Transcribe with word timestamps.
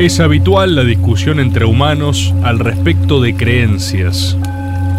Es 0.00 0.18
habitual 0.18 0.76
la 0.76 0.82
discusión 0.82 1.40
entre 1.40 1.66
humanos 1.66 2.34
al 2.42 2.58
respecto 2.58 3.20
de 3.20 3.36
creencias. 3.36 4.34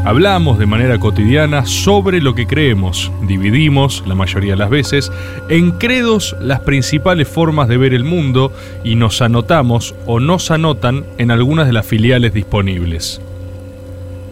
Hablamos 0.06 0.60
de 0.60 0.68
manera 0.68 1.00
cotidiana 1.00 1.66
sobre 1.66 2.22
lo 2.22 2.36
que 2.36 2.46
creemos, 2.46 3.12
dividimos, 3.28 4.04
la 4.06 4.14
mayoría 4.14 4.52
de 4.52 4.60
las 4.60 4.70
veces, 4.70 5.12
en 5.50 5.72
credos 5.72 6.36
las 6.40 6.60
principales 6.60 7.28
formas 7.28 7.68
de 7.68 7.78
ver 7.78 7.96
el 7.96 8.04
mundo 8.04 8.54
y 8.84 8.94
nos 8.94 9.24
anotamos 9.24 9.96
o 10.06 10.20
nos 10.20 10.52
anotan 10.52 11.04
en 11.18 11.32
algunas 11.32 11.66
de 11.66 11.74
las 11.74 11.88
filiales 11.88 12.32
disponibles. 12.36 13.22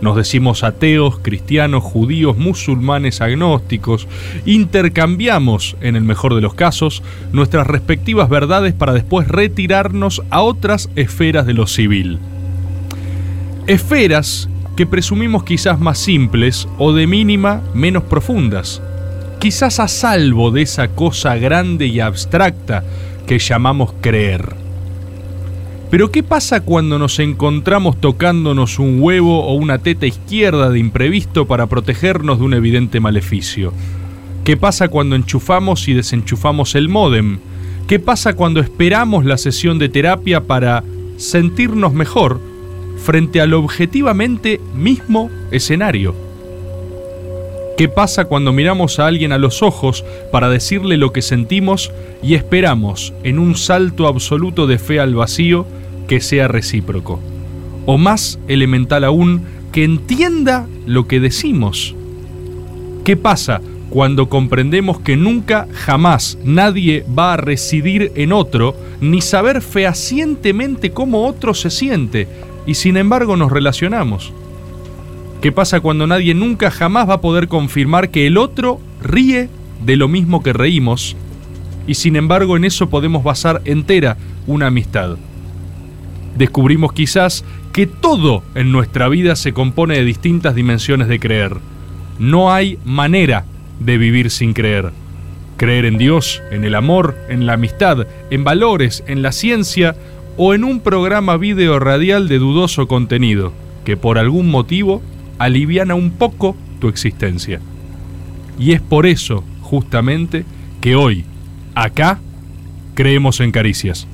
Nos 0.01 0.15
decimos 0.15 0.63
ateos, 0.63 1.19
cristianos, 1.21 1.83
judíos, 1.83 2.37
musulmanes, 2.37 3.19
agnósticos. 3.19 4.07
Intercambiamos, 4.45 5.75
en 5.81 5.95
el 5.95 6.03
mejor 6.03 6.35
de 6.35 6.41
los 6.41 6.53
casos, 6.53 7.03
nuestras 7.33 7.67
respectivas 7.67 8.29
verdades 8.29 8.73
para 8.73 8.93
después 8.93 9.27
retirarnos 9.27 10.21
a 10.29 10.41
otras 10.41 10.89
esferas 10.95 11.45
de 11.45 11.53
lo 11.53 11.67
civil. 11.67 12.19
Esferas 13.67 14.49
que 14.77 14.87
presumimos 14.87 15.43
quizás 15.43 15.79
más 15.79 15.97
simples 15.97 16.67
o 16.77 16.93
de 16.93 17.05
mínima 17.05 17.61
menos 17.73 18.03
profundas. 18.03 18.81
Quizás 19.39 19.81
a 19.81 19.89
salvo 19.89 20.51
de 20.51 20.61
esa 20.61 20.87
cosa 20.87 21.35
grande 21.35 21.87
y 21.87 21.99
abstracta 21.99 22.85
que 23.27 23.39
llamamos 23.39 23.93
creer. 24.01 24.58
Pero 25.89 26.11
¿qué 26.11 26.21
pasa 26.21 26.61
cuando 26.61 26.99
nos 26.99 27.17
encontramos 27.17 27.99
tocándonos 27.99 28.77
un 28.77 29.01
huevo 29.01 29.43
o 29.45 29.53
una 29.55 29.79
teta 29.79 30.05
izquierda 30.05 30.69
de 30.69 30.77
imprevisto 30.77 31.47
para 31.47 31.65
protegernos 31.65 32.37
de 32.37 32.45
un 32.45 32.53
evidente 32.53 32.99
maleficio? 32.99 33.73
¿Qué 34.43 34.55
pasa 34.55 34.89
cuando 34.89 35.15
enchufamos 35.15 35.87
y 35.87 35.93
desenchufamos 35.93 36.75
el 36.75 36.89
módem? 36.89 37.39
¿Qué 37.87 37.97
pasa 37.97 38.33
cuando 38.33 38.59
esperamos 38.59 39.25
la 39.25 39.37
sesión 39.37 39.79
de 39.79 39.89
terapia 39.89 40.41
para 40.41 40.83
sentirnos 41.17 41.91
mejor 41.91 42.39
frente 43.03 43.41
al 43.41 43.55
objetivamente 43.55 44.61
mismo 44.75 45.31
escenario? 45.49 46.13
¿Qué 47.77 47.87
pasa 47.87 48.25
cuando 48.25 48.53
miramos 48.53 48.99
a 48.99 49.07
alguien 49.07 49.31
a 49.31 49.39
los 49.39 49.63
ojos 49.63 50.05
para 50.31 50.49
decirle 50.49 50.97
lo 50.97 51.13
que 51.13 51.23
sentimos 51.23 51.91
y 52.21 52.35
esperamos, 52.35 53.13
en 53.23 53.39
un 53.39 53.55
salto 53.55 54.05
absoluto 54.05 54.67
de 54.67 54.77
fe 54.77 54.99
al 54.99 55.15
vacío, 55.15 55.65
que 56.09 56.19
sea 56.19 56.47
recíproco. 56.47 57.21
O 57.85 57.97
más 57.97 58.39
elemental 58.47 59.03
aún, 59.05 59.43
que 59.71 59.83
entienda 59.83 60.67
lo 60.87 61.07
que 61.07 61.19
decimos. 61.19 61.95
¿Qué 63.05 63.15
pasa 63.15 63.61
cuando 63.91 64.27
comprendemos 64.27 64.99
que 64.99 65.15
nunca, 65.15 65.67
jamás 65.71 66.37
nadie 66.43 67.05
va 67.17 67.33
a 67.33 67.37
residir 67.37 68.11
en 68.15 68.33
otro, 68.33 68.75
ni 68.99 69.21
saber 69.21 69.61
fehacientemente 69.61 70.91
cómo 70.91 71.27
otro 71.27 71.53
se 71.53 71.69
siente, 71.69 72.27
y 72.65 72.73
sin 72.73 72.97
embargo 72.97 73.37
nos 73.37 73.51
relacionamos? 73.51 74.33
¿Qué 75.41 75.51
pasa 75.51 75.79
cuando 75.79 76.07
nadie 76.07 76.33
nunca 76.33 76.71
jamás 76.71 77.07
va 77.07 77.15
a 77.15 77.21
poder 77.21 77.47
confirmar 77.47 78.09
que 78.09 78.25
el 78.25 78.37
otro 78.37 78.79
ríe 79.01 79.47
de 79.85 79.95
lo 79.95 80.07
mismo 80.07 80.41
que 80.41 80.53
reímos, 80.53 81.15
y 81.85 81.93
sin 81.93 82.15
embargo 82.15 82.57
en 82.57 82.65
eso 82.65 82.89
podemos 82.89 83.23
basar 83.23 83.61
entera 83.65 84.17
una 84.47 84.67
amistad? 84.67 85.17
Descubrimos 86.39 86.93
quizás 86.93 87.43
que 87.73 87.85
todo 87.85 88.43
en 88.55 88.71
nuestra 88.71 89.09
vida 89.09 89.35
se 89.35 89.51
compone 89.51 89.95
de 89.95 90.05
distintas 90.05 90.55
dimensiones 90.55 91.09
de 91.09 91.19
creer. 91.19 91.57
No 92.17 92.51
hay 92.51 92.79
manera 92.85 93.45
de 93.81 93.97
vivir 93.97 94.31
sin 94.31 94.53
creer. 94.53 94.91
Creer 95.57 95.83
en 95.83 95.97
Dios, 95.97 96.41
en 96.49 96.63
el 96.63 96.75
amor, 96.75 97.17
en 97.27 97.45
la 97.45 97.53
amistad, 97.53 98.07
en 98.31 98.45
valores, 98.45 99.03
en 99.07 99.21
la 99.21 99.33
ciencia 99.33 99.97
o 100.37 100.53
en 100.53 100.63
un 100.63 100.79
programa 100.79 101.35
video 101.35 101.77
radial 101.77 102.29
de 102.29 102.39
dudoso 102.39 102.87
contenido 102.87 103.51
que 103.83 103.97
por 103.97 104.17
algún 104.17 104.49
motivo 104.49 105.01
aliviana 105.39 105.93
un 105.95 106.11
poco 106.11 106.55
tu 106.79 106.87
existencia. 106.87 107.59
Y 108.57 108.71
es 108.71 108.79
por 108.81 109.05
eso, 109.05 109.43
justamente, 109.61 110.45
que 110.79 110.95
hoy, 110.95 111.25
acá, 111.75 112.21
creemos 112.93 113.41
en 113.41 113.51
caricias. 113.51 114.07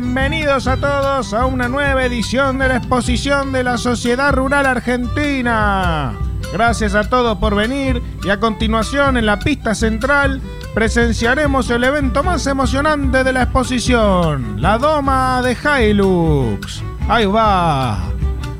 Bienvenidos 0.00 0.66
a 0.66 0.78
todos 0.78 1.34
a 1.34 1.44
una 1.44 1.68
nueva 1.68 2.06
edición 2.06 2.56
de 2.56 2.68
la 2.68 2.76
exposición 2.76 3.52
de 3.52 3.62
la 3.62 3.76
Sociedad 3.76 4.32
Rural 4.32 4.64
Argentina. 4.64 6.14
Gracias 6.54 6.94
a 6.94 7.10
todos 7.10 7.36
por 7.36 7.54
venir 7.54 8.02
y 8.24 8.30
a 8.30 8.40
continuación 8.40 9.18
en 9.18 9.26
la 9.26 9.38
pista 9.38 9.74
central 9.74 10.40
presenciaremos 10.74 11.68
el 11.68 11.84
evento 11.84 12.22
más 12.22 12.46
emocionante 12.46 13.22
de 13.22 13.32
la 13.34 13.42
exposición, 13.42 14.62
la 14.62 14.78
Doma 14.78 15.42
de 15.42 15.54
Hilux. 15.90 16.82
Ahí 17.06 17.26
va. 17.26 17.98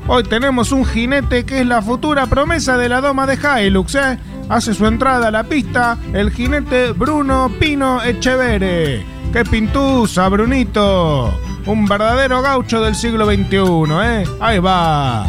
Hoy 0.07 0.23
tenemos 0.23 0.71
un 0.71 0.85
jinete 0.85 1.43
que 1.43 1.61
es 1.61 1.65
la 1.65 1.81
futura 1.81 2.27
promesa 2.27 2.77
de 2.77 2.87
la 2.87 3.01
Doma 3.01 3.25
de 3.25 3.39
Hilux, 3.65 3.95
¿eh? 3.95 4.19
Hace 4.47 4.75
su 4.75 4.85
entrada 4.85 5.29
a 5.29 5.31
la 5.31 5.43
pista 5.43 5.97
el 6.13 6.29
jinete 6.29 6.91
Bruno 6.91 7.51
Pino 7.59 8.03
Echevere 8.03 9.20
¡Qué 9.33 9.45
pintusa, 9.45 10.27
Brunito! 10.27 11.33
Un 11.65 11.85
verdadero 11.85 12.41
gaucho 12.41 12.81
del 12.81 12.95
siglo 12.95 13.25
XXI, 13.25 13.55
¿eh? 14.03 14.23
Ahí 14.41 14.59
va. 14.59 15.25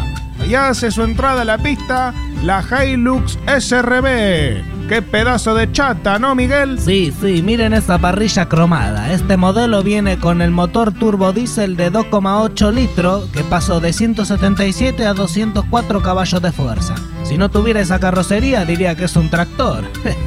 Y 0.47 0.55
hace 0.55 0.91
su 0.91 1.03
entrada 1.03 1.43
a 1.43 1.45
la 1.45 1.57
pista 1.57 2.13
la 2.43 2.61
Hilux 2.61 3.39
SRB. 3.47 4.61
¡Qué 4.89 5.01
pedazo 5.01 5.55
de 5.55 5.71
chata, 5.71 6.19
¿no, 6.19 6.35
Miguel? 6.35 6.77
Sí, 6.79 7.13
sí, 7.21 7.41
miren 7.41 7.73
esa 7.73 7.97
parrilla 7.97 8.49
cromada. 8.49 9.13
Este 9.13 9.37
modelo 9.37 9.81
viene 9.81 10.17
con 10.17 10.41
el 10.41 10.51
motor 10.51 10.91
turbo 10.91 11.31
diésel 11.31 11.77
de 11.77 11.89
2,8 11.89 12.73
litros 12.73 13.29
que 13.31 13.45
pasó 13.45 13.79
de 13.79 13.93
177 13.93 15.05
a 15.05 15.13
204 15.13 16.01
caballos 16.01 16.41
de 16.41 16.51
fuerza. 16.51 16.95
Si 17.33 17.39
no 17.39 17.49
tuviera 17.49 17.79
esa 17.79 17.99
carrocería, 17.99 18.63
diría 18.63 18.95
que 18.95 19.05
es 19.05 19.15
un 19.15 19.27
tractor. 19.27 19.85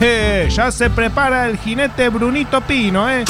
Eh, 0.00 0.48
ya 0.50 0.70
se 0.70 0.88
prepara 0.88 1.46
el 1.46 1.58
jinete 1.58 2.08
Brunito 2.08 2.60
Pino, 2.62 3.08
¿eh? 3.08 3.24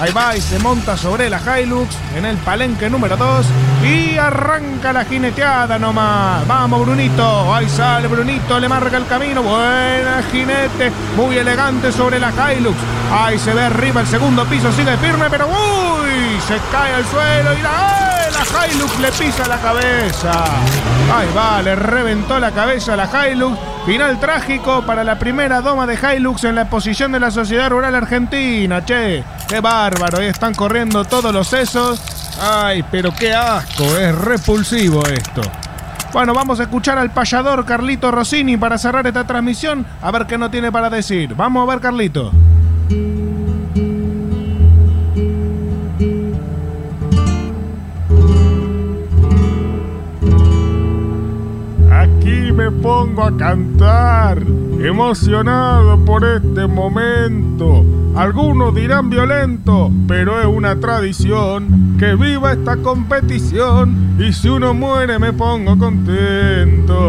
Ahí 0.00 0.12
va 0.12 0.36
y 0.36 0.40
se 0.40 0.58
monta 0.58 0.96
sobre 0.96 1.28
la 1.30 1.40
Hilux 1.60 1.94
en 2.16 2.24
el 2.24 2.36
palenque 2.38 2.88
número 2.90 3.16
2 3.16 3.46
y 3.84 4.16
arranca 4.16 4.92
la 4.92 5.04
jineteada 5.04 5.78
nomás. 5.78 6.46
Vamos, 6.48 6.80
Brunito. 6.84 7.54
Ahí 7.54 7.68
sale 7.68 8.08
Brunito, 8.08 8.58
le 8.58 8.68
marca 8.68 8.96
el 8.96 9.06
camino. 9.06 9.42
Buena 9.42 10.22
jinete, 10.30 10.90
muy 11.16 11.36
elegante 11.36 11.92
sobre 11.92 12.18
la 12.18 12.32
Hilux. 12.52 12.76
Ahí 13.12 13.38
se 13.38 13.54
ve 13.54 13.62
arriba 13.62 14.00
el 14.00 14.06
segundo 14.06 14.44
piso, 14.46 14.72
sigue 14.72 14.96
firme, 14.96 15.26
pero 15.30 15.46
uy, 15.46 16.40
se 16.46 16.56
cae 16.72 16.94
al 16.94 17.04
suelo 17.06 17.56
y 17.56 17.62
la, 17.62 18.11
la 18.32 18.66
Hilux 18.68 18.98
le 18.98 19.12
pisa 19.12 19.46
la 19.46 19.58
cabeza. 19.58 20.44
Ahí 21.14 21.28
va, 21.36 21.62
le 21.62 21.74
reventó 21.74 22.38
la 22.38 22.50
cabeza 22.50 22.94
a 22.94 22.96
la 22.96 23.28
Hilux. 23.28 23.58
Final 23.86 24.20
trágico 24.20 24.82
para 24.82 25.02
la 25.04 25.18
primera 25.18 25.60
doma 25.60 25.86
de 25.86 25.96
Hilux 25.96 26.44
en 26.44 26.54
la 26.54 26.62
exposición 26.62 27.12
de 27.12 27.20
la 27.20 27.30
Sociedad 27.30 27.70
Rural 27.70 27.94
Argentina, 27.94 28.84
che. 28.84 29.24
Qué 29.48 29.60
bárbaro, 29.60 30.18
ahí 30.18 30.26
están 30.26 30.54
corriendo 30.54 31.04
todos 31.04 31.32
los 31.32 31.48
sesos. 31.48 32.00
Ay, 32.40 32.84
pero 32.90 33.12
qué 33.14 33.34
asco, 33.34 33.84
es 33.96 34.14
repulsivo 34.14 35.04
esto. 35.06 35.42
Bueno, 36.12 36.34
vamos 36.34 36.60
a 36.60 36.64
escuchar 36.64 36.98
al 36.98 37.10
payador 37.10 37.64
Carlito 37.64 38.10
Rossini 38.10 38.56
para 38.56 38.76
cerrar 38.78 39.06
esta 39.06 39.26
transmisión, 39.26 39.86
a 40.00 40.10
ver 40.10 40.26
qué 40.26 40.36
no 40.36 40.50
tiene 40.50 40.70
para 40.70 40.90
decir. 40.90 41.34
Vamos 41.34 41.66
a 41.66 41.72
ver, 41.72 41.80
Carlito. 41.80 42.32
Pongo 53.12 53.24
a 53.24 53.36
cantar, 53.36 54.38
emocionado 54.80 56.02
por 56.04 56.24
este 56.24 56.66
momento. 56.66 57.84
Algunos 58.16 58.74
dirán 58.74 59.10
violento, 59.10 59.90
pero 60.08 60.40
es 60.40 60.46
una 60.46 60.80
tradición. 60.80 61.96
Que 61.98 62.14
viva 62.14 62.52
esta 62.52 62.78
competición 62.78 64.16
y 64.18 64.32
si 64.32 64.48
uno 64.48 64.72
muere 64.74 65.18
me 65.18 65.32
pongo 65.32 65.76
contento. 65.78 67.02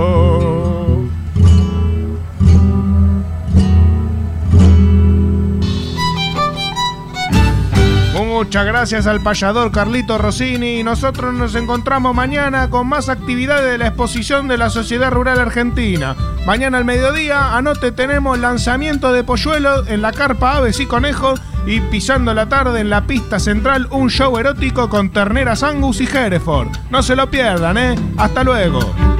Muchas 8.43 8.65
gracias 8.65 9.07
al 9.07 9.21
payador 9.21 9.71
Carlito 9.71 10.17
Rossini. 10.17 10.83
Nosotros 10.83 11.33
nos 11.33 11.55
encontramos 11.55 12.13
mañana 12.13 12.69
con 12.69 12.87
más 12.87 13.07
actividades 13.07 13.71
de 13.71 13.77
la 13.77 13.87
exposición 13.87 14.49
de 14.49 14.57
la 14.57 14.69
Sociedad 14.69 15.11
Rural 15.11 15.39
Argentina. 15.39 16.13
Mañana 16.45 16.77
al 16.77 16.83
mediodía, 16.83 17.55
anote, 17.55 17.93
tenemos 17.93 18.37
lanzamiento 18.37 19.13
de 19.13 19.23
polluelos 19.23 19.87
en 19.87 20.01
la 20.01 20.11
carpa 20.11 20.57
Aves 20.57 20.81
y 20.81 20.85
Conejos 20.85 21.41
y 21.65 21.79
pisando 21.79 22.33
la 22.33 22.49
tarde 22.49 22.81
en 22.81 22.89
la 22.89 23.07
pista 23.07 23.39
central 23.39 23.87
un 23.91 24.09
show 24.09 24.37
erótico 24.37 24.89
con 24.89 25.09
terneras 25.09 25.63
Angus 25.63 26.01
y 26.01 26.05
Hereford. 26.05 26.67
No 26.89 27.01
se 27.01 27.15
lo 27.15 27.31
pierdan, 27.31 27.77
¿eh? 27.77 27.95
Hasta 28.17 28.43
luego. 28.43 29.12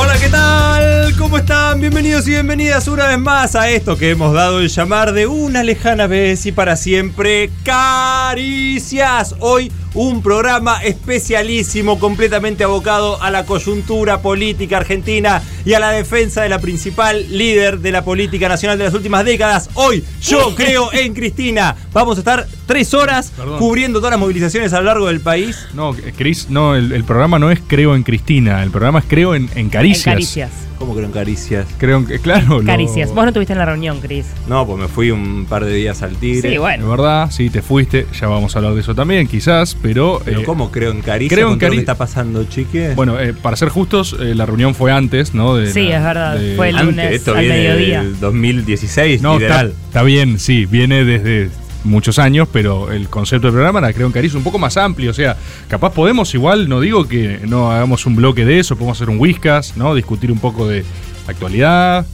Hola, 0.00 0.16
¿qué 0.16 0.28
tal? 0.28 1.16
¿Cómo 1.16 1.38
están? 1.38 1.80
Bienvenidos 1.80 2.28
y 2.28 2.30
bienvenidas 2.30 2.86
una 2.86 3.08
vez 3.08 3.18
más 3.18 3.56
a 3.56 3.68
esto 3.68 3.98
que 3.98 4.10
hemos 4.10 4.32
dado 4.32 4.60
el 4.60 4.68
llamar 4.68 5.12
de 5.12 5.26
una 5.26 5.64
lejana 5.64 6.06
vez 6.06 6.46
y 6.46 6.52
para 6.52 6.76
siempre, 6.76 7.50
Caricias. 7.64 9.34
Hoy 9.40 9.72
un 9.98 10.22
programa 10.22 10.80
especialísimo, 10.84 11.98
completamente 11.98 12.62
abocado 12.62 13.20
a 13.20 13.32
la 13.32 13.44
coyuntura 13.44 14.22
política 14.22 14.76
argentina 14.76 15.42
y 15.64 15.72
a 15.72 15.80
la 15.80 15.90
defensa 15.90 16.42
de 16.42 16.48
la 16.48 16.60
principal 16.60 17.26
líder 17.36 17.80
de 17.80 17.90
la 17.90 18.04
política 18.04 18.48
nacional 18.48 18.78
de 18.78 18.84
las 18.84 18.94
últimas 18.94 19.24
décadas. 19.24 19.70
Hoy, 19.74 20.04
yo 20.22 20.54
creo 20.54 20.92
en 20.92 21.14
Cristina. 21.14 21.74
Vamos 21.92 22.16
a 22.16 22.20
estar 22.20 22.46
tres 22.66 22.94
horas 22.94 23.32
Perdón. 23.36 23.58
cubriendo 23.58 23.98
todas 23.98 24.12
las 24.12 24.20
movilizaciones 24.20 24.72
a 24.72 24.78
lo 24.78 24.84
largo 24.84 25.08
del 25.08 25.18
país. 25.18 25.66
No, 25.74 25.92
Cris, 26.16 26.48
no, 26.48 26.76
el, 26.76 26.92
el 26.92 27.02
programa 27.02 27.40
no 27.40 27.50
es 27.50 27.58
Creo 27.66 27.96
en 27.96 28.04
Cristina, 28.04 28.62
el 28.62 28.70
programa 28.70 29.00
es 29.00 29.04
Creo 29.08 29.34
en, 29.34 29.50
en 29.56 29.68
Caricias. 29.68 30.06
En 30.06 30.12
Caricias. 30.12 30.50
¿Cómo 30.78 30.94
creo 30.94 31.06
en 31.06 31.12
Caricias? 31.12 31.66
Creo 31.78 31.98
en, 31.98 32.06
que- 32.06 32.18
claro. 32.20 32.60
lo- 32.60 32.64
Caricias. 32.64 33.08
Vos 33.12 33.24
no 33.24 33.28
estuviste 33.28 33.52
en 33.52 33.58
la 33.58 33.64
reunión, 33.66 34.00
Cris. 34.00 34.26
No, 34.46 34.64
pues 34.64 34.78
me 34.78 34.86
fui 34.86 35.10
un 35.10 35.44
par 35.48 35.64
de 35.64 35.72
días 35.74 36.02
al 36.02 36.14
Tigre. 36.16 36.42
Sí, 36.42 36.48
De 36.48 36.58
bueno. 36.58 36.88
verdad, 36.88 37.30
sí, 37.32 37.50
te 37.50 37.62
fuiste, 37.62 38.06
ya 38.18 38.28
vamos 38.28 38.54
a 38.54 38.58
hablar 38.60 38.74
de 38.74 38.80
eso 38.80 38.94
también, 38.94 39.26
quizás, 39.26 39.76
pero... 39.82 40.20
Pero 40.24 40.40
eh, 40.40 40.44
¿cómo 40.44 40.70
creo 40.70 40.92
en 40.92 41.00
Caricias? 41.02 41.34
creo 41.36 41.48
en 41.48 41.52
con 41.54 41.58
todo 41.58 41.68
lo 41.68 41.72
Cari- 41.72 41.76
que 41.76 41.80
está 41.80 41.94
pasando, 41.96 42.44
chique? 42.44 42.92
Bueno, 42.94 43.18
eh, 43.18 43.34
para 43.34 43.56
ser 43.56 43.70
justos, 43.70 44.16
eh, 44.20 44.34
la 44.36 44.46
reunión 44.46 44.74
fue 44.74 44.92
antes, 44.92 45.34
¿no? 45.34 45.56
De 45.56 45.72
Sí, 45.72 45.88
la- 45.88 45.96
es 45.98 46.04
verdad, 46.04 46.36
de- 46.38 46.54
fue 46.56 46.68
el 46.68 46.76
Antes, 46.76 46.94
lunes 46.94 47.12
esto 47.12 47.34
al 47.34 47.40
viene 47.40 47.56
mediodía. 47.58 48.02
del 48.04 48.20
2016, 48.20 49.20
No, 49.22 49.38
está 49.38 50.02
bien, 50.04 50.38
sí, 50.38 50.64
viene 50.66 51.04
desde 51.04 51.50
muchos 51.88 52.18
años, 52.18 52.48
pero 52.52 52.92
el 52.92 53.08
concepto 53.08 53.46
del 53.48 53.54
programa 53.54 53.78
era, 53.80 53.92
creo, 53.92 54.06
en 54.06 54.12
Caricia 54.12 54.38
un 54.38 54.44
poco 54.44 54.58
más 54.58 54.76
amplio. 54.76 55.10
O 55.10 55.14
sea, 55.14 55.36
capaz 55.68 55.92
podemos 55.92 56.32
igual, 56.34 56.68
no 56.68 56.80
digo 56.80 57.08
que 57.08 57.40
no 57.46 57.70
hagamos 57.70 58.06
un 58.06 58.16
bloque 58.16 58.44
de 58.44 58.58
eso, 58.60 58.76
podemos 58.76 58.98
hacer 58.98 59.10
un 59.10 59.18
whiskas, 59.18 59.76
¿no? 59.76 59.94
Discutir 59.94 60.30
un 60.30 60.38
poco 60.38 60.66
de 60.68 60.84
actualidad, 61.26 62.06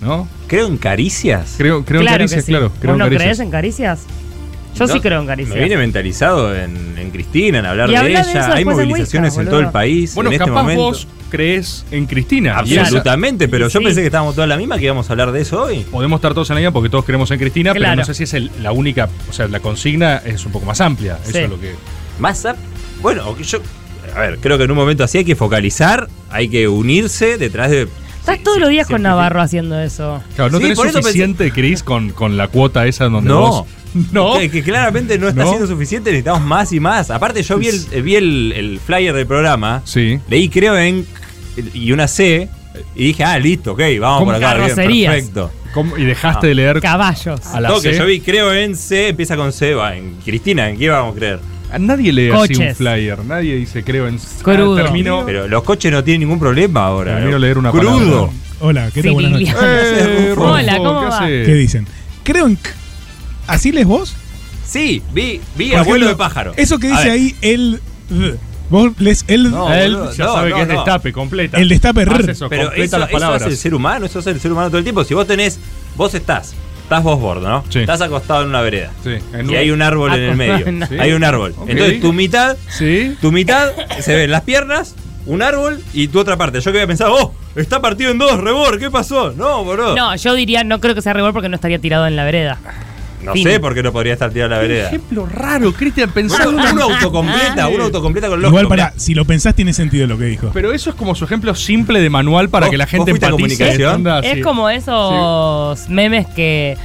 ¿no? 0.00 0.28
¿Creo 0.46 0.66
en 0.66 0.76
Caricias? 0.76 1.54
Creo, 1.58 1.84
creo 1.84 2.00
en 2.02 2.06
Caricias, 2.06 2.40
que 2.40 2.46
sí. 2.46 2.52
claro. 2.52 2.70
Creo 2.80 2.92
¿Vos 2.92 2.98
no 2.98 3.04
en 3.04 3.10
Caricias. 3.10 3.22
crees 3.22 3.40
en 3.40 3.50
Caricias? 3.50 4.06
Yo 4.78 4.86
No, 4.86 4.92
sí 4.92 5.00
creo 5.00 5.20
en 5.20 5.26
Caricias. 5.26 5.56
Me 5.56 5.62
vine 5.64 5.76
mentalizado 5.76 6.54
en, 6.54 6.96
en 6.98 7.10
Cristina, 7.10 7.58
en 7.60 7.66
hablar 7.66 7.88
Y 7.90 7.92
de 7.94 8.10
ella. 8.10 8.52
Hay 8.54 8.64
movilizaciones 8.64 9.36
en 9.38 9.46
todo 9.46 9.60
el 9.60 9.70
país. 9.70 10.14
Bueno, 10.14 10.30
en 10.30 10.34
este 10.34 10.44
capaz 10.46 10.62
momento. 10.62 10.82
vos 10.82 11.08
crees 11.30 11.84
en 11.90 12.06
Cristina. 12.06 12.58
Absolutamente, 12.58 13.48
pero 13.48 13.68
yo 13.68 13.78
Sí. 13.80 13.84
pensé 13.84 14.00
que 14.00 14.06
estábamos 14.06 14.34
todos 14.34 14.44
en 14.44 14.50
la 14.50 14.56
misma, 14.56 14.78
que 14.78 14.84
íbamos 14.84 15.08
a 15.08 15.12
hablar 15.12 15.32
de 15.32 15.40
eso 15.40 15.62
hoy. 15.64 15.80
Podemos 15.90 16.18
estar 16.18 16.34
todos 16.34 16.48
en 16.50 16.54
la 16.56 16.60
misma 16.60 16.72
porque 16.72 16.88
todos 16.88 17.04
creemos 17.04 17.30
en 17.30 17.38
Cristina, 17.38 17.72
pero 17.72 17.96
no 17.96 18.04
sé 18.04 18.14
si 18.14 18.24
es 18.24 18.34
el- 18.34 18.50
la 18.62 18.72
única, 18.72 19.08
o 19.28 19.32
sea, 19.32 19.48
la 19.48 19.60
consigna 19.60 20.18
es 20.24 20.44
un 20.46 20.52
poco 20.52 20.66
más 20.66 20.80
amplia. 20.80 21.18
Eso 21.26 21.38
es 21.38 21.48
lo 21.50 21.58
que... 21.60 21.74
Más 22.18 22.46
bueno, 23.02 23.36
yo. 23.38 23.58
A 24.14 24.20
ver, 24.20 24.38
creo 24.38 24.56
que 24.56 24.64
en 24.64 24.70
un 24.70 24.76
momento 24.76 25.04
así 25.04 25.18
hay 25.18 25.24
que 25.24 25.36
focalizar, 25.36 26.08
hay 26.30 26.48
que 26.48 26.66
unirse 26.68 27.36
detrás 27.36 27.70
de. 27.70 27.82
Estás 28.20 28.36
sí, 28.38 28.42
todos 28.42 28.56
sí, 28.56 28.60
los 28.60 28.70
días 28.70 28.86
con 28.86 29.02
Navarro 29.02 29.40
haciendo 29.42 29.78
eso. 29.80 30.22
Claro, 30.34 30.50
¿no 30.52 30.58
Sí, 30.58 30.62
tenés 30.64 30.78
eso 30.78 30.88
pensé- 30.88 31.02
suficiente, 31.02 31.50
Cris, 31.52 31.82
con, 31.82 32.10
con 32.10 32.36
la 32.38 32.48
cuota 32.48 32.86
esa 32.86 33.04
donde 33.08 33.28
No. 33.28 33.40
vos... 33.40 33.64
No. 34.12 34.38
Que, 34.38 34.50
que 34.50 34.62
claramente 34.62 35.18
no 35.18 35.28
está 35.28 35.42
No. 35.42 35.48
siendo 35.48 35.66
suficiente, 35.66 36.10
necesitamos 36.10 36.42
más 36.42 36.72
y 36.72 36.80
más. 36.80 37.10
Aparte, 37.10 37.42
yo 37.42 37.58
vi 37.58 37.68
el, 37.68 38.02
vi 38.02 38.16
el, 38.16 38.52
el 38.56 38.80
flyer 38.84 39.14
del 39.14 39.26
programa, 39.26 39.82
Sí. 39.84 40.18
leí 40.28 40.48
creo 40.48 40.76
en. 40.78 41.06
y 41.74 41.92
una 41.92 42.06
C, 42.08 42.48
y 42.94 43.04
dije, 43.06 43.24
ah, 43.24 43.38
listo, 43.38 43.72
ok, 43.72 43.80
vamos 44.00 44.24
por 44.24 44.34
acá, 44.34 44.54
bien, 44.86 45.10
perfecto. 45.10 45.50
¿Cómo? 45.72 45.96
Y 45.98 46.04
dejaste 46.04 46.46
Ah. 46.46 46.48
de 46.48 46.54
leer 46.54 46.80
Caballos. 46.80 47.40
a 47.46 47.60
la 47.60 47.68
Toque, 47.68 47.92
C. 47.92 47.98
yo 47.98 48.06
vi 48.06 48.20
creo 48.20 48.52
en 48.52 48.76
C, 48.76 49.08
empieza 49.08 49.36
con 49.36 49.52
C, 49.52 49.74
va, 49.74 49.94
en 49.96 50.16
Cristina, 50.24 50.68
¿en 50.70 50.78
qué 50.78 50.88
vamos 50.90 51.14
a 51.14 51.18
creer? 51.18 51.40
A 51.70 51.78
Nadie 51.78 52.12
lee 52.12 52.30
así 52.30 52.54
un 52.54 52.74
flyer. 52.74 53.18
Nadie 53.24 53.56
dice, 53.56 53.82
creo 53.82 54.06
en... 54.06 54.18
Crudo. 54.42 54.76
Ah, 54.78 54.82
termino... 54.84 55.24
Pero 55.26 55.48
los 55.48 55.64
coches 55.64 55.90
no 55.90 56.04
tienen 56.04 56.20
ningún 56.20 56.38
problema 56.38 56.86
ahora. 56.86 57.14
Termino 57.14 57.32
¿no? 57.32 57.34
de 57.36 57.40
leer 57.40 57.58
una 57.58 57.70
Crudo. 57.72 57.98
palabra. 57.98 58.32
Hola, 58.60 58.90
¿qué 58.94 59.02
tal? 59.02 59.12
Buenas 59.12 59.32
noches. 59.32 59.54
Eh, 59.60 60.34
Hola, 60.38 60.76
¿cómo 60.78 61.00
¿qué 61.00 61.06
va? 61.08 61.26
¿Qué 61.26 61.54
dicen? 61.54 61.86
Creo 62.22 62.46
en... 62.46 62.56
¿Así 63.46 63.72
les 63.72 63.86
vos? 63.86 64.14
Sí, 64.64 65.02
vi, 65.12 65.40
vi 65.56 65.70
Por 65.70 65.78
abuelo 65.80 66.06
ejemplo, 66.06 66.08
de 66.08 66.16
pájaro. 66.16 66.52
Eso 66.56 66.78
que 66.78 66.88
A 66.88 66.90
dice 66.90 67.04
ver. 67.04 67.12
ahí, 67.12 67.36
el... 67.42 67.80
Vos 68.68 68.90
les 68.98 69.24
el... 69.28 69.50
No, 69.52 69.72
Él 69.72 69.94
boludo, 69.94 70.12
ya 70.12 70.24
no, 70.24 70.32
sabe 70.34 70.50
no, 70.50 70.56
que 70.56 70.62
es 70.62 70.68
no. 70.68 70.74
destape, 70.74 71.12
completa. 71.12 71.56
El 71.58 71.68
destape, 71.68 72.02
Hace 72.02 72.32
eso, 72.32 72.48
Pero 72.48 72.64
completa 72.64 72.84
eso, 72.84 72.98
las 72.98 73.08
eso 73.08 73.12
palabras. 73.16 73.42
hace 73.42 73.50
el 73.52 73.56
ser 73.56 73.74
humano, 73.74 74.06
eso 74.06 74.18
hace 74.18 74.30
el 74.30 74.40
ser 74.40 74.50
humano 74.52 74.68
todo 74.68 74.78
el 74.78 74.84
tiempo. 74.84 75.04
Si 75.04 75.14
vos 75.14 75.26
tenés, 75.26 75.60
vos 75.94 76.12
estás, 76.14 76.54
estás 76.82 77.02
vos 77.04 77.20
bordo, 77.20 77.48
¿no? 77.48 77.62
Sí. 77.68 77.78
Estás 77.78 78.00
acostado 78.00 78.42
en 78.42 78.48
una 78.48 78.60
vereda. 78.62 78.90
Sí, 79.04 79.10
en 79.32 79.48
Y 79.48 79.54
hay 79.54 79.70
un 79.70 79.82
árbol 79.82 80.12
en 80.14 80.20
el 80.20 80.30
Acostado 80.30 80.58
medio. 80.58 80.66
en. 80.90 81.00
Hay 81.00 81.12
un 81.12 81.22
árbol. 81.22 81.54
Ok. 81.56 81.68
Entonces 81.68 82.00
tu 82.00 82.12
mitad, 82.12 82.56
Sí. 82.68 83.14
tu 83.20 83.30
mitad 83.30 83.70
se 84.00 84.16
ven 84.16 84.32
las 84.32 84.42
piernas, 84.42 84.96
un 85.26 85.42
árbol 85.42 85.80
y 85.92 86.08
tu 86.08 86.18
otra 86.18 86.36
parte. 86.36 86.60
Yo 86.60 86.72
que 86.72 86.78
había 86.78 86.88
pensado, 86.88 87.14
oh, 87.14 87.34
está 87.54 87.80
partido 87.80 88.10
en 88.10 88.18
dos, 88.18 88.36
rebor, 88.40 88.80
¿qué 88.80 88.90
pasó? 88.90 89.30
No, 89.36 89.62
boludo. 89.62 89.94
No, 89.94 90.16
yo 90.16 90.34
diría, 90.34 90.64
no 90.64 90.80
creo 90.80 90.96
que 90.96 91.02
sea 91.02 91.12
rigor 91.12 91.32
porque 91.32 91.48
no 91.48 91.54
estaría 91.54 91.78
tirado 91.78 92.08
en 92.08 92.16
la 92.16 92.24
vereda. 92.24 92.58
Fin. 93.32 93.44
sé 93.48 93.60
por 93.60 93.74
qué 93.74 93.82
no 93.82 93.92
podría 93.92 94.12
estar 94.14 94.30
tirado 94.30 94.46
en 94.52 94.56
la 94.56 94.62
vereda. 94.62 94.86
Ejemplo 94.88 95.26
raro, 95.26 95.72
Cristian, 95.72 96.10
Bueno, 96.12 96.30
pensando 96.30 96.50
uno 96.72 96.82
autocompleta, 96.94 97.68
uno 97.68 97.84
autocompleta 97.84 98.28
con 98.28 98.40
lógica. 98.42 98.60
Igual 98.60 98.68
para, 98.68 98.92
si 98.96 99.14
lo 99.14 99.24
pensás 99.24 99.54
tiene 99.54 99.72
sentido 99.72 100.06
lo 100.06 100.18
que 100.18 100.24
dijo. 100.24 100.50
Pero 100.52 100.72
eso 100.72 100.90
es 100.90 100.96
como 100.96 101.14
su 101.14 101.24
ejemplo 101.24 101.54
simple 101.54 102.00
de 102.00 102.10
manual 102.10 102.48
para 102.48 102.66
¿Vos- 102.66 102.70
que 102.70 102.78
la 102.78 102.86
gente 102.86 103.10
a 103.10 103.14
empatice. 103.14 103.30
comunicación? 103.30 104.06
Es 104.24 104.34
sí. 104.34 104.40
como 104.40 104.68
esos 104.70 105.88
memes 105.88 106.26
que, 106.28 106.76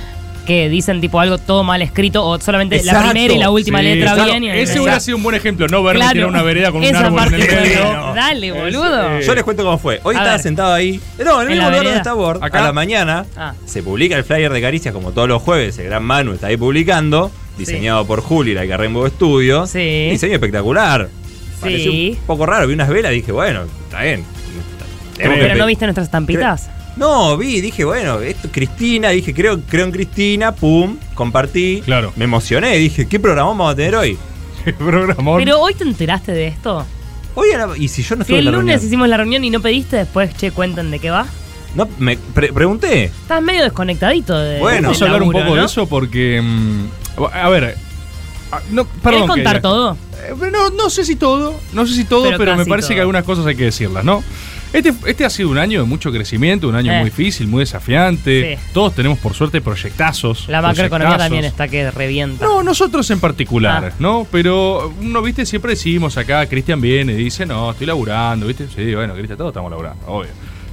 que 0.46 0.70
dicen 0.70 1.00
tipo 1.02 1.20
algo 1.20 1.38
todo 1.38 1.64
mal 1.64 1.82
escrito 1.82 2.26
o 2.26 2.40
solamente 2.40 2.82
la 2.84 3.04
primera 3.04 3.34
y 3.34 3.38
la 3.38 3.52
última 3.52 3.80
Sí, 3.80 3.86
letra 3.86 4.14
claro, 4.16 4.30
bien. 4.32 4.44
y 4.44 4.50
Ese 4.50 4.80
hubiera 4.80 5.00
sido 5.00 5.18
un 5.18 5.24
buen 5.24 5.36
ejemplo, 5.36 5.68
no 5.68 5.84
verme 5.84 6.00
Claro. 6.00 6.14
tirar 6.14 6.28
una 6.30 6.42
vereda 6.42 6.72
con 6.72 6.84
un 6.84 6.96
árbol 6.96 7.20
en 7.28 7.34
el 7.34 7.40
medio. 7.62 8.14
Dale, 8.16 8.52
boludo. 8.52 9.18
Eh, 9.20 9.22
Yo 9.24 9.36
les 9.36 9.44
cuento 9.44 9.64
cómo 9.64 9.78
fue. 9.78 10.00
Hoy 10.04 10.16
A 10.16 10.18
estaba 10.18 10.36
ver. 10.38 10.42
sentado 10.44 10.74
ahí. 10.74 11.00
No, 11.24 11.42
en 11.42 11.48
el 11.48 11.54
¿En 11.54 11.58
mismo 11.60 11.70
lugar 11.70 11.84
donde 11.84 11.98
está 11.98 12.14
Bord. 12.14 12.44
Acá. 12.44 12.60
A 12.60 12.64
la 12.64 12.74
mañana 12.74 13.26
Ah. 13.38 13.54
se 13.66 13.84
publica 13.84 14.18
el 14.18 14.24
flyer 14.24 14.52
de 14.52 14.62
Caricias 14.62 14.94
como 14.94 15.12
todos 15.12 15.28
los 15.28 15.42
jueves. 15.42 15.78
El 15.78 15.86
gran 15.86 16.04
Manu 16.04 16.34
está 16.34 16.48
ahí 16.48 16.58
publicando. 16.58 17.32
Diseñado 17.58 18.06
por 18.08 18.22
Juli, 18.22 18.54
la 18.56 18.66
que 18.66 18.76
Rainbow 18.76 19.08
Studio. 19.08 19.68
Sí. 19.68 20.08
Diseño 20.10 20.34
espectacular. 20.34 21.10
Pareció 21.60 21.92
Sí. 21.92 22.18
un 22.20 22.26
poco 22.26 22.46
raro. 22.48 22.66
Vi 22.66 22.74
unas 22.74 22.90
velas 22.90 23.12
y 23.12 23.16
dije, 23.16 23.32
bueno, 23.32 23.62
está 23.86 24.02
bien. 24.02 24.24
Pero 25.18 25.34
pe- 25.36 25.56
no 25.56 25.66
viste 25.68 25.86
nuestras 25.86 26.08
estampitas. 26.08 26.70
No, 26.98 27.38
vi, 27.38 27.62
dije, 27.62 27.84
bueno, 27.86 28.20
esto 28.20 28.50
Cristina, 28.52 29.10
dije, 29.10 29.34
creo, 29.34 29.60
creo 29.62 29.86
en 29.86 29.92
Cristina, 29.92 30.54
pum, 30.54 30.98
compartí. 31.14 31.82
Claro. 31.86 32.12
Me 32.16 32.26
emocioné, 32.26 32.76
dije, 32.78 33.08
¿qué 33.08 33.20
programa 33.20 33.50
vamos 33.50 33.72
a 33.72 33.76
tener 33.76 33.96
hoy? 33.96 34.18
Programón. 34.78 35.40
Pero 35.44 35.60
hoy 35.60 35.74
te 35.74 35.84
enteraste 35.84 36.32
de 36.34 36.48
esto. 36.48 36.86
Hoy 37.34 37.52
a 37.52 37.66
la- 37.66 37.78
y 37.78 37.88
si 37.88 38.04
yo 38.04 38.16
no 38.18 38.24
Si 38.26 38.34
estuve 38.34 38.40
en 38.40 38.40
el 38.40 38.46
la 38.46 38.52
lunes 38.52 38.66
reunión? 38.76 38.88
hicimos 38.88 39.08
la 39.10 39.18
reunión 39.18 39.44
y 39.46 39.50
no 39.50 39.62
pediste, 39.62 39.96
después, 39.98 40.36
che, 40.36 40.52
cuenten 40.52 40.92
de 40.92 41.00
qué 41.00 41.10
va. 41.12 41.26
No, 41.76 41.88
me 42.00 42.18
pre- 42.18 42.52
pregunté. 42.52 43.06
Estás 43.06 43.42
medio 43.42 43.64
desconectadito 43.64 44.38
de. 44.38 44.60
Bueno. 44.60 44.90
Vamos 44.90 45.02
a 45.02 45.06
hablar 45.06 45.24
un 45.24 45.32
poco 45.32 45.46
¿no? 45.46 45.56
de 45.56 45.64
eso 45.66 45.88
porque. 45.88 46.42
mm, 46.44 46.86
a 47.34 47.48
ver. 47.48 47.78
ah, 48.52 48.60
No, 48.72 48.84
¿Querés 48.84 49.02
perdón. 49.02 49.28
contar 49.30 49.56
que- 49.56 49.62
todo? 49.62 49.98
Eh, 50.22 50.34
No, 50.52 50.70
no 50.72 50.90
sé 50.90 51.06
si 51.06 51.16
todo, 51.16 51.58
no 51.72 51.88
sé 51.88 51.94
si 51.96 52.04
todo, 52.04 52.24
Pero 52.26 52.38
pero, 52.38 52.58
me 52.58 52.66
parece 52.66 52.90
todo. 52.90 52.96
que 52.96 53.00
algunas 53.02 53.24
cosas 53.24 53.46
hay 53.46 53.56
que 53.56 53.64
decirlas, 53.64 54.04
¿no? 54.04 54.22
Este, 54.74 54.94
este 55.06 55.26
ha 55.26 55.30
sido 55.30 55.50
un 55.50 55.58
año 55.58 55.82
de 55.82 55.86
mucho 55.86 56.12
crecimiento, 56.12 56.68
un 56.70 56.76
año 56.76 56.94
Eh. 56.94 57.00
muy 57.00 57.10
difícil, 57.10 57.48
muy 57.48 57.60
desafiante. 57.62 58.56
Sí. 58.58 58.64
Todos 58.74 58.96
tenemos 58.96 59.20
por 59.20 59.34
suerte 59.34 59.60
proyectazos. 59.62 60.48
La 60.48 60.62
macroeconomía 60.62 61.18
también 61.18 61.44
está 61.46 61.68
que 61.68 61.92
revienta. 61.92 62.46
No, 62.46 62.64
nosotros 62.64 63.10
en 63.12 63.20
particular, 63.20 63.86
Ah. 63.92 63.96
¿no? 64.00 64.26
Pero 64.32 64.94
uno, 65.02 65.22
viste, 65.22 65.46
siempre 65.46 65.72
decimos 65.72 66.18
acá, 66.18 66.46
Cristian 66.46 66.80
viene 66.80 67.14
y 67.14 67.18
dice, 67.26 67.46
no, 67.46 67.72
estoy 67.72 67.88
laburando, 67.88 68.48
¿viste? 68.48 68.68
Sí, 68.74 68.96
bueno, 68.96 69.14
Cristian, 69.14 69.38
todos 69.38 69.50
estamos 69.52 69.70
laburando, 69.72 70.06
obvio. 70.08 70.30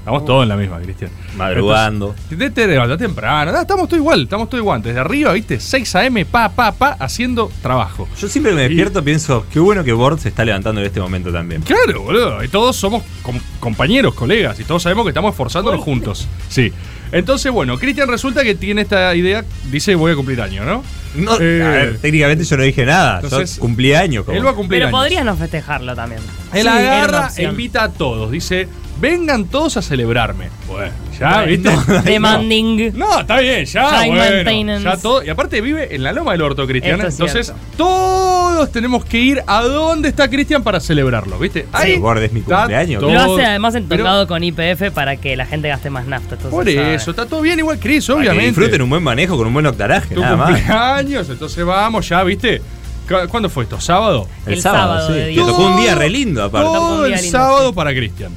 Estamos 0.09 0.25
todos 0.25 0.43
en 0.45 0.49
la 0.49 0.57
misma, 0.57 0.79
Cristian. 0.81 1.11
Madrugando. 1.37 2.15
Entonces, 2.31 2.55
Te 2.55 2.63
te 2.63 2.67
levantas 2.67 2.97
temprano, 2.97 3.53
ah, 3.55 3.61
estamos 3.61 3.89
todos 3.89 4.01
igual, 4.01 4.23
estamos 4.23 4.49
todos 4.49 4.63
igual. 4.63 4.81
Desde 4.83 4.99
arriba, 5.01 5.35
viste, 5.35 5.61
6 5.61 5.95
a.m., 5.97 6.25
pa, 6.25 6.49
pa, 6.49 6.73
pa, 6.73 6.97
haciendo 6.99 7.51
trabajo. 7.61 8.09
Yo 8.19 8.27
siempre 8.27 8.55
me 8.55 8.63
despierto 8.63 9.05
pienso, 9.05 9.45
qué 9.53 9.61
bueno 9.61 9.85
que 9.85 9.93
Bord 9.93 10.19
se 10.19 10.31
está 10.31 10.47
levantando 10.47 10.81
en 10.81 10.87
este 10.87 10.99
momento 10.99 11.31
también. 11.31 11.61
Claro, 11.61 12.03
boludo. 12.05 12.43
Y 12.43 12.49
todos 12.49 12.75
somos 12.75 13.03
com- 13.21 13.39
compañeros, 13.61 14.15
colegas, 14.15 14.59
y 14.59 14.65
todos 14.65 14.83
sabemos 14.83 15.05
que 15.05 15.11
estamos 15.11 15.33
esforzándonos 15.33 15.83
juntos. 15.83 16.27
Sí. 16.49 16.73
Entonces, 17.13 17.53
bueno, 17.53 17.79
Cristian 17.79 18.09
resulta 18.09 18.43
que 18.45 18.55
tiene 18.55 18.83
esta 18.83 19.15
idea, 19.15 19.45
dice 19.71 19.95
voy 19.95 20.13
a 20.13 20.17
cumplir 20.17 20.41
año, 20.41 20.65
¿no? 20.65 20.83
No, 21.17 21.39
Eh, 21.41 21.63
a 21.63 21.69
ver, 21.71 21.99
técnicamente 21.99 22.45
yo 22.45 22.57
no 22.57 22.63
dije 22.63 22.85
nada. 22.85 23.21
entonces, 23.23 23.57
yo 23.57 23.61
cumplí 23.63 23.93
años. 23.95 24.25
como- 24.25 24.37
Él 24.37 24.47
va 24.47 24.51
a 24.51 24.55
cumplir 24.55 24.81
Pero 24.81 24.89
años. 24.89 25.01
podrías 25.01 25.25
no 25.25 25.37
festejarlo 25.37 25.95
también. 25.95 26.21
Él 26.53 26.63
Sí, 26.63 26.69
agarra, 26.69 27.31
invita 27.39 27.85
a 27.85 27.93
todos, 27.93 28.31
dice, 28.31 28.69
vengan 29.01 29.45
todos 29.47 29.77
a 29.77 29.83
celebrarme. 29.83 30.49
Bueno, 30.67 30.93
ya, 31.19 31.43
¿viste? 31.43 31.71
Demanding. 32.05 32.93
No, 32.97 33.21
está 33.21 33.39
bien, 33.41 33.65
ya, 33.65 33.85
High 33.89 34.11
bueno, 34.11 34.25
maintenance. 34.37 34.85
ya 34.85 34.97
todo. 34.97 35.25
Y 35.25 35.29
aparte 35.31 35.61
vive 35.61 35.95
en 35.95 36.03
la 36.03 36.13
loma 36.13 36.33
del 36.33 36.43
orto, 36.43 36.67
Cristian. 36.67 37.01
Es 37.01 37.15
Entonces, 37.15 37.47
cierto. 37.47 37.63
todos 37.77 38.71
tenemos 38.73 39.05
que 39.05 39.19
ir 39.19 39.43
a 39.47 39.63
donde 39.63 40.09
está 40.09 40.29
Cristian 40.29 40.63
para 40.63 40.81
celebrarlo, 40.81 41.39
¿viste? 41.39 41.67
Sí, 41.83 41.97
Bord 41.97 42.23
es 42.23 42.33
mi 42.33 42.41
cumpleaños. 42.43 43.01
todo- 43.01 43.13
Lo 43.13 43.21
hace 43.35 43.45
además 43.47 43.75
entongado 43.75 44.27
con 44.27 44.43
IPF 44.45 44.91
para 44.93 45.17
que 45.17 45.37
la 45.37 45.47
gente 45.47 45.69
gaste 45.69 45.91
más 45.91 46.07
nafta. 46.07 46.35
entonces 46.35 46.51
Por 46.51 46.65
sabe. 46.65 46.95
eso, 46.95 47.11
está 47.11 47.27
todo 47.27 47.41
bien 47.41 47.59
igual, 47.59 47.79
Chris, 47.79 48.07
Para 48.07 48.17
que 48.17 48.21
obviamente. 48.31 48.47
disfruten 48.61 48.83
un 48.83 48.91
buen 48.91 49.03
manejo 49.03 49.37
con 49.37 49.47
un 49.47 49.55
buen 49.55 49.67
octaraje, 49.67 50.15
tu 50.15 50.21
nada 50.21 50.37
más. 50.37 50.51
cumpleaños, 50.51 51.29
entonces 51.31 51.65
vamos 51.65 52.09
ya, 52.09 52.23
¿viste? 52.25 52.61
¿Cu- 53.09 53.29
¿Cuándo 53.31 53.49
fue 53.49 53.65
esto? 53.65 53.81
¿Sábado? 53.81 54.29
El, 54.47 54.55
El 54.55 54.61
sábado, 54.61 54.99
sábado 55.01 55.15
sí. 55.15 55.35
Que 55.35 55.41
tocó 55.41 55.67
un 55.67 55.77
día 55.79 55.95
re 55.95 56.11
lindo 56.11 56.45
aparte. 56.45 56.67
Todo 56.69 57.07
el 57.07 57.13
lindo, 57.13 57.31
sábado 57.31 57.69
sí. 57.71 57.75
para 57.75 57.91
Cristian. 57.95 58.33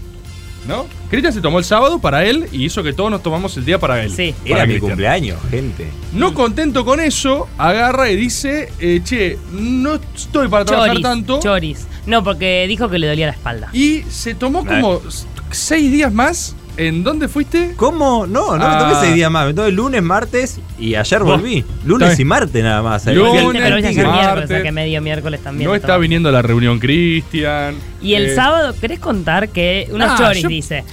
¿No? 0.68 0.86
Cristian 1.10 1.34
se 1.34 1.42
tomó 1.42 1.60
el 1.60 1.66
sábado 1.66 2.00
para 2.00 2.26
él 2.26 2.48
y 2.52 2.66
hizo 2.66 2.84
que 2.84 2.94
todos 2.94 3.10
nos 3.12 3.22
tomamos 3.24 3.56
el 3.58 3.66
día 3.66 3.80
para 3.80 4.04
él. 4.04 4.12
Sí. 4.12 4.34
Para 4.44 4.56
Era 4.56 4.66
mi 4.66 4.74
Cristian. 4.74 4.90
cumpleaños, 4.92 5.40
gente. 5.50 5.88
No 6.14 6.34
contento 6.34 6.86
con 6.86 7.00
eso, 7.00 7.48
agarra 7.58 8.10
y 8.10 8.16
dice, 8.16 8.72
eh, 8.80 9.02
che, 9.04 9.38
no 9.52 9.96
estoy 10.16 10.48
para 10.48 10.66
trabajar 10.66 10.92
Choris. 10.92 11.04
tanto. 11.04 11.40
Choris. 11.42 11.88
No, 12.06 12.24
porque 12.24 12.66
dijo 12.68 12.90
que 12.90 12.98
le 13.00 13.08
dolía 13.08 13.28
la 13.28 13.34
espalda. 13.34 13.70
Y 13.74 14.04
se 14.10 14.34
tomó 14.34 14.66
como 14.66 15.02
seis 15.52 15.92
días 15.92 16.12
más. 16.14 16.56
¿En 16.78 17.04
dónde 17.04 17.28
fuiste? 17.28 17.74
¿Cómo? 17.76 18.26
No, 18.26 18.58
no 18.58 18.68
me 18.68 18.76
Ah. 18.76 18.80
tomé 18.80 18.96
seis 19.02 19.14
días 19.14 19.30
más. 19.30 19.46
Me 19.48 19.54
tomé 19.54 19.72
lunes, 19.72 20.02
martes 20.02 20.60
y 20.80 20.96
ayer 20.96 21.22
volví. 21.24 21.64
Lunes 21.86 22.10
Está 22.12 22.22
y 22.22 22.26
martes 22.26 22.64
nada 22.64 22.82
más. 22.82 23.06
Ahí 23.08 23.16
Lunes, 23.16 23.44
al 23.44 23.52
pero 23.52 23.76
es 23.78 23.84
miércoles, 23.84 24.06
o 24.06 24.10
Martes. 24.12 24.48
sea 24.50 24.64
que 24.64 24.72
medio 24.72 25.02
miércoles 25.02 25.42
también. 25.44 25.70
no 25.70 25.76
está 25.76 25.98
viniendo 25.98 26.30
a 26.30 26.32
la 26.32 26.42
reunión 26.42 26.80
Cristian. 26.80 27.76
Y 28.02 28.14
el 28.16 28.28
Eh, 28.28 28.36
sábado, 28.36 28.74
¿querés 28.80 29.00
contar 29.00 29.50
que 29.50 29.88
unos 29.92 30.10
Ah, 30.12 30.16
choris, 30.18 30.44
yo- 30.44 30.50
dice? 30.50 30.84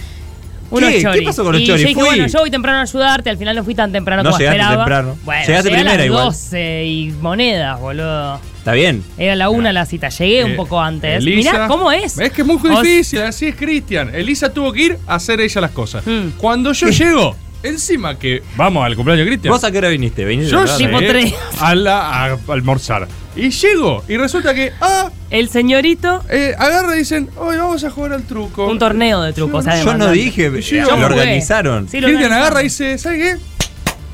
Unos 0.71 0.91
¿Qué? 0.91 0.97
¿Qué 0.97 1.03
choris. 1.03 1.25
pasó 1.25 1.45
con 1.45 1.53
los 1.53 1.63
y 1.63 1.67
choris? 1.67 1.81
Yo 1.83 1.89
dije, 1.89 2.01
Fui. 2.01 2.09
bueno, 2.09 2.27
yo 2.27 2.39
voy 2.41 2.51
temprano 2.51 2.79
a 2.79 2.83
ayudarte, 2.83 3.31
al 3.31 3.39
final 3.39 3.57
no 3.57 3.65
fui 3.65 3.75
tan 3.75 3.91
temprano 3.91 4.23
No 4.23 4.31
como 4.31 4.39
llegaste 4.39 4.61
esperaba. 4.61 4.85
temprano. 4.85 5.17
Bueno, 5.25 5.47
Llegaste 5.47 5.69
llegué 5.71 5.81
a 5.81 5.83
primera 5.85 5.97
las 5.97 6.07
igual. 6.07 6.25
12 6.25 6.85
y 6.85 7.11
monedas, 7.23 7.81
boludo. 7.81 8.41
Está 8.69 8.77
bien. 8.77 9.03
Era 9.17 9.35
la 9.35 9.49
una 9.49 9.73
la 9.73 9.87
cita, 9.87 10.11
llegué 10.11 10.45
un 10.45 10.51
eh, 10.51 10.55
poco 10.57 10.79
antes. 10.79 11.23
Elisa- 11.25 11.53
Mirá 11.53 11.69
cómo 11.69 11.91
es. 11.91 12.19
Es 12.19 12.31
que 12.33 12.43
es 12.43 12.47
muy 12.47 12.59
difícil, 12.59 13.23
así 13.23 13.47
es 13.47 13.57
Cristian. 13.57 14.15
Elisa 14.15 14.53
tuvo 14.53 14.75
que 14.75 14.83
ir 14.83 14.99
a 15.07 15.15
hacer 15.15 15.41
ella 15.41 15.63
las 15.63 15.71
cosas. 15.71 16.07
Hmm. 16.07 16.33
Cuando 16.37 16.75
yo 16.75 16.89
llego, 16.91 17.35
encima 17.63 18.19
que 18.19 18.43
vamos 18.57 18.85
al 18.85 18.95
cumpleaños 18.95 19.25
de 19.25 19.31
Cristian. 19.31 19.55
¿Vos 19.55 19.65
a 19.65 19.71
qué 19.73 19.79
hora 19.79 19.89
viniste? 19.89 20.23
¿Viniste 20.27 20.53
Yo? 20.53 20.67
Tipo 20.77 20.99
tres. 20.99 21.33
a, 21.61 21.75
la, 21.75 22.25
a 22.27 22.39
almorzar. 22.49 23.09
Y 23.35 23.49
llego, 23.49 24.05
y 24.07 24.19
resulta 24.19 24.53
que, 24.53 24.71
ah, 24.83 25.11
El 25.31 25.49
señorito, 25.49 26.23
eh, 26.29 26.55
agarra 26.59 26.95
y 26.97 26.99
dicen, 26.99 27.31
hoy 27.39 27.57
vamos 27.57 27.83
a 27.85 27.91
jugar 27.91 28.13
al 28.13 28.25
truco. 28.25 28.67
un 28.67 28.79
torneo 28.79 29.23
de 29.23 29.33
trucos, 29.33 29.65
Yo- 29.65 29.71
además. 29.71 29.95
Yo 29.95 29.99
no 29.99 30.11
dije, 30.13 30.43
Yo 30.61 30.81
lo 30.83 30.91
jugué. 30.91 31.05
organizaron. 31.07 31.89
Sí, 31.89 32.03
lo 32.03 32.09
Cristian 32.09 32.35
agarra 32.35 32.61
y 32.61 32.65
dice, 32.65 32.99
¿sabes 32.99 33.19
qué? 33.39 33.43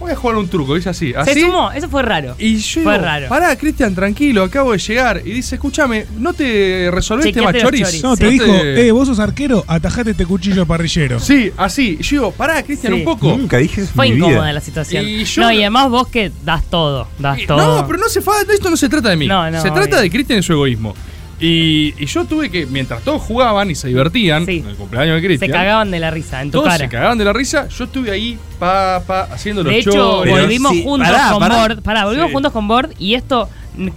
Voy 0.05 0.13
a 0.13 0.17
jugar 0.17 0.37
un 0.37 0.49
truco, 0.49 0.75
dice 0.75 0.91
así. 0.91 1.13
Se 1.13 1.17
así 1.19 1.41
sumó, 1.41 1.73
eso 1.73 1.89
fue 1.89 2.03
raro. 2.03 2.35
Y 2.39 2.57
yo 2.59 2.83
Fue 2.83 2.93
digo, 2.93 3.05
raro. 3.07 3.27
pará, 3.31 3.57
Cristian, 3.57 3.95
tranquilo, 3.95 4.43
acabo 4.43 4.73
de 4.73 4.79
llegar. 4.79 5.23
Y 5.25 5.31
dice, 5.33 5.55
escúchame, 5.55 6.05
¿no 6.19 6.35
te 6.35 6.91
resolvés 6.93 7.33
tema 7.33 7.53
choris? 7.55 7.81
choris. 7.83 8.03
No, 8.03 8.15
te 8.15 8.25
¿No 8.25 8.31
dijo, 8.31 8.45
eh, 8.55 8.91
vos 8.93 9.09
sos 9.09 9.19
arquero, 9.19 9.65
atajate 9.67 10.11
este 10.11 10.27
cuchillo 10.27 10.67
parrillero. 10.67 11.19
Sí, 11.21 11.51
así. 11.57 11.97
Yo 12.03 12.11
digo, 12.11 12.31
pará, 12.33 12.63
Cristian, 12.63 12.93
Sí. 12.93 12.99
un 12.99 13.05
poco. 13.07 13.29
Nunca 13.29 13.57
dije 13.57 13.81
eso 13.81 13.93
Fue 13.95 14.07
en 14.09 14.13
mi 14.13 14.19
incómoda 14.19 14.41
vida. 14.43 14.53
la 14.53 14.61
situación. 14.61 15.09
Y 15.09 15.25
yo- 15.25 15.41
no, 15.43 15.51
y 15.53 15.61
además 15.61 15.89
vos 15.89 16.09
que 16.09 16.31
das 16.45 16.65
todo, 16.67 17.09
das 17.19 17.39
Y- 17.41 17.47
todo. 17.47 17.81
No, 17.81 17.87
pero 17.87 17.99
no 17.99 18.09
se 18.11 18.21
fa, 18.21 18.33
esto 18.53 18.69
no 18.69 18.77
se 18.77 18.91
trata 18.91 19.09
de 19.09 19.17
mí. 19.17 19.27
No, 19.27 19.51
no, 19.51 19.63
se 19.63 19.71
trata 19.71 19.87
obvio. 19.97 20.01
de 20.03 20.11
Cristian 20.11 20.39
y 20.41 20.43
su 20.43 20.53
egoísmo. 20.53 20.95
Y, 21.41 21.95
y 21.99 22.07
yo 22.07 22.25
tuve 22.25 22.49
que, 22.49 22.65
mientras 22.67 23.03
todos 23.03 23.21
jugaban 23.21 23.69
y 23.71 23.75
se 23.75 23.89
divertían, 23.89 24.47
Sí. 24.47 24.59
en 24.59 24.69
el 24.69 24.77
cumpleaños 24.77 25.17
de 25.17 25.21
Se 25.21 25.27
Cristian, 25.27 25.51
cagaban 25.51 25.91
de 25.91 25.99
la 25.99 26.11
risa 26.11 26.41
en 26.41 26.49
tu 26.51 26.59
todos 26.59 26.67
cara. 26.69 26.79
se 26.85 26.89
cagaban 26.89 27.19
de 27.19 27.25
la 27.25 27.33
risa, 27.33 27.69
yo 27.69 27.85
estuve 27.85 28.11
ahí, 28.13 28.39
pa, 28.59 29.03
pa, 29.07 29.23
haciendo 29.33 29.63
los 29.65 29.73
De 29.73 29.81
hecho, 29.81 30.19
volvimos 30.25 30.73
sí, 30.73 30.83
juntos 30.85 31.09
pará, 31.09 31.31
con 31.33 31.41
pará. 31.41 31.57
Bord. 31.61 31.83
Pará, 31.83 32.05
volvimos 32.05 32.29
Sí. 32.29 32.33
juntos 32.35 32.53
con 32.53 32.69
Bord 32.69 32.91
y 32.99 33.15
esto 33.15 33.49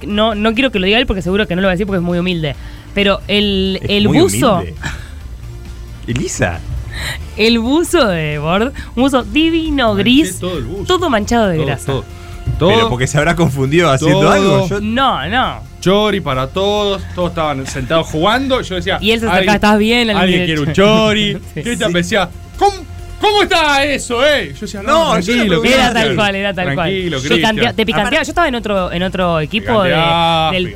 no, 0.07 0.33
no 0.33 0.53
quiero 0.55 0.71
que 0.71 0.79
lo 0.79 0.87
diga 0.87 0.97
él 0.97 1.05
porque 1.05 1.21
seguro 1.21 1.47
que 1.47 1.55
no 1.55 1.61
lo 1.61 1.67
va 1.67 1.71
a 1.71 1.75
decir 1.75 1.85
porque 1.85 1.97
es 1.97 2.03
muy 2.03 2.17
humilde. 2.17 2.55
Pero 2.95 3.21
el, 3.27 3.79
Es 3.83 3.89
el 3.91 4.07
muy 4.07 4.19
buzo, 4.19 4.55
humilde. 4.55 4.75
Elisa. 6.07 6.59
el 7.35 7.59
buzo 7.59 8.07
de 8.07 8.39
Bord, 8.39 8.73
un 8.95 9.03
buzo 9.03 9.23
divino, 9.23 9.89
Manché 9.93 10.03
gris, 10.03 10.39
todo 10.39 10.57
el 10.57 10.63
buzo. 10.63 10.85
todo 10.85 11.09
manchado 11.09 11.47
de 11.47 11.57
Todo, 11.57 11.65
grasa. 11.65 11.85
todo. 11.85 12.05
Todo, 12.57 12.69
Pero 12.69 12.89
porque 12.89 13.05
se 13.07 13.17
habrá 13.17 13.35
confundido 13.35 13.91
haciendo 13.91 14.21
todo. 14.21 14.31
algo. 14.31 14.67
Yo- 14.69 14.79
No, 14.81 15.27
no. 15.29 15.61
Chori 15.87 16.19
para 16.21 16.47
todos, 16.47 17.01
todos 17.15 17.29
estaban 17.29 17.65
sentados 17.65 18.07
jugando. 18.07 18.61
Yo 18.61 18.75
decía, 18.75 18.97
Y 19.01 19.11
él 19.11 19.19
se 19.19 19.25
acercaba, 19.27 19.37
"Alguien- 19.39 19.55
"¿Estás 19.55 19.77
bien?" 19.79 20.09
Al 20.09 20.17
Alguien 20.17 20.45
quiere 20.45 20.61
un 20.61 20.73
chori. 20.73 21.37
Sí. 21.53 21.61
Cristian 21.63 21.91
me 21.93 21.99
decía, 21.99 22.29
¿cómo, 22.59 22.73
¿cómo 23.21 23.43
está 23.43 23.83
eso, 23.85 24.25
eh? 24.25 24.53
Yo 24.53 24.61
decía, 24.61 24.81
no, 24.83 25.13
No, 25.15 25.19
yo 25.19 25.33
tranquilo. 25.33 25.63
Era 25.63 25.93
tal 25.93 26.15
cual, 26.15 26.35
era 26.35 26.53
tal 26.53 26.65
cual. 26.75 26.89
Tranquilo, 26.89 27.17
Picante- 27.19 27.27
Cristian. 27.51 27.75
te 27.75 27.85
picanteaba. 27.85 28.23
Yo 28.25 28.29
estaba 28.31 28.47
en 28.47 28.55
otro, 28.55 28.91
en 28.91 29.03
otro 29.03 29.39
equipo 29.39 29.83
de, 29.83 29.95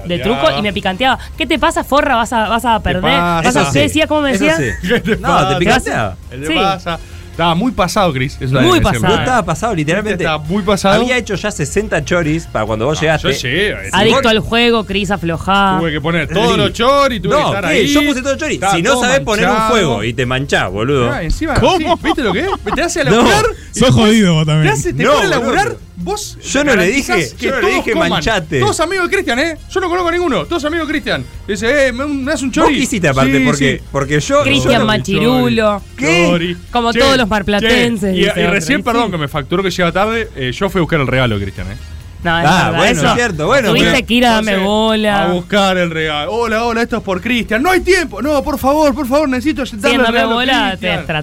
del, 0.07 0.21
truco 0.21 0.47
y 0.57 0.61
me 0.61 0.71
picanteaba. 0.73 1.19
¿Qué 1.37 1.45
te 1.45 1.59
pasa, 1.59 1.83
forra? 1.83 2.15
¿Vas 2.15 2.31
a, 2.33 2.47
vas 2.47 2.65
a 2.65 2.79
perder? 2.81 3.01
pasa? 3.01 3.63
¿Vas 3.63 3.75
a. 3.75 4.07
¿Cómo 4.07 4.21
me 4.21 4.31
decía? 4.31 4.55
sí. 4.57 4.63
¿Qué 4.87 4.99
te 5.01 5.15
No, 5.17 5.27
pasa? 5.27 5.49
te 5.49 5.55
picanteaba. 5.57 6.15
¿Qué 6.29 6.37
te 6.37 6.47
Sí. 6.47 6.53
pasa? 6.55 6.99
Estaba 7.41 7.55
muy 7.55 7.71
pasado, 7.71 8.13
Chris. 8.13 8.37
Es 8.39 8.51
Muy 8.51 8.79
pasado. 8.81 9.07
Yo 9.15 9.19
estaba 9.19 9.43
pasado, 9.43 9.73
literalmente. 9.73 10.23
Estaba 10.23 10.43
muy 10.43 10.61
pasado. 10.61 11.01
Había 11.01 11.17
hecho 11.17 11.33
ya 11.33 11.49
60 11.49 12.05
choris 12.05 12.45
para 12.45 12.67
cuando 12.67 12.85
vos 12.85 13.01
llegaste. 13.01 13.33
Yo 13.33 13.39
llegué. 13.39 13.75
Adicto 13.91 14.21
Tuve- 14.21 14.29
al 14.29 14.39
juego, 14.39 14.85
Cris 14.85 15.09
aflojá. 15.09 15.77
Tuve 15.79 15.91
que 15.91 15.99
poner 16.01 16.27
todos 16.27 16.55
los 16.55 16.71
choris, 16.71 17.19
tuve 17.19 17.35
que 17.35 17.41
No, 17.41 17.47
estar 17.47 17.63
¿qué? 17.63 17.69
ahí. 17.79 17.87
Yo 17.87 18.01
puse 18.05 18.21
todo 18.21 18.35
chori. 18.37 18.53
Estaba 18.55 18.75
Si 18.75 18.81
no 18.83 18.99
sabés 18.99 19.21
poner 19.21 19.49
un 19.49 19.57
fuego 19.69 20.03
y 20.03 20.13
te 20.13 20.25
manchás, 20.27 20.69
boludo. 20.71 21.11
Ah, 21.11 21.23
encima, 21.23 21.55
¿Cómo? 21.55 21.93
así, 21.95 22.03
¿Viste 22.03 22.21
lo 22.21 22.31
que 22.31 22.41
es? 22.41 22.47
Te 22.75 22.81
hace 22.83 23.01
a 23.01 23.03
No, 23.05 23.11
laburar. 23.17 23.45
y 23.73 23.79
Sos 23.79 23.89
jodido 23.89 24.33
vos 24.35 24.45
Te, 24.45 24.51
también. 24.51 24.73
hace, 24.73 24.93
te 24.93 25.03
No, 25.03 25.11
pone 25.13 25.25
a 25.25 25.37
boludo. 25.39 25.39
laburar. 25.55 25.77
Vos 26.03 26.37
Yo 26.43 26.63
no 26.63 26.75
le 26.75 26.87
dije- 26.87 27.31
que 27.37 27.45
yo 27.45 27.51
no 27.51 27.55
le 27.57 27.61
todos 27.61 27.75
dije 27.75 27.91
coman. 27.91 28.09
manchate. 28.09 28.59
Todos 28.59 28.79
amigos 28.79 29.09
de 29.09 29.15
Cristian, 29.15 29.39
¿eh? 29.39 29.57
Yo 29.69 29.79
no 29.79 29.89
conozco 29.89 30.09
a 30.09 30.11
ninguno. 30.11 30.45
Todos 30.45 30.65
amigos 30.65 30.87
de 30.87 30.91
Cristian. 30.93 31.25
Dice, 31.47 31.87
eh, 31.87 31.91
me, 31.93 32.05
me 32.05 32.31
das 32.31 32.41
un 32.41 32.49
¿Vos 32.49 32.55
chori. 32.55 32.75
qué 32.75 32.81
hiciste 32.81 33.07
aparte? 33.07 33.37
Sí, 33.37 33.45
porque, 33.45 33.77
sí. 33.77 33.83
porque 33.91 34.19
yo. 34.19 34.43
Cristian 34.43 34.81
no- 34.81 34.87
Machirulo. 34.87 35.81
¿Qué? 35.97 36.27
Chori. 36.29 36.57
Como 36.71 36.93
todos 36.93 37.17
los 37.17 37.27
marplatenses, 37.27 38.15
che, 38.15 38.41
Y, 38.41 38.45
recién, 38.47 38.83
perdón, 38.83 39.05
sí. 39.07 39.11
que 39.11 39.17
me 39.17 39.27
facturó 39.27 39.63
que 39.63 39.69
llega 39.71 39.91
tarde. 39.91 40.29
eh, 40.35 40.51
yo 40.51 40.69
fui 40.69 40.79
a 40.79 40.81
buscar 40.81 40.99
el 40.99 41.07
regalo, 41.07 41.37
Cristian, 41.39 41.67
¿eh? 41.71 41.75
No, 42.23 42.39
es 42.39 42.45
Ah, 42.45 42.63
verdad, 42.65 42.77
bueno, 42.77 42.99
eso. 43.01 43.07
es 43.07 43.13
cierto, 43.15 43.47
bueno, 43.47 43.69
Tuviste 43.69 44.03
que 44.03 44.13
ir 44.13 44.25
a 44.27 44.31
darme 44.33 44.57
bola. 44.57 45.23
A 45.23 45.27
buscar 45.33 45.77
el 45.77 45.89
regalo. 45.89 46.31
Hola, 46.31 46.63
hola, 46.65 46.81
esto 46.83 46.97
es 46.97 47.03
por 47.03 47.19
Cristian. 47.19 47.63
No 47.63 47.71
hay 47.71 47.79
tiempo. 47.79 48.21
No, 48.21 48.43
por 48.43 48.59
favor, 48.59 48.93
por 48.93 49.07
favor, 49.07 49.27
necesito 49.27 49.63
darme 49.77 50.19
a 50.19 50.25
bola 50.25 50.77
te. 50.79 50.97
¿Te 50.97 51.13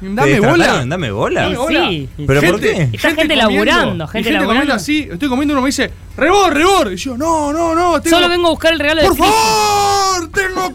Dame 0.00 0.40
bola. 0.40 0.84
Dame 0.86 1.10
bola. 1.10 1.42
Dame 1.48 1.56
sí. 1.68 2.08
¿Pero 2.26 2.42
por 2.42 2.60
qué? 2.60 2.90
Está 2.92 3.14
gente 3.14 3.36
laburando, 3.36 4.06
gente 4.06 4.28
y 4.28 4.32
gente 4.32 4.32
laburando. 4.32 4.46
comiendo 4.46 4.74
así. 4.74 5.08
Estoy 5.10 5.28
comiendo 5.28 5.54
uno 5.54 5.62
me 5.62 5.68
dice, 5.68 5.90
rebor, 6.16 6.52
rebor. 6.52 6.92
Y 6.92 6.96
yo, 6.96 7.16
no, 7.16 7.52
no, 7.52 7.74
no. 7.74 8.00
Tengo, 8.00 8.16
Solo 8.16 8.28
vengo 8.28 8.48
a 8.48 8.50
buscar 8.50 8.72
el 8.72 8.78
regalo 8.80 9.00
de 9.00 9.08
Por 9.08 9.16
favor, 9.16 10.30
tengo 10.32 10.72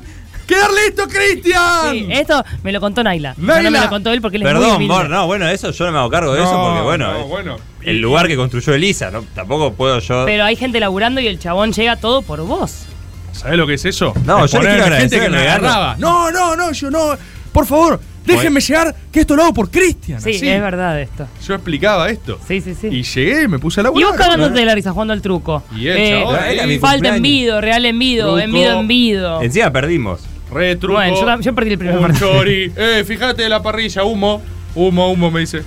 que 0.48 0.58
darle 0.58 0.80
esto 0.88 1.04
a 1.04 1.08
Cristian. 1.08 1.92
Sí, 1.92 2.08
esto 2.10 2.44
me 2.64 2.72
lo 2.72 2.80
contó 2.80 3.04
Naila. 3.04 3.36
No 3.38 3.56
me 3.56 3.70
lo 3.70 3.90
contó 3.90 4.12
él 4.12 4.22
porque 4.22 4.38
él 4.38 4.44
es 4.44 4.48
muy 4.52 4.62
Perdón, 4.62 4.76
humilde. 4.78 4.94
Bor, 4.96 5.10
no, 5.10 5.28
bueno, 5.28 5.48
eso 5.48 5.70
yo 5.72 5.86
no 5.86 5.92
me 5.92 6.00
hago 6.00 6.10
cargo 6.10 6.34
de 6.34 6.42
eso 6.42 6.52
porque, 6.52 6.82
bueno, 6.82 7.12
no, 7.14 7.20
es 7.20 7.28
bueno. 7.28 7.58
El 7.84 8.00
lugar 8.02 8.28
que 8.28 8.36
construyó 8.36 8.74
Elisa, 8.74 9.12
¿no? 9.12 9.24
Tampoco 9.36 9.74
puedo 9.74 10.00
yo. 10.00 10.26
Pero 10.26 10.44
hay 10.46 10.56
gente 10.56 10.80
laburando 10.80 11.22
y 11.22 11.28
el 11.28 11.40
chabón 11.40 11.72
llega 11.72 11.96
todo 11.96 12.22
por 12.22 12.42
vos. 12.42 12.84
¿Sabés 13.32 13.58
lo 13.58 13.66
que 13.68 13.76
es 13.76 13.86
eso? 13.86 14.14
No, 14.26 14.46
Es 14.46 14.52
yo 14.52 14.60
le 14.62 14.68
quiero 14.68 14.84
gente 14.84 14.94
agradecer 14.96 15.22
que 15.24 15.30
me 15.30 15.38
agarraba. 15.38 15.96
No, 15.98 16.32
no, 16.32 16.56
no, 16.56 16.72
yo 16.72 16.92
no. 16.92 17.12
Por 17.54 17.66
favor, 17.66 18.00
déjenme 18.26 18.60
llegar 18.60 18.94
que 19.12 19.22
esto 19.22 19.36
lo 19.36 19.44
hago 19.44 19.54
por 19.54 19.72
Cristian. 19.72 20.22
Sí, 20.22 20.32
así. 20.36 20.48
es 20.50 20.62
verdad 20.62 21.00
esto. 21.00 21.28
Yo 21.48 21.56
explicaba 21.56 22.10
esto. 22.10 22.38
Sí, 22.48 22.60
sí, 22.62 22.76
sí. 22.80 22.88
Y 22.88 23.04
llegué, 23.04 23.48
me 23.48 23.58
puse 23.60 23.80
a 23.80 23.82
Y 23.82 23.84
laburar. 23.86 24.10
vos 24.10 24.18
cagándote 24.18 24.60
de 24.60 24.66
la 24.66 24.76
risa 24.76 24.92
jugando 24.92 25.14
al 25.14 25.22
truco. 25.22 25.64
Y 25.76 25.88
el 25.88 25.98
Eh, 25.98 26.10
chabón 26.20 26.36
ahí. 26.36 26.58
Era 26.58 26.68
mi 26.68 26.80
falta 26.80 27.16
envido, 27.16 27.62
real 27.62 27.86
envido, 27.86 28.38
envido, 28.40 28.80
envido. 28.80 29.42
Encima 29.42 29.72
perdimos. 29.72 30.22
Re 30.52 30.76
truco. 30.76 30.96
Bueno, 30.96 31.40
yo 31.42 31.56
perdí 31.56 31.72
el 31.72 31.78
primer 31.78 31.98
un 31.98 32.14
chori. 32.14 32.72
Eh, 32.76 33.04
fíjate 33.08 33.48
la 33.48 33.62
parrilla, 33.64 34.04
humo. 34.04 34.42
Humo, 34.76 35.12
humo, 35.12 35.32
me 35.32 35.40
dice. 35.42 35.64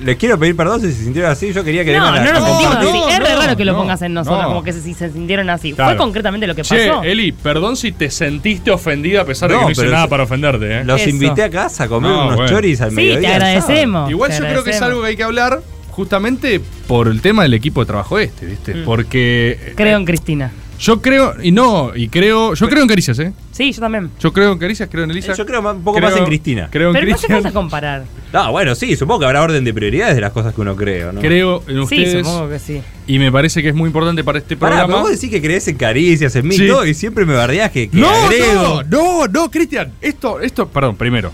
Les 0.00 0.16
quiero 0.16 0.38
pedir 0.38 0.56
perdón 0.56 0.80
si 0.80 0.92
se 0.92 1.04
sintieron 1.04 1.30
así. 1.30 1.52
Yo 1.52 1.62
quería 1.62 1.84
que 1.84 1.96
No, 1.96 2.04
vengan 2.06 2.22
a- 2.22 2.24
no 2.24 2.32
nos 2.32 2.40
No, 2.42 2.48
sentimos 2.48 2.74
no, 2.74 2.80
así. 3.04 3.12
es 3.12 3.18
re 3.18 3.34
no, 3.34 3.40
raro 3.40 3.56
que 3.56 3.64
lo 3.64 3.72
no, 3.72 3.78
pongas 3.78 4.02
en 4.02 4.14
nosotros, 4.14 4.42
no. 4.42 4.48
como 4.48 4.62
que 4.64 4.72
se, 4.72 4.80
si 4.80 4.94
se 4.94 5.10
sintieron 5.12 5.50
así. 5.50 5.72
Claro. 5.74 5.90
¿Fue 5.90 5.96
concretamente 5.98 6.46
lo 6.46 6.54
que 6.54 6.62
Che, 6.62 6.88
pasó? 6.88 7.02
Eli, 7.02 7.32
perdón 7.32 7.76
si 7.76 7.92
te 7.92 8.10
sentiste 8.10 8.70
ofendida 8.70 9.20
a 9.22 9.24
pesar 9.24 9.50
de 9.50 9.54
No, 9.56 9.60
que 9.60 9.64
no 9.66 9.70
hice 9.72 9.80
pero 9.82 9.92
nada 9.92 10.08
para 10.08 10.22
ofenderte, 10.24 10.80
¿eh? 10.80 10.84
Los 10.84 11.00
Eso. 11.02 11.10
invité 11.10 11.42
a 11.44 11.50
casa 11.50 11.84
a 11.84 11.88
comer 11.88 12.10
No, 12.10 12.22
unos 12.24 12.36
bueno. 12.36 12.50
choris 12.50 12.80
al 12.80 12.90
sí, 12.90 12.96
mediodía. 12.96 13.14
te 13.20 13.20
del 13.20 13.32
sábado. 13.40 13.46
agradecemos. 13.58 14.10
Igual 14.10 14.30
te 14.30 14.36
yo 14.36 14.40
creo 14.44 14.64
que 14.64 14.70
es 14.70 14.76
agradecemos. 14.76 14.88
algo 14.90 15.02
que 15.02 15.08
hay 15.08 15.16
que 15.16 15.22
hablar 15.22 15.62
justamente 15.90 16.60
por 16.86 17.08
el 17.08 17.20
tema 17.20 17.42
del 17.42 17.54
equipo 17.54 17.80
de 17.80 17.86
trabajo 17.86 18.18
este, 18.18 18.46
¿viste? 18.46 18.74
Mm. 18.74 18.84
Porque. 18.84 19.58
eh, 19.60 19.72
Creo 19.76 19.98
en 19.98 20.04
Cristina. 20.06 20.50
Yo 20.80 21.02
creo, 21.02 21.34
y 21.42 21.52
no, 21.52 21.92
y 21.94 22.08
creo. 22.08 22.54
Yo 22.54 22.66
creo 22.68 22.80
en 22.82 22.88
Caricias, 22.88 23.18
¿eh? 23.18 23.34
Sí, 23.52 23.70
yo 23.70 23.80
también. 23.80 24.10
Yo 24.18 24.32
creo 24.32 24.52
en 24.52 24.58
Caricias, 24.58 24.88
creo 24.90 25.04
en 25.04 25.10
Elisa. 25.10 25.34
Yo 25.34 25.44
creo 25.44 25.60
un 25.60 25.82
poco 25.84 25.98
creo- 25.98 26.08
más 26.08 26.18
en 26.18 26.24
Cristina. 26.24 26.68
Creo 26.70 26.88
en 26.88 26.94
Pero 26.94 27.04
no 27.06 27.10
te 27.12 27.18
Cristian. 27.18 27.42
vas 27.42 27.50
a 27.50 27.54
comparar. 27.54 28.04
No, 28.32 28.50
bueno, 28.52 28.74
sí, 28.74 28.96
supongo 28.96 29.20
que 29.20 29.26
habrá 29.26 29.42
orden 29.42 29.62
de 29.62 29.74
prioridades 29.74 30.14
de 30.14 30.22
las 30.22 30.32
cosas 30.32 30.54
que 30.54 30.60
uno 30.62 30.74
cree, 30.76 31.04
¿o 31.04 31.12
¿no? 31.12 31.20
Creo 31.20 31.62
en 31.68 31.74
Sí, 31.74 31.80
ustedes. 32.02 32.26
supongo 32.26 32.48
que 32.48 32.58
sí. 32.58 32.80
y 33.06 33.18
me 33.18 33.30
parece 33.30 33.62
que 33.62 33.68
es 33.68 33.74
muy 33.74 33.88
importante 33.88 34.24
para 34.24 34.38
este 34.38 34.56
Pará, 34.56 34.76
programa. 34.84 35.02
vos 35.02 35.10
decís 35.10 35.28
que 35.28 35.42
crees 35.42 35.68
en 35.68 35.76
caricias, 35.76 36.34
en 36.36 36.48
mí 36.48 36.54
Sí. 36.56 36.64
y 36.64 36.68
todo, 36.68 36.86
y 36.86 36.94
siempre 36.94 37.26
me 37.26 37.34
bardeás 37.34 37.70
que, 37.72 37.90
que 37.90 37.96
no, 37.98 38.08
agrego. 38.08 38.82
no, 38.88 39.24
no, 39.24 39.26
no, 39.28 39.50
Cristian. 39.50 39.92
Esto, 40.00 40.40
esto, 40.40 40.66
perdón, 40.68 40.96
primero, 40.96 41.30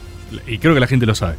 y 0.49 0.59
creo 0.59 0.75
que 0.75 0.81
la 0.81 0.89
gente 0.89 1.07
lo 1.07 1.15
sabe. 1.15 1.37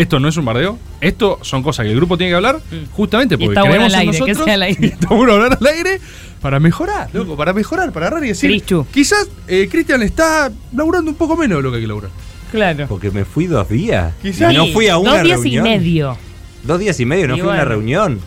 Esto 0.00 0.18
no 0.20 0.28
es 0.28 0.36
un 0.36 0.44
bardeo. 0.44 0.78
Esto 1.00 1.38
son 1.42 1.62
cosas 1.62 1.84
que 1.84 1.90
el 1.90 1.96
grupo 1.96 2.16
tiene 2.16 2.30
que 2.30 2.36
hablar 2.36 2.56
Mm. 2.56 2.90
justamente 2.92 3.36
porque 3.36 3.50
está 3.52 3.60
bueno 3.62 3.74
creemos 3.74 3.94
al 3.94 4.02
en 4.02 4.08
aire, 4.08 4.12
que 4.12 4.18
nosotros. 4.32 4.44
sea 4.44 4.54
al 4.54 4.62
aire. 4.62 4.80
Y 4.86 4.86
está 4.90 5.08
bueno 5.08 5.32
hablar 5.34 5.58
al 5.60 5.66
aire 5.66 6.00
para 6.40 6.58
mejorar, 6.60 7.10
loco, 7.12 7.36
para 7.36 7.52
mejorar, 7.52 7.92
para 7.92 8.06
agarrar 8.06 8.24
y 8.24 8.28
decir. 8.28 8.62
Quizás 8.92 9.28
eh, 9.46 9.68
Cristian 9.70 10.02
está 10.02 10.50
laburando 10.74 11.10
un 11.10 11.16
poco 11.16 11.36
menos 11.36 11.58
de 11.58 11.62
lo 11.62 11.70
que 11.70 11.76
hay 11.76 11.82
que 11.82 11.88
laburar. 11.88 12.10
Claro. 12.50 12.86
Porque 12.88 13.10
me 13.10 13.24
fui 13.24 13.46
dos 13.46 13.68
días. 13.68 14.14
Quizás- 14.22 14.52
Y 14.52 14.56
no 14.56 14.66
fui 14.68 14.88
a 14.88 14.96
una 14.98 15.12
Dos 15.16 15.22
días 15.22 15.40
reunión. 15.40 15.66
y 15.66 15.68
medio. 15.68 16.16
Dos 16.64 16.78
días 16.80 16.98
y 16.98 17.04
medio, 17.04 17.28
no 17.28 17.36
Y 17.36 17.40
fui 17.40 17.48
a 17.48 17.52
una 17.52 17.58
bueno. 17.62 17.70
reunión. 17.70 18.20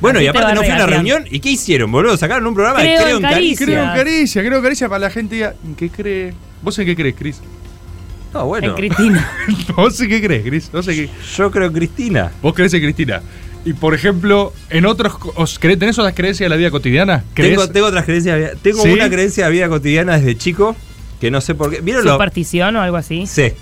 Bueno, 0.00 0.18
Así 0.18 0.28
y 0.28 0.30
te 0.30 0.38
aparte 0.38 0.54
no 0.56 0.60
fui 0.62 0.70
a 0.70 0.74
una 0.74 0.86
reunión. 0.86 1.24
¿Y 1.30 1.40
qué 1.40 1.50
hicieron, 1.50 1.90
boludo? 1.90 2.16
Sacaron 2.18 2.46
un 2.46 2.54
programa 2.54 2.80
Creo 2.80 2.98
de 2.98 3.04
Creo 3.04 3.16
en 3.16 3.22
Caricia. 3.22 3.66
Creo 3.66 3.82
en 3.82 3.88
Caricia, 3.96 4.42
creo 4.42 4.56
en 4.58 4.62
Caricia 4.62 4.88
para 4.88 4.98
la 4.98 5.10
gente 5.10 5.42
¿en 5.64 5.74
qué 5.76 5.88
cree? 5.88 6.34
¿Vos 6.62 6.78
en 6.78 6.86
qué 6.86 6.94
crees, 6.94 7.14
Cris? 7.16 7.40
No, 8.34 8.46
bueno. 8.46 8.68
En 8.68 8.74
Cristina. 8.74 9.30
No 9.76 9.90
sé 9.90 10.08
qué 10.08 10.20
crees, 10.22 10.44
Cris. 10.44 10.70
No 10.72 10.82
sé 10.82 10.94
qué. 10.94 11.08
Yo 11.36 11.50
creo 11.50 11.66
en 11.68 11.72
Cristina. 11.72 12.32
Vos 12.42 12.52
crees 12.54 12.74
en 12.74 12.82
Cristina. 12.82 13.22
Y 13.64 13.72
por 13.72 13.94
ejemplo, 13.94 14.52
en 14.70 14.84
otros. 14.86 15.16
co- 15.18 15.32
os 15.36 15.58
cre- 15.60 15.78
¿Tenés 15.78 15.98
otras 15.98 16.14
creencias 16.14 16.44
de 16.46 16.50
la 16.50 16.56
vida 16.56 16.70
cotidiana? 16.70 17.24
¿Crees? 17.32 17.50
Tengo, 17.52 17.68
tengo 17.70 17.86
otras 17.86 18.04
creencias. 18.04 18.34
de 18.36 18.40
vida- 18.42 18.52
Tengo 18.60 18.82
¿Sí? 18.82 18.90
una 18.92 19.08
creencia 19.08 19.46
de 19.46 19.52
vida 19.52 19.68
cotidiana 19.68 20.18
desde 20.18 20.36
chico 20.36 20.76
que 21.20 21.30
no 21.30 21.40
sé 21.40 21.54
por 21.54 21.70
qué. 21.70 21.80
¿Vieron 21.80 22.04
los, 22.04 22.12
Superstición 22.14 22.76
o 22.76 22.82
algo 22.82 22.96
así. 22.98 23.26
sí. 23.26 23.52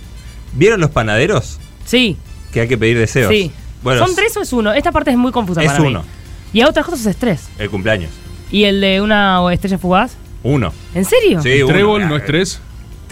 ¿Vieron 0.54 0.80
los 0.80 0.90
panaderos? 0.90 1.58
Sí. 1.86 2.16
Que 2.52 2.60
hay 2.62 2.68
que 2.68 2.76
pedir 2.76 2.98
deseos. 2.98 3.30
Sí. 3.32 3.50
Bueno, 3.82 4.04
¿Son 4.06 4.14
tres 4.14 4.36
o 4.36 4.42
es 4.42 4.52
uno? 4.52 4.72
Esta 4.72 4.92
parte 4.92 5.10
es 5.10 5.16
muy 5.16 5.32
confusa 5.32 5.60
Es 5.62 5.68
para 5.68 5.80
mí. 5.80 5.86
uno. 5.88 6.04
Y 6.52 6.60
a 6.60 6.68
otras 6.68 6.84
cosas 6.84 7.06
es 7.06 7.16
tres. 7.16 7.48
El 7.58 7.70
cumpleaños. 7.70 8.10
¿Y 8.50 8.64
el 8.64 8.80
de 8.80 9.00
una 9.00 9.40
estrella 9.52 9.78
fugaz? 9.78 10.14
Uno. 10.42 10.72
¿En 10.94 11.04
serio? 11.04 11.40
Sí, 11.42 11.50
¿El 11.50 11.64
uno. 11.64 11.72
trébol 11.72 12.08
no 12.08 12.16
es 12.16 12.26
tres? 12.26 12.60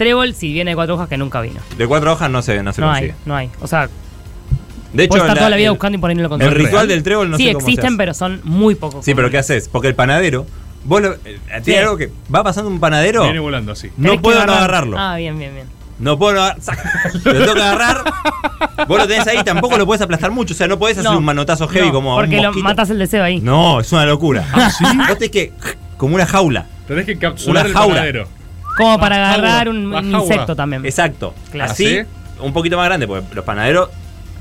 Trébol, 0.01 0.33
si 0.33 0.51
viene 0.51 0.71
de 0.71 0.75
cuatro 0.75 0.95
hojas, 0.95 1.07
que 1.07 1.17
nunca 1.17 1.41
vino. 1.41 1.59
De 1.77 1.85
cuatro 1.87 2.11
hojas 2.13 2.29
no 2.31 2.41
se, 2.41 2.63
no 2.63 2.73
se 2.73 2.81
No 2.81 2.87
consigue. 2.87 3.11
hay, 3.11 3.15
no 3.25 3.35
hay. 3.35 3.49
O 3.61 3.67
sea, 3.67 3.87
De 4.93 5.03
hecho, 5.03 5.15
estar 5.17 5.29
la- 5.29 5.35
toda 5.35 5.49
la 5.51 5.55
vida 5.57 5.67
el- 5.67 5.71
buscando 5.73 5.97
y 5.97 6.01
por 6.01 6.09
ahí 6.09 6.15
no 6.15 6.27
lo 6.27 6.35
El 6.37 6.51
ritual 6.51 6.87
del 6.87 7.03
trébol 7.03 7.29
no 7.29 7.37
sí, 7.37 7.45
sé 7.47 7.53
cómo 7.53 7.65
se 7.65 7.71
existen, 7.71 7.97
pero 7.97 8.13
son 8.13 8.41
muy 8.43 8.75
pocos. 8.75 9.05
Sí, 9.05 9.13
pero 9.13 9.29
¿qué 9.29 9.37
haces? 9.37 9.69
Porque 9.69 9.87
el 9.87 9.95
panadero, 9.95 10.45
vos 10.85 11.01
lo, 11.01 11.13
eh, 11.13 11.39
tiene 11.63 11.63
Sí. 11.63 11.75
algo 11.75 11.97
que 11.97 12.09
va 12.33 12.43
pasando 12.43 12.69
un 12.69 12.79
panadero, 12.79 13.23
Viene 13.23 13.39
volando 13.39 13.71
así. 13.73 13.89
no 13.97 14.19
puedo 14.21 14.43
no 14.45 14.53
agarrarlo. 14.53 14.97
Ah, 14.97 15.15
bien, 15.17 15.37
bien, 15.37 15.53
bien. 15.53 15.67
No 15.99 16.17
puedo 16.17 16.33
no 16.33 16.41
agar- 16.41 16.57
saca. 16.61 16.81
Lo 17.23 17.31
tengo 17.33 17.53
que 17.53 17.61
agarrar. 17.61 18.03
Vos 18.87 18.97
lo 18.97 19.07
tenés 19.07 19.27
ahí, 19.27 19.43
tampoco 19.43 19.77
lo 19.77 19.85
podés 19.85 20.01
aplastar 20.01 20.31
mucho. 20.31 20.55
O 20.55 20.57
sea, 20.57 20.67
no 20.67 20.79
podés 20.79 20.97
hacer 20.97 21.11
No. 21.11 21.19
un 21.19 21.23
manotazo 21.23 21.67
heavy 21.67 21.87
No, 21.87 21.93
como 21.93 22.11
a 22.13 22.15
un 22.15 22.21
Porque 22.21 22.41
lo 22.41 22.51
matas 22.53 22.89
el 22.89 22.97
deseo 22.97 23.23
ahí. 23.23 23.39
No, 23.39 23.79
es 23.79 23.91
una 23.91 24.05
locura. 24.07 24.43
Vos 25.07 25.17
tenés 25.19 25.29
que. 25.29 25.53
Como 25.97 26.15
una 26.15 26.25
jaula. 26.25 26.65
Tenés 26.87 27.05
que 27.05 27.11
encapsular 27.11 27.65
Una 27.65 27.69
el 27.69 27.73
jaula. 27.75 27.93
panadero. 27.95 28.27
Como 28.77 28.99
para 28.99 29.33
agarrar 29.33 29.69
un, 29.69 29.93
insecto 30.13 30.55
también. 30.55 30.85
Exacto. 30.85 31.33
Claro. 31.51 31.71
Así, 31.71 31.99
¿Ah, 31.99 32.05
un 32.41 32.53
poquito 32.53 32.77
más 32.77 32.85
grande, 32.85 33.07
porque 33.07 33.35
los 33.35 33.45
panaderos 33.45 33.89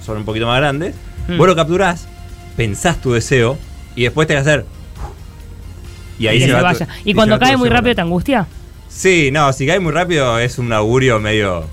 son 0.04 0.18
un 0.18 0.24
poquito 0.24 0.46
más 0.46 0.58
grandes. 0.58 0.94
Mm. 1.28 1.36
Vos 1.36 1.46
lo 1.46 1.56
capturás, 1.56 2.06
pensás 2.56 3.00
tu 3.00 3.12
deseo 3.12 3.58
y 3.94 4.04
después 4.04 4.26
tenés 4.26 4.44
que 4.44 4.50
hacer. 4.50 4.66
Y 6.18 6.26
ahí 6.26 6.38
que 6.38 6.46
se, 6.46 6.52
se 6.52 6.60
va 6.60 6.74
tu-. 6.74 6.84
Y 7.04 7.14
cuando 7.14 7.38
cae 7.38 7.56
muy 7.56 7.68
rápido, 7.68 7.94
¿te 7.94 8.00
angustia? 8.00 8.46
Sí, 8.88 9.30
no, 9.32 9.52
si 9.52 9.66
cae 9.66 9.80
muy 9.80 9.92
rápido 9.92 10.38
es 10.38 10.58
un 10.58 10.72
augurio 10.72 11.20
medio. 11.20 11.64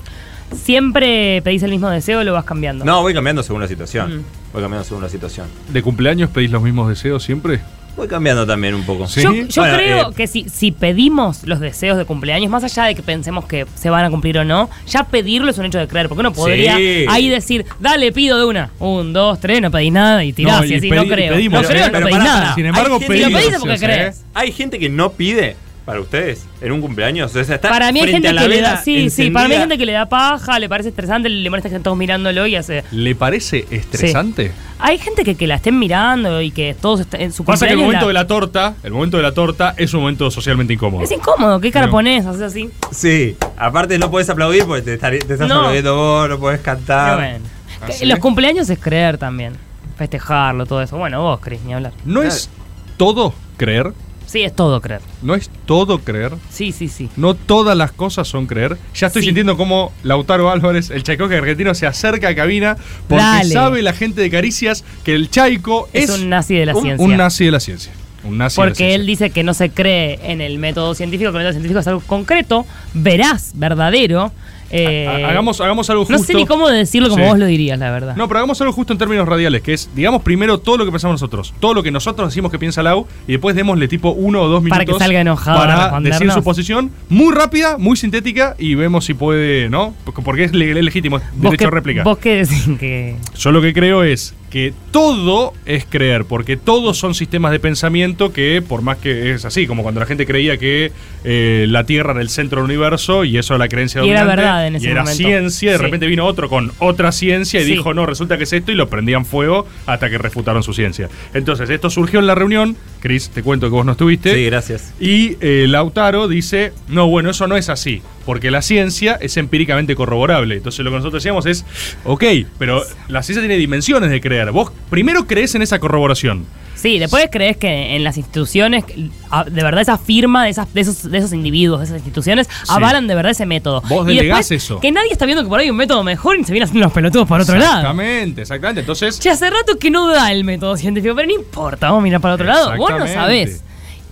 ¿Siempre 0.56 1.42
pedís 1.42 1.64
el 1.64 1.72
mismo 1.72 1.90
deseo 1.90 2.20
o 2.20 2.24
lo 2.24 2.32
vas 2.32 2.46
cambiando? 2.46 2.86
No, 2.86 3.02
voy 3.02 3.14
cambiando 3.14 3.44
según 3.44 3.62
la 3.62 3.68
situación. 3.68 4.20
Mm. 4.20 4.24
Voy 4.54 4.62
cambiando 4.62 4.88
según 4.88 5.04
la 5.04 5.10
situación. 5.10 5.48
¿De 5.70 5.82
cumpleaños 5.82 6.30
pedís 6.30 6.52
los 6.52 6.62
mismos 6.62 6.88
deseos 6.90 7.24
siempre? 7.24 7.60
Voy 7.98 8.08
cambiando 8.08 8.46
también 8.46 8.76
un 8.76 8.84
poco. 8.84 9.08
Sí. 9.08 9.22
Yo, 9.24 9.34
yo 9.34 9.62
Bueno, 9.64 9.78
creo 9.78 10.10
eh, 10.12 10.14
que 10.16 10.28
si, 10.28 10.48
si 10.48 10.72
pedimos 10.72 11.44
los 11.46 11.60
deseos 11.60 11.98
de 11.98 12.06
cumpleaños, 12.06 12.50
más 12.52 12.64
allá 12.64 12.84
de 12.86 12.94
que 12.96 13.02
pensemos 13.02 13.46
que 13.46 13.66
se 13.76 13.90
van 13.90 14.06
a 14.06 14.10
cumplir 14.12 14.38
o 14.38 14.46
no, 14.46 14.70
ya 14.88 15.04
pedirlo 15.06 15.50
es 15.50 15.58
un 15.58 15.66
hecho 15.66 15.80
de 15.80 15.88
creer. 15.88 16.08
Porque 16.08 16.20
uno 16.20 16.32
podría 16.32 16.78
Sí. 16.78 17.06
ahí 17.10 17.28
decir, 17.28 17.66
dale, 17.80 18.12
pido 18.12 18.38
de 18.38 18.46
una. 18.46 18.70
Un, 18.80 19.14
dos, 19.14 19.40
tres, 19.40 19.62
no 19.62 19.72
pedís 19.72 19.92
nada 19.92 20.24
y 20.24 20.32
tirás 20.32 20.60
No, 20.60 20.66
y 20.66 20.74
y 20.74 20.76
así, 20.76 20.90
pedi- 20.90 20.96
no 20.96 21.08
creo. 21.08 21.34
pedimos, 21.34 21.62
no 21.64 21.68
creo, 21.68 21.82
¿eh? 21.82 21.86
no 21.88 21.92
Pero 21.92 22.06
pedís 22.06 22.18
pará, 22.20 22.30
nada. 22.34 22.56
Sin 22.56 22.66
embargo, 22.68 23.00
lo 23.00 23.08
pedís 23.08 23.28
es 23.52 23.58
porque 23.60 23.74
¿eh? 23.76 23.80
crees. 23.80 24.24
Hay 24.36 24.52
gente 24.52 24.78
que 24.78 24.90
no 24.90 25.12
pide 25.14 25.56
para 25.88 26.02
ustedes 26.02 26.46
en 26.60 26.74
un 26.74 26.82
cumpleaños. 26.82 27.34
O 27.34 27.44
sea, 27.46 27.56
está 27.56 27.70
Para 27.70 27.94
mí 27.94 28.02
hay 28.02 28.12
gente 28.12 28.28
que 28.28 28.48
le 28.50 28.60
da, 28.60 28.76
sí, 28.84 29.10
sí, 29.10 29.30
para 29.32 29.48
mí 29.48 29.54
hay 29.54 29.62
gente 29.62 29.78
que 29.78 29.86
le 29.86 29.94
da 29.94 30.06
paja, 30.08 30.60
le 30.60 30.68
parece 30.68 30.90
estresante, 30.90 31.30
le 31.30 31.50
molesta 31.50 31.70
que 31.70 31.76
estén 31.76 31.84
todos 31.84 31.98
mirándolo 31.98 32.46
y 32.46 32.58
hace. 32.58 32.84
¿Le 32.92 33.16
parece 33.16 33.66
estresante? 33.72 34.52
Hay 34.80 34.98
gente 34.98 35.24
que, 35.24 35.36
que 35.36 35.48
la 35.48 35.56
estén 35.56 35.80
mirando 35.80 36.42
y 36.42 36.52
que 36.52 36.76
todos 36.80 37.00
estén 37.00 37.22
en 37.22 37.32
su 37.32 37.46
Pasa 37.46 37.66
que 37.68 37.72
el 37.74 37.80
momento 37.80 38.02
la- 38.02 38.08
de 38.10 38.14
la 38.16 38.28
torta, 38.28 38.76
el 38.84 38.92
momento 38.92 39.16
de 39.16 39.24
la 39.24 39.32
torta 39.32 39.74
es 39.78 39.94
un 39.94 40.02
momento 40.02 40.30
socialmente 40.30 40.74
incómodo. 40.74 41.04
Es 41.04 41.12
incómodo, 41.12 41.62
¿qué 41.62 41.72
cara 41.72 41.86
No. 41.86 41.94
pones? 41.94 42.26
Haces 42.26 42.42
así. 42.42 42.70
Sí, 42.92 43.38
aparte 43.58 43.98
no 43.98 44.12
podés 44.12 44.30
aplaudir 44.30 44.66
porque 44.66 44.82
te, 44.82 44.94
estar- 44.96 45.18
te 45.18 45.34
estás 45.34 45.48
No. 45.48 45.56
aplaudiendo 45.56 45.96
vos, 45.96 46.28
no 46.30 46.38
podés 46.38 46.60
cantar. 46.60 47.16
bueno. 47.18 47.46
¿Ah, 47.82 47.92
sí? 47.94 48.06
Los 48.06 48.20
cumpleaños 48.20 48.70
es 48.70 48.78
creer 48.78 49.18
también. 49.18 49.54
Festejarlo, 49.98 50.66
todo 50.66 50.82
eso. 50.82 50.98
Bueno, 50.98 51.22
vos, 51.22 51.40
Cris, 51.40 51.62
ni 51.66 51.74
hablar. 51.74 51.94
¿No 52.04 52.22
es 52.24 52.50
todo 52.98 53.34
creer? 53.56 53.94
Sí, 54.28 54.44
es 54.44 54.54
todo 54.56 54.80
creer. 54.82 55.02
¿No 55.24 55.34
es 55.36 55.50
todo 55.66 56.00
creer? 56.00 56.34
Sí, 56.52 56.72
sí, 56.72 56.90
sí. 56.90 57.10
No 57.18 57.34
todas 57.34 57.76
las 57.76 57.92
cosas 57.92 58.28
son 58.28 58.46
creer. 58.46 58.78
Ya 58.94 59.08
estoy 59.08 59.22
Sí. 59.24 59.28
sintiendo 59.30 59.58
cómo 59.58 59.92
Lautaro 60.04 60.52
Álvarez, 60.52 60.90
el 60.92 61.02
Chaicoque 61.02 61.36
argentino, 61.38 61.74
se 61.74 61.88
acerca 61.88 62.28
a 62.30 62.36
cabina 62.36 62.78
porque 63.08 63.24
Dale. 63.24 63.50
sabe 63.54 63.82
la 63.82 63.94
gente 63.94 64.22
de 64.22 64.30
Caricias 64.30 64.84
que 65.04 65.16
el 65.16 65.30
Chaico 65.32 65.88
Es, 65.94 66.10
es, 66.10 66.20
un 66.20 66.30
nazi 66.30 66.56
de 66.56 66.66
la 66.68 66.76
un- 66.76 66.84
ciencia. 66.84 67.06
un 67.06 67.18
nazi 67.18 67.46
de 67.46 67.52
la 67.52 67.60
ciencia. 67.62 67.92
Un 68.24 68.38
nazi 68.38 68.56
de 68.56 68.62
la 68.62 68.66
Porque 68.68 68.76
ciencia. 68.78 68.96
él 68.96 69.06
dice 69.08 69.30
que 69.30 69.44
no 69.44 69.54
se 69.54 69.70
cree 69.70 70.20
en 70.24 70.42
el 70.42 70.60
método 70.60 70.94
científico, 70.94 71.32
que 71.32 71.38
el 71.38 71.44
método 71.44 71.54
científico 71.54 71.80
es 71.80 71.88
algo 71.88 72.02
concreto, 72.02 72.66
veraz, 72.94 73.52
verdadero. 73.56 74.32
Eh, 74.72 75.08
Ha- 75.08 75.30
hagamos, 75.30 75.62
hagamos 75.62 75.90
algo 75.90 76.04
justo. 76.06 76.18
no 76.20 76.24
sé 76.26 76.34
ni 76.34 76.46
cómo 76.46 76.68
decirlo 76.70 77.10
como 77.10 77.24
Sí. 77.24 77.30
vos 77.30 77.40
lo 77.40 77.46
dirías, 77.46 77.78
la 77.80 77.92
verdad. 77.92 78.16
No, 78.16 78.28
pero 78.28 78.40
hagamos 78.40 78.60
algo 78.62 78.74
justo 78.74 78.94
en 78.94 79.00
términos 79.00 79.28
radiales, 79.28 79.62
que 79.62 79.74
es, 79.74 79.90
digamos 79.96 80.22
primero 80.22 80.58
todo 80.60 80.78
lo 80.78 80.86
que 80.86 80.92
pensamos 80.92 81.14
nosotros, 81.16 81.54
todo 81.60 81.74
lo 81.74 81.84
que 81.84 81.92
nosotros 81.92 82.30
decimos 82.30 82.52
que 82.52 82.60
piensa 82.60 82.84
Lau, 82.84 83.08
y 83.28 83.34
después 83.34 83.56
démosle 83.56 83.88
tipo 83.88 84.12
uno 84.12 84.42
o 84.42 84.48
dos 84.48 84.62
minutos 84.62 84.78
Para 84.78 84.86
que 84.86 85.04
salga 85.04 85.22
enojado 85.22 85.60
para 85.60 86.00
decir 86.02 86.32
su 86.32 86.44
posición, 86.44 86.92
muy 87.10 87.34
rápida, 87.34 87.78
muy 87.78 87.98
sintética, 87.98 88.56
y 88.60 88.76
vemos 88.76 89.06
si 89.06 89.14
puede, 89.14 89.70
¿no? 89.70 89.94
Porque 90.24 90.44
es 90.46 90.54
le- 90.54 90.82
legítimo, 90.82 91.18
es 91.18 91.24
¿Vos 91.34 91.52
derecho 91.52 91.68
a 91.68 91.72
réplica. 91.72 92.04
¿Vos 92.04 92.18
qué 92.18 92.38
decís 92.46 92.68
que.? 92.80 93.16
Yo 93.38 93.52
lo 93.52 93.62
que 93.62 93.74
creo 93.74 94.04
es 94.04 94.34
que 94.50 94.74
todo 94.92 95.54
es 95.66 95.86
creer, 95.90 96.24
porque 96.26 96.56
todos 96.56 96.98
son 96.98 97.14
sistemas 97.14 97.52
de 97.52 97.60
pensamiento 97.60 98.32
que, 98.32 98.62
por 98.66 98.82
más 98.82 98.98
que 98.98 99.34
es 99.34 99.44
así, 99.44 99.68
como 99.68 99.84
cuando 99.84 100.00
la 100.00 100.06
gente 100.06 100.26
creía 100.26 100.58
que 100.58 100.92
eh, 101.26 101.66
la 101.68 101.84
Tierra 101.86 102.12
era 102.14 102.22
el 102.22 102.30
centro 102.30 102.62
del 102.62 102.66
universo 102.66 103.26
y 103.26 103.38
eso 103.38 103.54
era 103.56 103.60
la 103.66 103.68
creencia 103.68 104.02
Y 104.06 104.10
era 104.10 104.22
dominante, 104.22 104.42
verdad 104.42 104.68
en 104.68 104.76
ese 104.78 104.88
y 104.88 104.90
era 104.92 105.02
momento. 105.02 105.18
ciencia, 105.18 105.70
y 105.70 105.72
de 105.74 105.78
Sí. 105.78 105.84
repente 105.84 106.08
vino 106.08 106.26
otro 106.26 106.48
con 106.48 106.72
otra 106.80 107.12
ciencia 107.12 107.60
y 107.60 107.66
Sí. 107.66 107.72
dijo, 107.72 107.94
no, 107.94 108.06
resulta 108.06 108.38
que 108.38 108.46
es 108.46 108.54
esto, 108.54 108.72
y 108.72 108.76
lo 108.76 108.88
prendían 108.88 109.26
fuego 109.26 109.68
hasta 109.86 110.10
que 110.10 110.18
refutaron 110.18 110.64
su 110.64 110.74
ciencia. 110.74 111.10
Entonces, 111.34 111.70
esto 111.70 111.90
surgió 111.90 112.20
en 112.20 112.28
la 112.28 112.36
reunión, 112.36 112.78
Chris, 113.02 113.30
te 113.30 113.44
cuento 113.44 113.68
que 113.68 113.72
vos 113.72 113.86
no 113.86 113.92
estuviste. 113.92 114.34
Sí, 114.34 114.46
gracias. 114.46 114.94
Y 115.00 115.36
eh, 115.42 115.66
Lautaro 115.68 116.28
dice, 116.30 116.72
no, 116.88 117.08
bueno, 117.08 117.32
eso 117.32 117.48
no 117.48 117.58
es 117.58 117.68
así, 117.70 118.02
porque 118.26 118.50
la 118.50 118.62
ciencia 118.62 119.18
es 119.20 119.36
empíricamente 119.36 119.94
corroborable. 119.96 120.56
Entonces 120.56 120.84
lo 120.86 120.92
que 120.92 120.98
nosotros 120.98 121.22
decíamos 121.22 121.46
es, 121.46 121.66
ok, 122.06 122.24
pero 122.58 122.84
la 123.10 123.24
ciencia 123.24 123.42
tiene 123.42 123.58
dimensiones 123.58 124.10
de 124.10 124.22
creer. 124.22 124.37
Vos 124.52 124.72
primero 124.90 125.28
crees 125.28 125.56
en 125.56 125.62
esa 125.62 125.80
corroboración. 125.80 126.46
Sí, 126.78 127.00
después 127.00 127.28
crees 127.32 127.58
que 127.58 127.96
en 127.96 128.04
las 128.04 128.18
instituciones, 128.18 128.86
ah, 129.32 129.44
de 129.44 129.64
verdad 129.64 129.82
esa 129.82 129.98
firma 129.98 130.44
de, 130.44 130.52
esas, 130.52 130.72
de, 130.76 130.82
esos, 130.82 131.10
de 131.10 131.18
esos 131.18 131.34
individuos, 131.34 131.80
de 131.80 131.86
esas 131.86 131.98
instituciones, 131.98 132.48
avalan 132.68 133.08
de 133.08 133.16
verdad 133.16 133.32
ese 133.32 133.48
método. 133.48 133.82
Vos 133.90 134.08
y 134.08 134.16
delegás 134.16 134.48
después, 134.48 134.64
eso. 134.64 134.80
Que 134.80 134.92
nadie 134.92 135.12
está 135.12 135.26
viendo 135.26 135.44
que 135.44 135.50
por 135.50 135.60
ahí 135.60 135.66
hay 135.66 135.72
un 135.72 135.78
método 135.78 136.04
mejor 136.04 136.38
y 136.38 136.44
se 136.44 136.52
vienen 136.52 136.70
haciendo 136.70 136.86
los 136.86 136.94
pelotudos 136.94 137.28
para 137.28 137.44
otro 137.44 137.56
lado. 137.56 137.80
Exactamente, 137.80 138.42
exactamente. 138.42 138.82
Entonces, 138.82 139.20
Che, 139.20 139.32
hace 139.32 139.50
rato 139.50 139.80
que 139.80 139.90
no 139.90 140.08
da 140.08 140.32
el 140.32 140.44
método 140.44 140.78
científico, 140.78 141.16
pero 141.16 141.28
no 141.28 141.34
importa, 141.34 141.88
vamos 141.88 142.02
a 142.02 142.04
mirar 142.04 142.22
para 142.22 142.36
otro 142.36 142.46
lado. 142.46 142.78
Vos 142.78 142.92
no 142.92 143.08
sabés. 143.08 143.64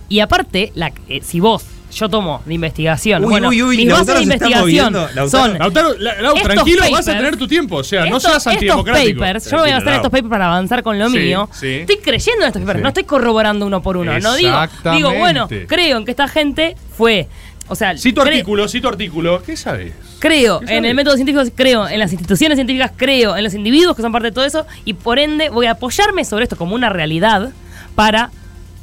Y 0.08 0.18
aparte, 0.18 0.72
la, 0.74 0.92
eh, 1.08 1.20
si 1.22 1.38
vos, 1.38 1.64
yo 1.98 2.08
tomo 2.08 2.42
de 2.44 2.54
investigación, 2.54 3.24
Uy, 3.24 3.30
bueno, 3.30 3.48
uy, 3.48 3.62
uy, 3.62 3.76
mis 3.78 3.90
bases 3.90 4.06
de 4.16 4.22
investigación 4.22 4.92
moviendo. 4.92 5.28
Son 5.28 5.58
Lautaro, 5.58 5.94
la- 5.98 6.20
Lau, 6.20 6.36
Estos 6.36 6.52
tranquilo, 6.52 6.82
vas 6.92 7.08
a 7.08 7.16
tener 7.16 7.36
tu 7.36 7.48
tiempo. 7.48 7.76
O 7.76 7.84
sea, 7.84 8.00
no 8.06 8.18
estos, 8.18 8.22
seas 8.24 8.36
estos 8.36 8.52
antidemocrático. 8.52 9.20
papers, 9.20 9.44
yo 9.50 9.56
me 9.56 9.62
voy 9.62 9.70
a 9.70 9.76
hacer 9.78 9.92
estos 9.94 10.10
papers 10.10 10.28
para 10.30 10.46
avanzar 10.46 10.82
con 10.82 10.98
lo 10.98 11.08
Sí, 11.08 11.18
mío. 11.18 11.48
sí. 11.52 11.68
Estoy 11.80 11.96
creyendo 11.98 12.42
en 12.42 12.48
estos 12.48 12.60
papers, 12.62 12.78
Sí. 12.78 12.82
no 12.82 12.88
estoy 12.88 13.04
corroborando 13.04 13.66
uno 13.66 13.82
por 13.82 13.96
uno. 13.96 14.18
No 14.20 14.34
digo, 14.36 14.50
Exactamente. 14.50 14.96
digo, 15.08 15.18
bueno, 15.18 15.48
creo 15.66 15.96
en 15.98 16.04
que 16.04 16.10
esta 16.10 16.28
gente 16.28 16.76
fue. 16.96 17.28
O 17.68 17.74
sea, 17.74 17.96
Si 17.98 18.12
tu 18.12 18.20
cre- 18.20 18.28
artículo, 18.28 18.68
si 18.68 18.80
tu 18.80 18.86
artículo, 18.88 19.42
¿qué 19.42 19.56
sabes? 19.56 19.92
Creo 20.20 20.60
¿Qué 20.60 20.76
en 20.76 20.84
el 20.84 20.94
método 20.94 21.16
científico, 21.16 21.42
creo 21.56 21.88
en 21.88 21.98
las 21.98 22.12
instituciones 22.12 22.56
científicas, 22.56 22.92
creo 22.96 23.36
en 23.36 23.42
los 23.42 23.54
individuos 23.54 23.96
que 23.96 24.02
son 24.02 24.12
parte 24.12 24.28
de 24.28 24.32
todo 24.32 24.44
eso 24.44 24.66
y 24.84 24.92
por 24.94 25.18
ende 25.18 25.48
voy 25.48 25.66
a 25.66 25.72
apoyarme 25.72 26.24
sobre 26.24 26.44
esto 26.44 26.56
como 26.56 26.74
una 26.76 26.90
realidad 26.90 27.50
para 27.96 28.30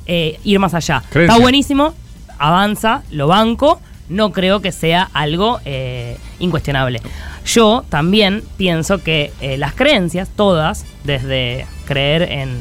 eh, 0.06 0.38
ir 0.44 0.60
más 0.60 0.74
allá. 0.74 1.02
Creencia. 1.10 1.34
Está 1.34 1.42
buenísimo, 1.42 1.94
avanza, 2.40 3.04
lo 3.12 3.28
banco, 3.28 3.80
no 4.10 4.32
creo 4.32 4.62
que 4.62 4.72
sea 4.72 5.10
algo 5.14 5.60
eh, 5.66 6.18
incuestionable. 6.40 7.02
Yo 7.46 7.84
también 7.90 8.44
pienso 8.58 9.02
que 9.04 9.32
eh, 9.42 9.58
las 9.58 9.74
creencias, 9.74 10.30
todas, 10.36 10.86
desde 11.04 11.66
creer 11.86 12.24
en, 12.24 12.58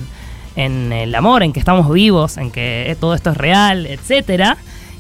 en 0.56 0.92
el 0.92 1.14
amor, 1.14 1.42
en 1.42 1.52
que 1.52 1.60
estamos 1.60 1.90
vivos, 1.92 2.36
en 2.36 2.50
que 2.50 2.90
eh, 2.90 2.96
todo 2.96 3.14
esto 3.14 3.30
es 3.30 3.36
real, 3.36 3.86
etcétera, 3.86 4.56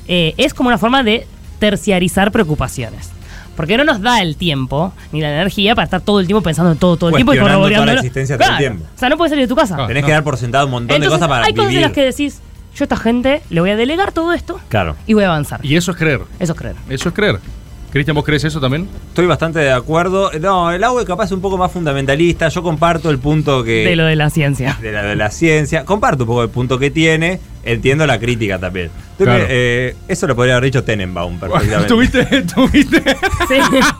eh, 0.08 0.34
es 0.36 0.54
como 0.54 0.68
una 0.68 0.78
forma 0.78 1.02
de 1.02 1.26
terciarizar 1.58 2.32
preocupaciones. 2.32 3.10
Porque 3.56 3.76
no 3.76 3.84
nos 3.84 4.00
da 4.00 4.22
el 4.22 4.36
tiempo 4.36 4.92
ni 5.12 5.20
la 5.20 5.28
energía 5.30 5.74
para 5.74 5.84
estar 5.84 6.00
todo 6.00 6.20
el 6.20 6.26
tiempo 6.26 6.42
pensando 6.42 6.72
en 6.72 6.78
todo, 6.78 6.96
todo 6.96 7.10
el 7.10 7.16
tiempo 7.16 7.34
y 7.34 7.38
toda 7.38 7.84
la 7.86 7.92
existencia 7.94 8.36
todo 8.36 8.44
el 8.44 8.48
Claro. 8.48 8.58
tiempo. 8.58 8.84
O 8.94 8.98
sea, 8.98 9.08
no 9.10 9.16
puedes 9.18 9.30
salir 9.30 9.44
de 9.44 9.48
tu 9.48 9.54
casa. 9.56 9.76
Ah, 9.78 9.86
Tenés 9.86 10.02
no. 10.02 10.06
que 10.06 10.12
dar 10.12 10.24
por 10.24 10.36
sentado 10.38 10.64
un 10.66 10.70
montón 10.72 10.96
Entonces, 10.96 11.10
de 11.10 11.14
cosas 11.16 11.28
para 11.28 11.46
hay 11.46 11.54
cosas 11.54 11.74
en 11.74 11.80
las 11.82 11.92
que 11.92 12.02
decís, 12.02 12.40
yo 12.74 12.82
a 12.82 12.84
esta 12.84 12.96
gente 12.96 13.42
le 13.50 13.60
voy 13.60 13.70
a 13.70 13.76
delegar 13.76 14.12
todo 14.12 14.32
esto 14.32 14.60
Claro. 14.68 14.96
y 15.06 15.14
voy 15.14 15.24
a 15.24 15.28
avanzar. 15.28 15.60
Y 15.64 15.76
eso 15.76 15.90
es 15.92 15.96
creer. 15.96 16.20
Eso 16.38 16.52
es 16.52 16.58
creer. 16.58 16.76
Eso 16.88 17.08
es 17.10 17.14
creer. 17.14 17.38
Cristian, 17.90 18.14
¿vos 18.14 18.24
crees 18.24 18.42
eso 18.44 18.58
también? 18.58 18.88
Estoy 19.08 19.26
bastante 19.26 19.58
de 19.58 19.70
acuerdo. 19.70 20.30
No, 20.40 20.72
el 20.72 20.82
agua 20.82 21.04
capaz 21.04 21.26
es 21.26 21.32
un 21.32 21.42
poco 21.42 21.58
más 21.58 21.70
fundamentalista. 21.70 22.48
Yo 22.48 22.62
comparto 22.62 23.10
el 23.10 23.18
punto 23.18 23.62
que. 23.62 23.84
De 23.84 23.96
lo 23.96 24.06
de 24.06 24.16
la 24.16 24.30
ciencia. 24.30 24.78
de 24.80 24.92
la, 24.92 25.02
de 25.02 25.14
la 25.14 25.30
ciencia. 25.30 25.84
Comparto 25.84 26.22
un 26.22 26.28
poco 26.28 26.42
el 26.42 26.48
punto 26.48 26.78
que 26.78 26.90
tiene. 26.90 27.38
Entiendo 27.64 28.06
la 28.06 28.18
crítica 28.18 28.58
también. 28.58 28.90
Claro. 29.18 29.44
eh, 29.46 29.94
eso 30.08 30.26
lo 30.26 30.34
podría 30.34 30.54
haber 30.54 30.64
dicho 30.72 30.82
Tenenbaum 30.84 31.38
perfectamente. 31.38 31.86
¿Tuviste, 31.86 32.24
tuviste, 32.54 33.02
Sí. 33.46 33.56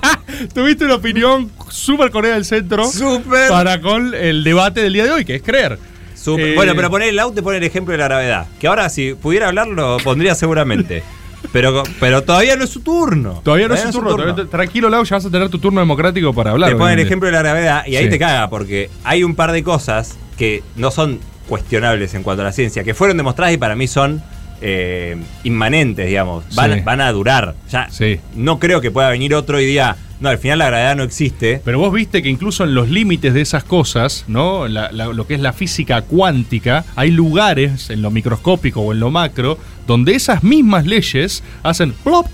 tuviste 0.54 0.86
una 0.86 0.94
opinión 0.94 1.50
súper 1.68 2.10
Corea 2.10 2.32
del 2.34 2.46
Centro 2.46 2.86
Súper. 2.86 3.50
para 3.50 3.80
con 3.82 4.14
el 4.14 4.42
debate 4.42 4.80
del 4.80 4.94
día 4.94 5.04
de 5.04 5.10
hoy, 5.10 5.24
que 5.26 5.34
es 5.36 5.42
creer. 5.42 5.78
Eh, 6.26 6.52
Bueno, 6.54 6.72
pero 6.76 6.90
poner 6.90 7.08
el 7.08 7.18
auto 7.18 7.34
te 7.34 7.42
pone 7.42 7.58
el 7.58 7.64
ejemplo 7.64 7.92
de 7.92 7.98
la 7.98 8.04
gravedad. 8.04 8.46
Que 8.60 8.66
ahora, 8.68 8.88
si 8.88 9.14
pudiera 9.14 9.48
hablar, 9.48 9.68
lo 9.68 9.98
pondría 9.98 10.34
seguramente. 10.34 11.02
Pero, 11.52 11.82
pero 11.98 12.22
todavía 12.22 12.54
no 12.54 12.62
es 12.64 12.70
su 12.70 12.80
turno. 12.80 13.40
Todavía 13.44 13.66
no 13.66 13.74
es 13.74 13.80
su 13.80 13.90
turno. 13.90 14.10
todavía 14.16 14.46
tranquilo, 14.46 14.88
Lau, 14.88 15.02
ya 15.04 15.16
vas 15.16 15.26
a 15.26 15.30
tener 15.30 15.48
tu 15.48 15.58
turno 15.58 15.80
democrático 15.80 16.32
para 16.32 16.52
hablar. 16.52 16.70
Te 16.70 16.76
pone 16.76 16.92
el 16.94 17.00
ejemplo 17.00 17.26
de 17.26 17.32
la 17.32 17.40
gravedad 17.40 17.84
y 17.84 17.96
ahí 17.96 18.04
Sí. 18.04 18.10
te 18.10 18.18
caga, 18.20 18.48
porque 18.48 18.88
hay 19.02 19.24
un 19.24 19.34
par 19.34 19.50
de 19.50 19.62
cosas 19.64 20.16
que 20.38 20.62
no 20.76 20.92
son 20.92 21.18
cuestionables 21.48 22.14
en 22.14 22.22
cuanto 22.22 22.42
a 22.42 22.44
la 22.46 22.52
ciencia, 22.52 22.84
que 22.84 22.94
fueron 22.94 23.16
demostradas 23.16 23.52
y 23.52 23.58
para 23.58 23.74
mí 23.74 23.88
son 23.88 24.22
eh, 24.62 25.16
inmanentes, 25.42 26.06
digamos. 26.06 26.44
Van, 26.54 26.74
Sí. 26.74 26.80
van 26.84 27.00
a 27.00 27.10
durar. 27.10 27.54
Ya 27.68 27.88
Sí. 27.90 28.20
no 28.36 28.60
creo 28.60 28.80
que 28.80 28.92
pueda 28.92 29.10
venir 29.10 29.34
otro 29.34 29.60
y 29.60 29.66
diga, 29.66 29.96
no, 30.22 30.28
al 30.28 30.38
final 30.38 30.58
la 30.60 30.66
gravedad 30.68 30.96
no 30.96 31.02
existe. 31.02 31.60
Pero 31.64 31.78
vos 31.78 31.92
viste 31.92 32.22
que 32.22 32.28
incluso 32.28 32.64
en 32.64 32.74
los 32.74 32.88
límites 32.88 33.34
de 33.34 33.40
esas 33.42 33.64
cosas, 33.64 34.24
¿no? 34.28 34.68
La- 34.68 34.90
la- 34.92 35.06
lo 35.08 35.26
que 35.26 35.34
es 35.34 35.40
la 35.40 35.52
física 35.52 36.02
cuántica, 36.02 36.84
hay 36.96 37.10
lugares 37.10 37.90
en 37.90 38.00
lo 38.02 38.10
microscópico 38.10 38.80
o 38.80 38.92
en 38.92 39.00
lo 39.00 39.10
macro 39.10 39.58
donde 39.86 40.14
esas 40.14 40.42
mismas 40.44 40.86
leyes 40.86 41.42
hacen 41.62 41.92
plop. 41.92 42.26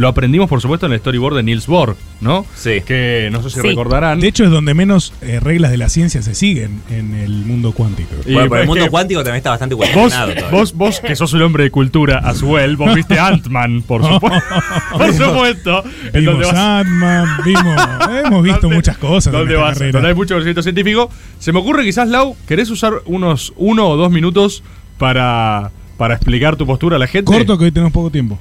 Lo 0.00 0.08
aprendimos, 0.08 0.48
por 0.48 0.62
supuesto, 0.62 0.86
en 0.86 0.92
el 0.92 1.00
storyboard 1.00 1.36
de 1.36 1.42
Niels 1.42 1.66
Bohr, 1.66 1.94
¿no? 2.22 2.46
Sí. 2.54 2.80
Que 2.86 3.28
no 3.30 3.42
sé 3.42 3.50
si 3.50 3.60
Sí. 3.60 3.68
recordarán. 3.68 4.18
De 4.18 4.28
hecho, 4.28 4.44
es 4.44 4.50
donde 4.50 4.72
menos 4.72 5.12
eh, 5.20 5.40
reglas 5.40 5.70
de 5.72 5.76
la 5.76 5.90
ciencia 5.90 6.22
se 6.22 6.34
siguen 6.34 6.80
en 6.88 7.14
el 7.14 7.44
mundo 7.44 7.72
cuántico. 7.72 8.14
Y 8.24 8.32
Bueno, 8.32 8.48
pero 8.48 8.62
el 8.62 8.66
mundo 8.66 8.88
cuántico 8.90 9.20
también 9.22 9.36
está 9.36 9.50
bastante 9.50 9.74
Vos, 9.74 9.86
cuestionado 9.92 10.32
vos, 10.50 10.72
vos, 10.72 11.00
que 11.00 11.14
sos 11.14 11.34
un 11.34 11.42
hombre 11.42 11.64
de 11.64 11.70
cultura, 11.70 12.16
as 12.24 12.42
well, 12.42 12.78
vos 12.78 12.94
viste 12.94 13.18
Ant-Man, 13.20 13.82
por 13.82 14.02
supuesto. 14.02 14.48
por 14.90 15.12
supuesto. 15.12 15.84
Vimos 16.14 16.50
Ant-Man, 16.50 17.28
vimos, 17.44 17.76
hemos 18.24 18.42
visto 18.42 18.70
muchas 18.70 18.96
cosas. 18.96 19.34
esta 19.34 19.58
vas, 19.58 19.78
donde 19.78 20.08
hay 20.08 20.14
mucho 20.14 20.32
conocimiento 20.32 20.62
científico. 20.62 21.10
Se 21.38 21.52
me 21.52 21.58
ocurre 21.58 21.84
quizás, 21.84 22.08
Lau, 22.08 22.38
¿querés 22.48 22.70
usar 22.70 22.94
unos 23.04 23.52
uno 23.58 23.86
o 23.86 23.98
dos 23.98 24.10
minutos 24.10 24.62
para, 24.96 25.72
para 25.98 26.14
explicar 26.14 26.56
tu 26.56 26.66
postura 26.66 26.96
a 26.96 26.98
la 26.98 27.06
gente? 27.06 27.30
Corto 27.30 27.58
que 27.58 27.64
hoy 27.66 27.70
tenemos 27.70 27.92
poco 27.92 28.10
tiempo. 28.10 28.38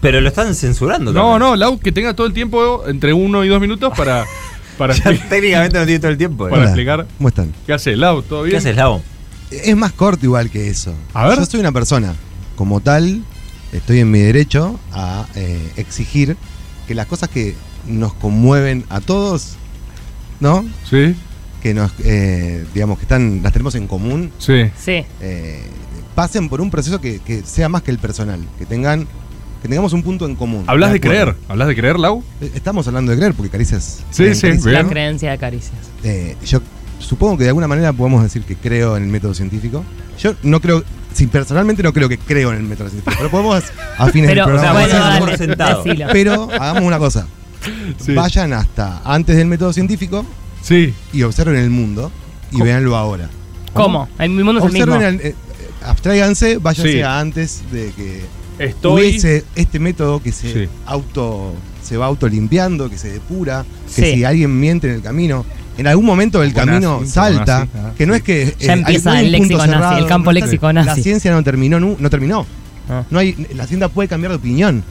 Pero 0.00 0.20
lo 0.20 0.28
están 0.28 0.54
censurando 0.54 1.12
No, 1.12 1.20
también. 1.32 1.38
no, 1.40 1.56
Lau, 1.56 1.78
que 1.78 1.90
tenga 1.92 2.14
todo 2.14 2.26
el 2.26 2.32
tiempo 2.32 2.84
entre 2.86 3.12
uno 3.12 3.44
y 3.44 3.48
dos 3.48 3.60
minutos 3.60 3.92
para, 3.96 4.24
para, 4.78 4.94
Ya 4.94 5.04
técnicamente 5.28 5.78
no 5.78 5.84
tiene 5.84 5.98
todo 6.00 6.10
el 6.10 6.18
tiempo. 6.18 6.46
¿eh? 6.46 6.50
para 6.50 6.62
Hola. 6.62 6.70
explicar. 6.70 7.06
¿Cómo 7.16 7.28
están? 7.28 7.52
¿Qué 7.66 7.72
hace, 7.72 7.96
Lau? 7.96 8.22
¿Todo 8.22 8.42
bien? 8.42 8.52
¿Qué 8.52 8.56
haces, 8.58 8.76
Lau? 8.76 9.02
Es 9.50 9.76
más 9.76 9.92
corto 9.92 10.24
igual 10.26 10.50
que 10.50 10.68
eso. 10.68 10.94
A 11.14 11.26
ver. 11.28 11.38
Yo 11.38 11.44
soy 11.46 11.60
una 11.60 11.72
persona, 11.72 12.14
como 12.56 12.80
tal, 12.80 13.22
estoy 13.72 14.00
en 14.00 14.10
mi 14.10 14.18
derecho 14.20 14.78
a 14.92 15.26
eh, 15.34 15.72
exigir 15.76 16.36
que 16.86 16.94
las 16.94 17.06
cosas 17.06 17.28
que 17.28 17.54
nos 17.86 18.12
conmueven 18.14 18.84
a 18.90 19.00
todos, 19.00 19.54
¿no? 20.40 20.64
Sí, 20.88 21.14
Que 21.62 21.74
nos, 21.74 21.90
eh, 22.04 22.64
digamos, 22.74 22.98
que 22.98 23.04
están, 23.04 23.40
las 23.42 23.52
tenemos 23.52 23.74
en 23.74 23.86
común, 23.88 24.30
sí. 24.38 24.70
Sí. 24.78 25.04
eh, 25.20 25.62
pasen 26.14 26.48
por 26.48 26.60
un 26.60 26.70
proceso 26.70 27.00
que, 27.00 27.18
que 27.20 27.42
sea 27.42 27.68
más 27.68 27.82
que 27.82 27.90
el 27.90 27.98
personal, 27.98 28.40
que 28.58 28.66
tengan, 28.66 29.06
que 29.62 29.68
tengamos 29.68 29.92
un 29.92 30.02
punto 30.02 30.26
en 30.26 30.34
común. 30.36 30.64
Hablas 30.66 30.92
de 30.92 31.00
creer, 31.00 31.34
hablas 31.48 31.68
de 31.68 31.74
creer, 31.76 31.98
Lau. 31.98 32.22
Eh, 32.40 32.50
Estamos 32.54 32.86
hablando 32.88 33.10
de 33.12 33.18
creer, 33.18 33.34
porque 33.34 33.50
caricias. 33.50 34.00
Sí, 34.10 34.22
creen 34.22 34.34
sí, 34.36 34.40
caricias. 34.42 34.72
La 34.72 34.84
creencia 34.88 35.30
de 35.32 35.38
caricias. 35.38 35.78
Eh, 36.04 36.36
yo 36.46 36.60
supongo 37.00 37.36
que 37.38 37.44
de 37.44 37.50
alguna 37.50 37.68
manera 37.68 37.92
podemos 37.92 38.22
decir 38.22 38.42
que 38.42 38.56
creo 38.56 38.96
en 38.96 39.04
el 39.04 39.08
método 39.08 39.34
científico. 39.34 39.84
Yo 40.20 40.34
no 40.42 40.60
creo, 40.60 40.82
si 41.12 41.26
personalmente 41.28 41.82
no 41.82 41.92
creo 41.92 42.08
que 42.08 42.18
creo 42.18 42.50
en 42.52 42.58
el 42.58 42.62
método 42.64 42.88
científico, 42.88 43.16
pero 43.18 43.30
podemos 43.30 43.64
a 43.98 44.06
fines 44.12 44.30
Pero, 44.30 44.46
del 44.46 44.56
o 44.56 44.58
sea, 44.60 44.72
programa. 44.72 44.80
bueno, 44.80 44.86
decir- 44.88 44.98
dale. 44.98 45.14
dale, 45.14 45.20
por 45.20 45.38
sentado. 45.38 45.82
decilo. 45.84 46.06
pero 46.12 46.48
hagamos 46.52 46.82
una 46.82 46.98
cosa. 46.98 47.26
Sí. 47.98 48.14
Vayan 48.14 48.52
hasta 48.52 49.02
antes 49.04 49.36
del 49.36 49.46
método 49.48 49.72
científico 49.72 50.24
Sí. 50.62 50.94
y 51.12 51.22
observen 51.22 51.56
el 51.56 51.70
mundo 51.70 52.10
y 52.50 52.52
¿Cómo? 52.52 52.64
véanlo 52.64 52.96
ahora. 52.96 53.28
¿Cómo? 53.74 54.08
El 54.18 54.30
mundo 54.30 54.58
es 54.60 54.66
el 54.66 54.72
mismo. 54.72 54.94
Observen, 54.94 55.20
el- 55.20 55.26
eh, 55.26 55.34
abstráiganse, 55.84 56.58
váyanse 56.58 56.92
Sí. 56.92 57.00
a 57.02 57.18
antes 57.18 57.62
de 57.72 57.92
que 57.92 58.22
Estoy. 58.58 59.00
hubiese 59.08 59.44
este 59.54 59.78
método 59.78 60.20
que 60.22 60.32
se 60.32 60.52
Sí. 60.52 60.68
auto 60.86 61.54
se 61.82 61.96
va 61.96 62.06
autolimpiando, 62.06 62.90
que 62.90 62.98
se 62.98 63.10
depura, 63.10 63.64
que 63.94 64.02
Sí. 64.04 64.14
si 64.16 64.24
alguien 64.24 64.58
miente 64.58 64.88
en 64.88 64.94
el 64.96 65.02
camino, 65.02 65.44
en 65.78 65.86
algún 65.86 66.04
momento 66.04 66.42
el 66.42 66.52
camino 66.52 66.98
nazi, 67.00 67.12
salta, 67.12 67.68
ah, 67.74 67.92
que 67.96 68.04
no 68.06 68.14
es 68.14 68.22
que 68.22 68.54
Ya 68.58 68.72
hay- 68.74 68.78
empieza 68.80 69.12
no 69.14 69.18
el 69.20 69.32
léxico 69.32 69.66
nazi, 69.66 70.00
el 70.02 70.06
campo 70.06 70.32
no 70.32 70.32
léxico 70.40 70.66
La 70.72 70.84
nazi. 70.84 71.02
ciencia 71.02 71.30
no 71.32 71.42
terminó, 71.42 71.78
no 71.80 72.10
terminó. 72.10 72.46
Ah. 72.90 73.04
No 73.10 73.18
hay, 73.20 73.34
la 73.54 73.66
ciencia 73.66 73.88
puede 73.88 74.08
cambiar 74.08 74.32
de 74.32 74.36
opinión. 74.38 74.82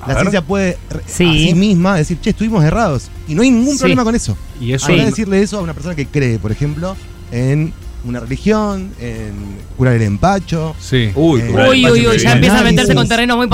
A 0.00 0.08
La 0.08 0.14
ver. 0.14 0.22
ciencia 0.22 0.42
puede 0.42 0.78
Sí. 1.06 1.24
a 1.24 1.32
sí 1.50 1.54
misma 1.54 1.96
decir, 1.96 2.18
che, 2.20 2.30
estuvimos 2.30 2.62
errados. 2.64 3.08
Y 3.26 3.34
no 3.34 3.42
hay 3.42 3.50
ningún 3.50 3.72
Sí. 3.74 3.80
problema 3.80 4.04
con 4.04 4.14
eso. 4.14 4.36
Y 4.60 4.72
eso. 4.72 4.86
Ahora 4.92 5.04
decirle 5.06 5.42
eso 5.42 5.58
a 5.58 5.62
una 5.62 5.74
persona 5.74 5.96
que 5.96 6.06
cree, 6.06 6.38
por 6.38 6.52
ejemplo, 6.52 6.96
en 7.32 7.72
una 8.08 8.20
religión, 8.20 8.90
en 9.00 9.32
curar 9.76 9.94
el 9.94 10.02
empacho, 10.02 10.74
Sí. 10.80 11.10
Uy, 11.14 11.40
Eh, 11.40 11.66
Uy, 11.70 11.86
uy, 12.06 12.18
ya 12.18 12.32
empieza 12.32 12.60
a 12.60 12.62
meterse 12.62 12.94
con 12.94 13.08
terrenos 13.08 13.36
muy 13.36 13.48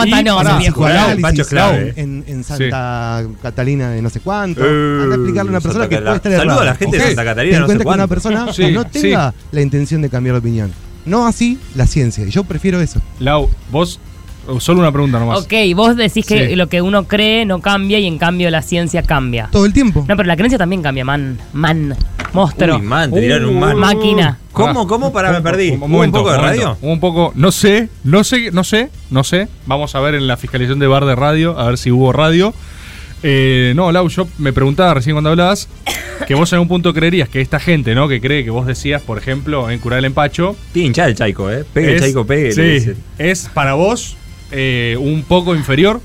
es 1.42 1.48
clave. 1.48 1.92
en, 1.96 2.24
en 2.26 2.44
Santa 2.44 3.24
Catalina 3.42 3.90
de 3.90 4.02
no 4.02 4.10
sé 4.10 4.20
cuánto. 4.20 4.60
Eh, 4.64 5.02
Anda 5.02 5.14
a 5.14 5.18
explicarle 5.18 5.48
a 5.48 5.52
una 5.52 5.60
persona 5.60 5.84
Santa 5.84 5.88
que 5.96 6.02
puede 6.02 6.16
estar 6.16 6.32
Saludo 6.32 6.44
errada. 6.44 6.62
a 6.62 6.64
la 6.64 6.74
gente 6.76 6.98
de. 6.98 7.04
Santa 7.06 7.24
Catalina, 7.24 7.56
en 7.56 7.62
no 7.62 7.66
sé 7.68 7.72
cuenta 7.74 7.84
que 7.94 7.98
una 7.98 8.06
persona 8.08 8.52
Sí, 8.52 8.62
que 8.62 8.72
no 8.72 8.82
sí. 8.82 8.88
tenga 9.02 9.34
la 9.50 9.60
intención 9.62 10.02
de 10.02 10.08
cambiar 10.10 10.34
de 10.34 10.38
opinión. 10.40 10.72
No 11.04 11.26
así 11.26 11.58
la 11.74 11.86
ciencia. 11.86 12.24
Y 12.24 12.30
yo 12.30 12.44
prefiero 12.44 12.80
eso. 12.80 13.00
Lau, 13.18 13.48
vos. 13.70 13.98
oh, 14.46 14.60
Solo 14.60 14.80
una 14.80 14.92
pregunta 14.92 15.18
nomás. 15.18 15.40
Ok, 15.40 15.52
vos 15.74 15.96
decís 15.96 16.24
que 16.26 16.50
Sí. 16.50 16.56
lo 16.56 16.68
que 16.68 16.80
uno 16.80 17.04
cree 17.08 17.44
no 17.44 17.60
cambia 17.60 17.98
y 17.98 18.06
en 18.06 18.18
cambio 18.18 18.50
la 18.50 18.62
ciencia 18.62 19.02
cambia. 19.02 19.48
Todo 19.50 19.66
el 19.66 19.72
tiempo. 19.72 20.04
No, 20.08 20.16
pero 20.16 20.24
la 20.24 20.36
creencia 20.36 20.58
también 20.58 20.80
cambia, 20.82 21.04
man. 21.04 21.38
Man. 21.52 21.96
Monstruo. 22.32 22.76
Uy, 22.76 22.82
man, 22.82 23.10
te 23.12 23.20
tiraron 23.20 23.48
un 23.50 23.60
man. 23.60 23.76
Máquina. 23.76 24.38
¿Cómo, 24.52 24.86
cómo? 24.86 25.12
Para, 25.12 25.32
me 25.32 25.40
perdí. 25.42 25.70
Un, 25.70 25.78
¿Hubo 25.78 25.88
momento, 25.88 26.18
un 26.18 26.24
poco 26.24 26.32
de 26.32 26.38
momento, 26.38 26.62
radio? 26.64 26.78
Un 26.82 27.00
poco. 27.00 27.32
No 27.34 27.52
sé, 27.52 27.88
no 28.04 28.24
sé, 28.24 28.50
no 28.52 28.64
sé, 28.64 28.90
no 29.10 29.24
sé. 29.24 29.48
Vamos 29.66 29.94
a 29.94 30.00
ver 30.00 30.14
en 30.14 30.26
la 30.26 30.36
fiscalización 30.36 30.78
de 30.78 30.86
bar 30.86 31.04
de 31.04 31.14
radio, 31.14 31.58
a 31.58 31.66
ver 31.66 31.78
si 31.78 31.90
hubo 31.90 32.12
radio. 32.12 32.52
Eh, 33.22 33.72
no, 33.76 33.92
Lau, 33.92 34.08
yo 34.08 34.26
me 34.38 34.52
preguntaba 34.52 34.94
recién 34.94 35.14
cuando 35.14 35.30
hablabas 35.30 35.68
que 36.26 36.34
vos 36.34 36.52
en 36.52 36.58
un 36.58 36.68
punto 36.68 36.92
creerías 36.92 37.28
que 37.28 37.40
esta 37.40 37.60
gente, 37.60 37.94
¿no? 37.94 38.08
Que 38.08 38.20
cree 38.20 38.42
que 38.44 38.50
vos 38.50 38.66
decías, 38.66 39.00
por 39.00 39.16
ejemplo, 39.18 39.70
en 39.70 39.78
curar 39.78 40.00
el 40.00 40.06
empacho. 40.06 40.56
Pincha 40.72 41.06
el 41.06 41.14
chaico, 41.14 41.50
¿eh? 41.50 41.64
Pegue 41.72 41.94
el 41.94 42.00
chaico, 42.00 42.26
pegue. 42.26 42.48
le 42.48 42.52
Sí, 42.54 42.62
dice. 42.62 42.96
es 43.18 43.48
para 43.54 43.74
vos 43.74 44.16
eh, 44.50 44.96
un 44.98 45.22
poco 45.22 45.54
inferior. 45.54 46.00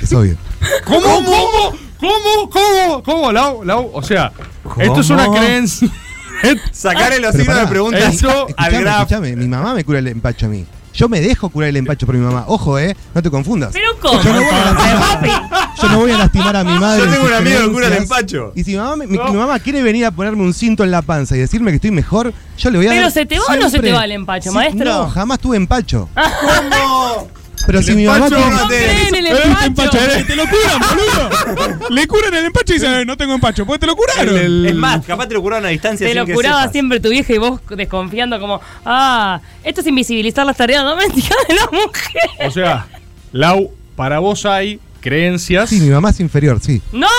Es 0.00 0.12
obvio. 0.12 0.36
¿Cómo? 0.84 1.00
¿Cómo? 1.24 1.87
¿Cómo? 2.00 2.50
¿Cómo? 2.50 3.02
¿Cómo, 3.02 3.32
Lau? 3.32 3.64
Lau? 3.64 3.90
O 3.92 4.02
sea, 4.02 4.32
esto 4.78 5.00
es 5.00 5.10
una 5.10 5.28
creencia. 5.30 5.88
Sacarle 6.72 7.18
los 7.18 7.32
Pero 7.32 7.42
signos 7.42 7.56
de 7.56 7.62
pará, 7.62 7.68
pregunta 7.70 7.98
eso- 7.98 8.46
al 8.56 8.70
graf. 8.80 8.98
escuchame, 9.00 9.34
mi 9.34 9.48
mamá 9.48 9.74
me 9.74 9.84
cura 9.84 9.98
el 9.98 10.06
empacho 10.06 10.46
a 10.46 10.48
mí. 10.48 10.64
Yo 10.94 11.08
me 11.08 11.20
dejo 11.20 11.48
curar 11.50 11.68
el 11.68 11.76
empacho 11.76 12.06
por 12.06 12.14
mi 12.16 12.24
mamá. 12.24 12.44
Ojo, 12.48 12.76
eh, 12.78 12.96
no 13.14 13.22
te 13.22 13.30
confundas. 13.30 13.70
Pero 13.72 13.90
¿cómo? 14.00 14.20
Yo 14.20 14.32
no 14.32 14.40
voy 14.40 14.50
a 14.50 14.64
lastimar, 14.64 15.76
yo 15.80 15.88
no 15.90 15.98
voy 15.98 16.10
a, 16.10 16.18
lastimar 16.18 16.56
a 16.56 16.64
mi 16.64 16.72
madre. 16.80 16.98
Yo 17.00 17.04
en 17.06 17.12
tengo 17.12 17.26
un 17.26 17.32
amigo 17.34 17.58
que 17.60 17.70
cura 17.72 17.86
el 17.86 17.92
empacho. 17.92 18.52
Y 18.56 18.64
si 18.64 18.72
mi 18.72 18.78
mamá, 18.78 18.96
mi, 18.96 19.06
mi 19.06 19.16
mamá 19.18 19.58
quiere 19.60 19.82
venir 19.82 20.06
a 20.06 20.10
ponerme 20.10 20.42
un 20.42 20.52
cinto 20.54 20.82
en 20.82 20.90
la 20.90 21.02
panza 21.02 21.36
y 21.36 21.40
decirme 21.40 21.70
que 21.70 21.76
estoy 21.76 21.92
mejor, 21.92 22.32
yo 22.56 22.70
le 22.70 22.78
voy 22.78 22.86
a 22.88 22.90
Pero 22.90 23.02
dar 23.02 23.12
¿se 23.12 23.26
te 23.26 23.38
va 23.38 23.44
o 23.48 23.56
no 23.56 23.70
se 23.70 23.78
te 23.78 23.92
va 23.92 24.04
el 24.04 24.12
empacho, 24.12 24.50
maestro? 24.52 24.84
No, 24.84 25.08
jamás 25.08 25.38
tuve 25.38 25.56
empacho. 25.56 26.08
¿Cómo? 26.14 27.28
Pero 27.68 27.82
si 27.82 27.94
mi 27.94 28.06
mamá 28.06 28.28
tiene- 28.28 28.50
No 28.50 28.66
creen 28.66 29.14
en 29.14 29.26
el 29.26 29.26
empacho. 29.26 29.66
empacho, 29.66 29.98
eh, 29.98 30.24
te 30.26 30.36
lo 30.36 30.44
curan, 30.48 30.80
boludo. 30.80 31.88
Le 31.90 32.06
curan 32.08 32.32
el 32.34 32.46
empacho 32.46 32.72
y 32.72 32.76
dicen, 32.76 32.94
"Eh, 32.94 33.04
no 33.04 33.14
tengo 33.18 33.34
empacho, 33.34 33.66
pues 33.66 33.78
te 33.78 33.84
lo 33.86 33.94
curaron. 33.94 34.66
Es 34.66 34.74
más, 34.74 35.04
capaz 35.04 35.26
te 35.28 35.34
lo 35.34 35.42
curaron 35.42 35.66
a 35.66 35.68
distancia 35.68 36.06
Te 36.06 36.12
sin 36.12 36.18
lo 36.18 36.24
que 36.24 36.32
curaba 36.32 36.60
sepas. 36.62 36.72
siempre 36.72 36.98
tu 36.98 37.10
vieja 37.10 37.30
y 37.34 37.36
vos 37.38 37.60
desconfiando 37.68 38.40
como, 38.40 38.58
ah, 38.86 39.38
esto 39.62 39.82
es 39.82 39.86
invisibilizar 39.86 40.46
las 40.46 40.56
tareas 40.56 40.82
domésticas 40.82 41.36
de 41.46 41.54
la 41.56 41.66
mujer. 41.70 42.46
O 42.46 42.50
sea, 42.50 42.86
Lau, 43.32 43.70
para 43.96 44.18
vos 44.18 44.46
hay 44.46 44.80
creencias. 45.02 45.68
Sí, 45.68 45.78
mi 45.80 45.90
mamá 45.90 46.08
es 46.08 46.20
inferior, 46.20 46.60
sí. 46.64 46.80
¡No! 46.92 47.06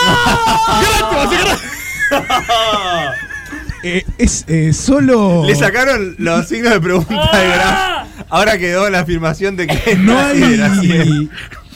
Eh, 3.81 4.03
es 4.17 4.43
eh, 4.49 4.73
solo. 4.73 5.45
Le 5.45 5.55
sacaron 5.55 6.15
los 6.17 6.47
signos 6.49 6.73
de 6.73 6.81
pregunta 6.81 7.29
de 7.37 7.47
graf. 7.47 8.07
Ahora 8.29 8.57
quedó 8.57 8.89
la 8.89 8.99
afirmación 9.01 9.55
de 9.55 9.67
que 9.67 9.95
No 9.95 10.17
hay. 10.19 11.29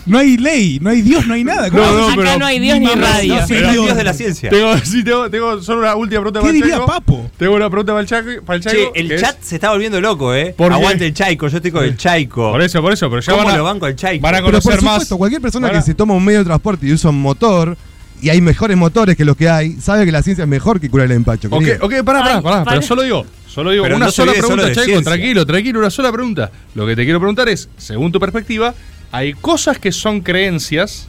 No 0.05 0.17
hay 0.17 0.35
ley, 0.35 0.79
no 0.81 0.89
hay 0.89 1.01
Dios, 1.01 1.25
no 1.27 1.33
hay 1.33 1.45
nada. 1.45 1.69
¿Cómo 1.69 1.81
No, 1.81 1.87
vas 1.93 1.93
a 1.93 1.95
no, 1.95 2.05
decir 2.07 2.19
Acá 2.19 2.29
pero 2.31 2.39
no 2.39 2.45
hay 2.45 2.59
Dios 2.59 2.77
ni 2.77 2.87
radio. 2.87 3.35
no 3.35 3.41
el 3.55 3.71
Dios. 3.71 3.95
de 3.95 4.03
la 4.03 4.13
ciencia. 4.13 4.49
Tengo, 4.49 4.77
sí, 4.79 5.01
tengo, 5.01 5.29
tengo 5.29 5.61
solo 5.61 5.79
una 5.79 5.95
última 5.95 6.19
pregunta 6.19 6.39
¿Qué 6.41 6.45
para 6.45 6.55
el 6.57 6.61
diría 6.61 6.75
Chaco. 6.75 6.87
Papo? 6.87 7.31
Tengo 7.37 7.55
una 7.55 7.69
pregunta 7.69 7.93
para 7.93 8.01
el 8.01 8.07
Chaco. 8.07 8.29
Para 8.45 8.57
el 8.57 8.63
Chaco 8.63 8.75
Che, 8.75 8.99
el 8.99 9.07
que 9.07 9.15
es- 9.15 9.21
chat 9.21 9.37
se 9.41 9.55
está 9.55 9.69
volviendo 9.69 10.01
loco, 10.01 10.35
¿eh? 10.35 10.53
¿Por 10.57 10.67
qué? 10.67 10.73
Aguante 10.75 11.05
el 11.05 11.13
chaico, 11.13 11.47
yo 11.47 11.55
estoy 11.55 11.71
con 11.71 11.85
el 11.85 11.95
chaico. 11.95 12.51
Por 12.51 12.61
eso, 12.61 12.81
por 12.81 12.91
eso, 12.91 13.09
pero 13.09 13.21
ya 13.21 13.31
¿Cómo 13.31 13.45
van 13.45 13.53
a, 13.55 13.57
lo 13.57 13.63
banco 13.63 13.85
al 13.85 13.95
chaico? 13.95 14.21
van 14.21 14.35
a 14.35 14.37
Pero 14.39 14.51
por 14.51 14.61
conocer 14.63 14.83
más. 14.83 15.07
cualquier 15.07 15.41
persona 15.41 15.71
que 15.71 15.81
se 15.81 15.93
toma 15.93 16.13
un 16.15 16.25
medio 16.25 16.39
de 16.39 16.45
transporte 16.45 16.85
y 16.85 16.91
usa 16.91 17.09
un 17.09 17.21
motor, 17.21 17.77
y 18.21 18.29
hay 18.29 18.41
mejores 18.41 18.75
motores 18.75 19.15
que 19.15 19.23
los 19.23 19.37
que 19.37 19.47
hay, 19.49 19.77
sabe 19.79 20.03
que 20.03 20.11
la 20.11 20.21
ciencia 20.21 20.43
es 20.43 20.49
mejor 20.49 20.81
que 20.81 20.89
curar 20.89 21.05
el 21.05 21.13
empacho. 21.13 21.47
Ok, 21.49 21.63
querido. 21.63 21.85
ok, 21.85 21.93
pará, 22.03 22.19
pará, 22.19 22.35
Ay, 22.37 22.41
pará, 22.43 22.57
pará. 22.65 22.65
pero 22.71 22.81
solo 22.81 23.03
digo, 23.03 23.25
Solo 23.53 23.69
digo 23.69 23.83
Pero 23.83 23.97
una 23.97 24.07
no 24.07 24.11
sola 24.11 24.31
olvide 24.31 24.41
pregunta, 24.41 24.73
solo 24.73 25.03
tranquilo, 25.03 25.45
tranquilo, 25.45 25.79
una 25.79 25.91
sola 25.91 26.11
pregunta. 26.11 26.51
Lo 26.73 26.87
que 26.87 26.95
te 26.95 27.03
quiero 27.03 27.19
preguntar 27.19 27.47
es, 27.49 27.69
según 27.77 28.11
tu 28.11 28.19
perspectiva, 28.19 28.73
¿hay 29.11 29.33
cosas 29.33 29.77
que 29.77 29.91
son 29.91 30.21
creencias 30.21 31.07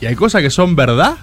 y 0.00 0.06
hay 0.06 0.14
cosas 0.14 0.40
que 0.40 0.48
son 0.48 0.74
verdad? 0.74 1.18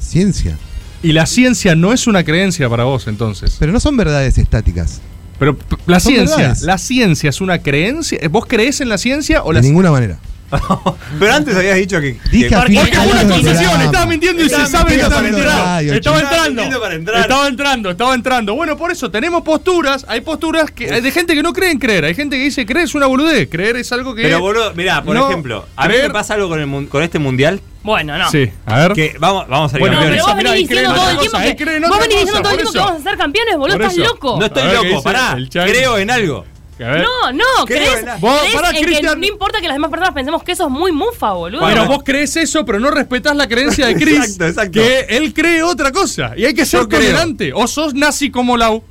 Ciencia. 0.00 0.56
Y 1.02 1.12
la 1.12 1.26
ciencia 1.26 1.74
no 1.74 1.92
es 1.92 2.06
una 2.06 2.24
creencia 2.24 2.70
para 2.70 2.84
vos, 2.84 3.08
entonces. 3.08 3.56
Pero 3.58 3.72
no 3.72 3.80
son 3.80 3.94
verdades 3.94 4.38
estáticas. 4.38 5.02
Pero 5.38 5.58
la 5.84 6.00
ciencia, 6.00 6.36
verdades. 6.38 6.62
¿la 6.62 6.78
ciencia 6.78 7.28
es 7.28 7.42
una 7.42 7.58
creencia? 7.58 8.18
¿Vos 8.30 8.46
crees 8.46 8.80
en 8.80 8.88
la 8.88 8.96
ciencia 8.96 9.42
o 9.42 9.52
la 9.52 9.60
De 9.60 9.68
ninguna 9.68 9.90
manera. 9.90 10.18
Pero 11.18 11.32
antes 11.34 11.56
habías 11.56 11.76
dicho 11.76 12.00
que. 12.00 12.16
Dije 12.30 12.48
que- 12.48 12.56
Porque 12.56 12.78
Algo 12.78 13.10
una 13.12 13.28
concesión, 13.34 13.80
estaba 13.82 14.06
mintiendo 14.06 14.42
y 14.44 14.48
se 14.48 14.66
sabe 14.66 14.96
que 14.96 15.02
mintiendo 15.02 15.06
estaba 15.06 15.28
entrando. 15.28 15.92
Estaba 15.94 16.18
entrando. 16.20 16.80
para 16.80 16.94
entrar. 16.94 17.20
Estaba 17.20 17.48
entrando, 17.48 17.90
estaba 17.90 18.14
entrando. 18.14 18.54
Bueno, 18.54 18.76
por 18.76 18.90
eso 18.90 19.10
tenemos 19.10 19.42
posturas, 19.42 20.04
hay 20.08 20.20
posturas 20.20 20.70
que 20.70 20.92
hay 20.92 21.00
de 21.00 21.10
gente 21.10 21.34
que 21.34 21.42
no 21.42 21.52
cree 21.52 21.70
en 21.70 21.78
creer, 21.78 22.04
hay 22.04 22.14
gente 22.14 22.36
que 22.36 22.44
dice 22.44 22.64
creer 22.66 22.84
es 22.86 22.94
una 22.94 23.06
boludez, 23.06 23.48
creer 23.50 23.76
es 23.76 23.90
algo 23.92 24.14
que 24.14 24.22
Pero 24.22 24.40
boludo, 24.40 24.72
mirá, 24.74 25.02
por 25.02 25.14
No, 25.14 25.28
ejemplo, 25.28 25.66
a 25.76 25.86
mí 25.88 25.94
creer- 25.94 26.08
me 26.08 26.12
pasa 26.14 26.34
algo 26.34 26.48
con, 26.48 26.60
el 26.60 26.88
con 26.88 27.02
este 27.02 27.18
mundial 27.18 27.60
Bueno, 27.82 28.16
no. 28.18 28.30
Sí, 28.30 28.50
a 28.66 28.78
ver. 28.80 28.92
que 28.92 29.16
vamos, 29.18 29.46
vamos 29.48 29.70
a 29.70 29.72
salir 29.72 29.80
Bueno, 29.80 29.96
No, 29.96 30.00
campeones. 30.02 30.22
pero 30.24 30.26
vos 30.26 30.36
Mirá, 30.36 30.50
venís 30.52 30.68
diciendo 30.68 30.94
todo 30.94 31.10
el 31.10 31.18
tiempo 31.18 31.38
que. 31.38 31.80
Vos 31.88 31.98
venís 31.98 32.16
diciendo 32.18 32.42
todo 32.42 32.50
el 32.52 32.56
tiempo 32.58 32.72
que 32.72 32.78
vamos 32.78 33.00
a 33.00 33.02
ser 33.02 33.16
campeones, 33.18 33.56
boludo, 33.56 33.76
estás 33.76 33.96
loco. 33.96 34.36
No 34.38 34.46
estoy 34.46 34.62
A 34.62 34.66
ver, 34.66 34.80
¿qué 34.80 34.88
loco, 34.90 35.02
pará. 35.02 35.36
Creo 35.50 35.98
en 35.98 36.10
algo. 36.10 36.44
No, 36.78 37.32
no, 37.32 37.64
crees, 37.64 38.04
Vos, 38.20 38.38
en 38.74 38.84
que 38.86 39.02
no 39.02 39.26
importa 39.26 39.60
que 39.60 39.66
las 39.68 39.76
demás 39.76 39.90
personas 39.90 40.12
pensemos 40.12 40.42
que 40.42 40.52
eso 40.52 40.64
es 40.66 40.70
muy 40.70 40.92
mufa, 40.92 41.32
boludo. 41.32 41.64
Pero 41.66 41.86
vos 41.86 42.02
crees 42.04 42.36
eso, 42.36 42.66
pero 42.66 42.78
no 42.78 42.90
respetás 42.90 43.34
la 43.34 43.48
creencia 43.48 43.86
de 43.86 43.94
Chris. 43.94 44.18
Exacto, 44.18 44.46
exacto. 44.46 44.72
Que 44.72 45.00
él 45.08 45.32
cree 45.32 45.62
otra 45.62 45.90
cosa. 45.90 46.32
Y 46.36 46.44
hay 46.44 46.52
que 46.54 46.66
ser 46.66 46.80
Yo 46.80 46.88
creo. 46.88 47.00
tolerante. 47.00 47.52
O 47.54 47.66
sos 47.66 47.94
nazi 47.94 48.30
como 48.30 48.56
Lau. 48.58 48.82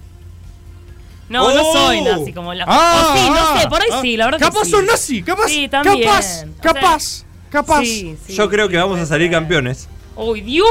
No, 1.30 1.54
no 1.54 1.62
Oh. 1.64 1.74
soy 1.74 2.02
nazi 2.02 2.34
como 2.34 2.54
la. 2.54 2.66
Ah, 2.68 3.14
o 3.14 3.18
sí, 3.18 3.30
no 3.30 3.36
ah, 3.36 3.60
sé, 3.62 3.68
por 3.68 3.82
ahí 3.82 3.88
ah. 3.92 4.00
sí, 4.02 4.18
la 4.18 4.26
verdad 4.26 4.40
Capaz 4.40 4.60
que 4.60 4.66
sí. 4.66 4.72
sos 4.72 4.84
nazi, 4.84 5.24
capaz. 5.24 5.48
Sí, 5.48 5.68
también. 5.68 6.02
Capaz, 6.08 6.20
O 6.20 6.22
sea, 6.22 6.48
capaz, 6.62 7.26
capaz. 7.50 7.80
Sí, 7.82 8.16
sí, 8.28 8.34
Yo 8.34 8.50
creo 8.50 8.70
que 8.70 8.78
vamos 8.78 9.00
a 9.00 9.06
salir 9.06 9.28
ser. 9.30 9.38
campeones 9.38 9.88
¡Uy, 10.16 10.42
Dios! 10.42 10.68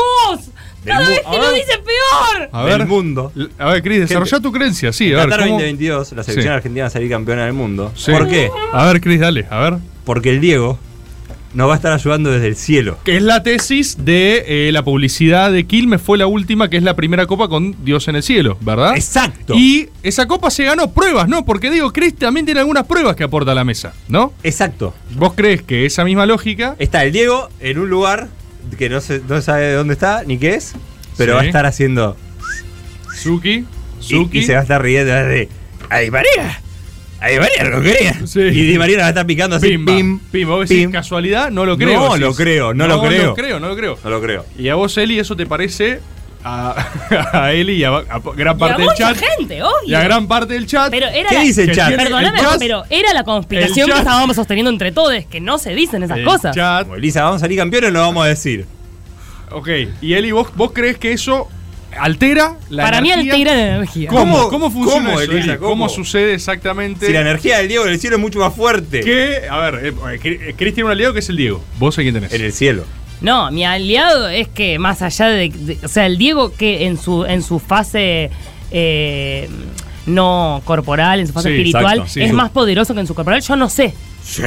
Cada 0.84 1.00
Del 1.00 1.08
vez 1.08 1.20
mu- 1.26 1.32
que 1.32 1.38
lo 1.38 1.52
dice 1.52 1.72
peor. 1.78 2.48
A 2.52 2.62
ver, 2.64 2.78
del 2.78 2.86
mundo. 2.88 3.32
A 3.58 3.70
ver, 3.72 3.82
Cris, 3.82 4.00
desarrolla 4.00 4.40
tu 4.40 4.52
creencia, 4.52 4.92
sí. 4.92 5.12
A 5.12 5.16
ver, 5.16 5.24
Qatar 5.28 5.40
¿cómo? 5.40 5.50
2022, 5.52 6.12
la 6.12 6.22
selección 6.22 6.52
Sí. 6.52 6.56
argentina 6.56 6.84
va 6.84 6.88
a 6.88 6.90
salir 6.90 7.10
campeona 7.10 7.44
del 7.44 7.52
mundo. 7.54 7.92
Sí. 7.96 8.10
¿Por 8.12 8.28
qué? 8.28 8.50
A 8.72 8.84
ver, 8.86 9.00
Cris, 9.00 9.20
dale, 9.20 9.46
a 9.50 9.58
ver. 9.60 9.74
Porque 10.04 10.30
el 10.30 10.40
Diego 10.40 10.78
nos 11.54 11.68
va 11.68 11.74
a 11.74 11.76
estar 11.76 11.92
ayudando 11.92 12.32
desde 12.32 12.48
el 12.48 12.56
cielo. 12.56 12.98
Que 13.04 13.16
es 13.16 13.22
la 13.22 13.44
tesis 13.44 14.04
de 14.04 14.44
eh, 14.68 14.72
la 14.72 14.82
publicidad 14.82 15.52
de 15.52 15.64
Quilmes, 15.64 16.02
fue 16.02 16.18
la 16.18 16.26
última, 16.26 16.68
que 16.68 16.76
es 16.76 16.82
la 16.82 16.96
primera 16.96 17.26
copa 17.26 17.46
con 17.48 17.76
Dios 17.84 18.08
en 18.08 18.16
el 18.16 18.24
cielo, 18.24 18.58
¿verdad? 18.60 18.96
Exacto. 18.96 19.54
Y 19.54 19.88
esa 20.02 20.26
copa 20.26 20.50
se 20.50 20.64
ganó 20.64 20.90
pruebas, 20.90 21.28
¿no? 21.28 21.44
Porque 21.44 21.70
digo, 21.70 21.92
Chris 21.92 22.16
también 22.16 22.44
tiene 22.44 22.58
algunas 22.60 22.86
pruebas 22.86 23.14
que 23.14 23.22
aporta 23.22 23.52
a 23.52 23.54
la 23.54 23.62
mesa, 23.64 23.94
¿no? 24.08 24.32
Exacto. 24.42 24.94
¿Vos 25.12 25.34
crees 25.36 25.62
que 25.62 25.86
esa 25.86 26.04
misma 26.04 26.26
lógica 26.26 26.74
Está 26.80 27.04
el 27.04 27.12
Diego 27.12 27.48
en 27.60 27.78
un 27.78 27.88
lugar 27.88 28.26
que 28.78 28.88
no 28.88 29.00
se 29.00 29.20
no 29.28 29.40
sabe 29.42 29.72
dónde 29.72 29.94
está 29.94 30.22
ni 30.24 30.38
qué 30.38 30.54
es, 30.54 30.74
pero 31.16 31.32
Sí. 31.32 31.36
va 31.36 31.42
a 31.42 31.46
estar 31.46 31.66
haciendo. 31.66 32.16
Suki, 33.14 33.64
Suki. 34.00 34.38
y 34.40 34.42
se 34.44 34.52
va 34.54 34.60
a 34.60 34.62
estar 34.62 34.82
riendo 34.82 35.12
de. 35.12 35.48
¡Ay, 35.90 36.10
María! 36.10 36.60
¡Ay, 37.20 37.38
María, 37.38 37.64
lo 37.64 37.80
quería! 37.80 38.26
Sí. 38.26 38.40
Y 38.40 38.66
Di 38.66 38.78
María 38.78 38.96
la 38.98 39.02
va 39.04 39.06
a 39.08 39.10
estar 39.10 39.26
picando 39.26 39.56
así. 39.56 39.68
Pimba, 39.68 39.94
pim, 39.94 40.18
pim. 40.18 40.48
Vos 40.48 40.68
decís 40.68 40.82
pim. 40.84 40.92
casualidad, 40.92 41.50
no 41.50 41.64
lo 41.64 41.76
creo. 41.78 41.94
No 42.00 42.06
decís. 42.08 42.20
lo 42.20 42.34
creo, 42.34 42.74
no 42.74 42.86
lo 42.86 43.00
creo. 43.00 43.22
No 43.22 43.26
lo 43.28 43.34
creo, 43.34 43.60
no 43.60 43.68
lo 43.68 43.76
creo. 43.76 43.98
No 44.04 44.10
lo 44.10 44.20
creo. 44.20 44.44
Y 44.58 44.68
a 44.68 44.74
vos, 44.74 44.96
Eli, 44.98 45.18
eso 45.18 45.34
te 45.36 45.46
parece 45.46 46.00
a, 46.44 46.74
a 47.32 47.52
Eli 47.52 47.72
y 47.76 47.84
a, 47.84 47.96
a 47.96 48.20
gran 48.36 48.54
Y 48.54 48.56
a 48.56 48.58
parte 48.58 48.82
del 48.82 48.90
chat. 48.94 49.16
gente, 49.16 49.62
obvio. 49.62 49.72
Y 49.86 49.94
a 49.94 50.02
gran 50.04 50.28
parte 50.28 50.54
del 50.54 50.66
chat. 50.66 50.90
Pero 50.90 51.06
era 51.06 51.28
¿Qué 51.30 51.34
la- 51.36 51.40
dice 51.40 51.62
el 51.64 51.72
chat? 51.74 51.96
Perdóname, 51.96 52.38
el 52.38 52.44
chat- 52.44 52.58
pero 52.58 52.84
era 52.90 53.12
la 53.14 53.24
conspiración 53.24 53.90
que 53.90 53.98
estábamos 53.98 54.36
sosteniendo 54.36 54.70
entre 54.70 54.92
todos, 54.92 55.12
que 55.24 55.40
no 55.40 55.58
se 55.58 55.74
dicen 55.74 56.02
esas 56.02 56.18
el 56.18 56.24
cosas. 56.24 56.54
chat. 56.54 56.82
Como 56.84 56.96
Elisa, 56.96 57.22
¿vamos 57.24 57.36
a 57.36 57.40
salir 57.40 57.58
campeones 57.58 57.90
o 57.90 57.92
lo 57.92 58.00
vamos 58.00 58.24
a 58.24 58.28
decir? 58.28 58.66
Ok. 59.50 59.68
Y 60.00 60.14
Eli, 60.14 60.32
¿vos, 60.32 60.48
vos 60.54 60.72
crees 60.72 60.98
que 60.98 61.12
eso 61.12 61.48
altera 61.96 62.56
la 62.70 62.82
Para 62.82 63.00
mí 63.00 63.10
energía? 63.12 63.32
altera 63.34 63.54
la 63.54 63.76
energía. 63.76 64.08
¿Cómo? 64.10 64.36
¿Cómo? 64.36 64.48
¿Cómo 64.48 64.70
funciona 64.70 65.10
¿Cómo, 65.10 65.20
eso, 65.20 65.30
Elisa? 65.32 65.50
Eli? 65.52 65.58
¿Cómo? 65.58 65.68
¿Cómo 65.70 65.88
sucede 65.88 66.34
exactamente? 66.34 67.06
Si 67.06 67.12
la 67.12 67.20
energía 67.20 67.58
del 67.58 67.68
Diego 67.68 67.84
en 67.84 67.92
el 67.92 68.00
cielo 68.00 68.16
es 68.16 68.22
mucho 68.22 68.40
más 68.40 68.52
fuerte. 68.54 69.00
que, 69.00 69.42
a 69.48 69.58
ver, 69.70 69.86
eh, 69.86 70.18
eh, 70.24 70.54
Chris 70.56 70.74
tiene 70.74 70.86
un 70.86 70.90
aliado 70.92 71.12
que 71.12 71.20
es 71.20 71.28
el 71.28 71.36
Diego. 71.36 71.62
¿Vos 71.78 71.96
a 71.98 72.02
quién 72.02 72.14
tenés? 72.14 72.32
En 72.32 72.42
el 72.42 72.52
cielo. 72.52 72.84
No, 73.24 73.50
mi 73.50 73.64
aliado 73.64 74.28
es 74.28 74.48
que 74.48 74.78
más 74.78 75.02
allá 75.02 75.28
de, 75.28 75.48
de- 75.48 75.78
o 75.84 75.88
sea, 75.88 76.06
el 76.06 76.18
Diego 76.18 76.52
que 76.54 76.86
en 76.86 76.98
su 76.98 77.24
en 77.24 77.42
su 77.42 77.58
fase 77.58 78.30
eh, 78.70 79.48
no 80.06 80.60
corporal, 80.64 81.20
en 81.20 81.26
su 81.26 81.32
fase 81.32 81.48
Sí, 81.48 81.54
espiritual, 81.54 81.84
exacto, 81.98 82.08
sí. 82.12 82.22
es 82.22 82.32
más 82.32 82.50
poderoso 82.50 82.94
que 82.94 83.00
en 83.00 83.06
su 83.06 83.14
corporal. 83.14 83.40
Yo 83.40 83.56
no 83.56 83.68
sé. 83.68 83.94
Sí. 84.22 84.42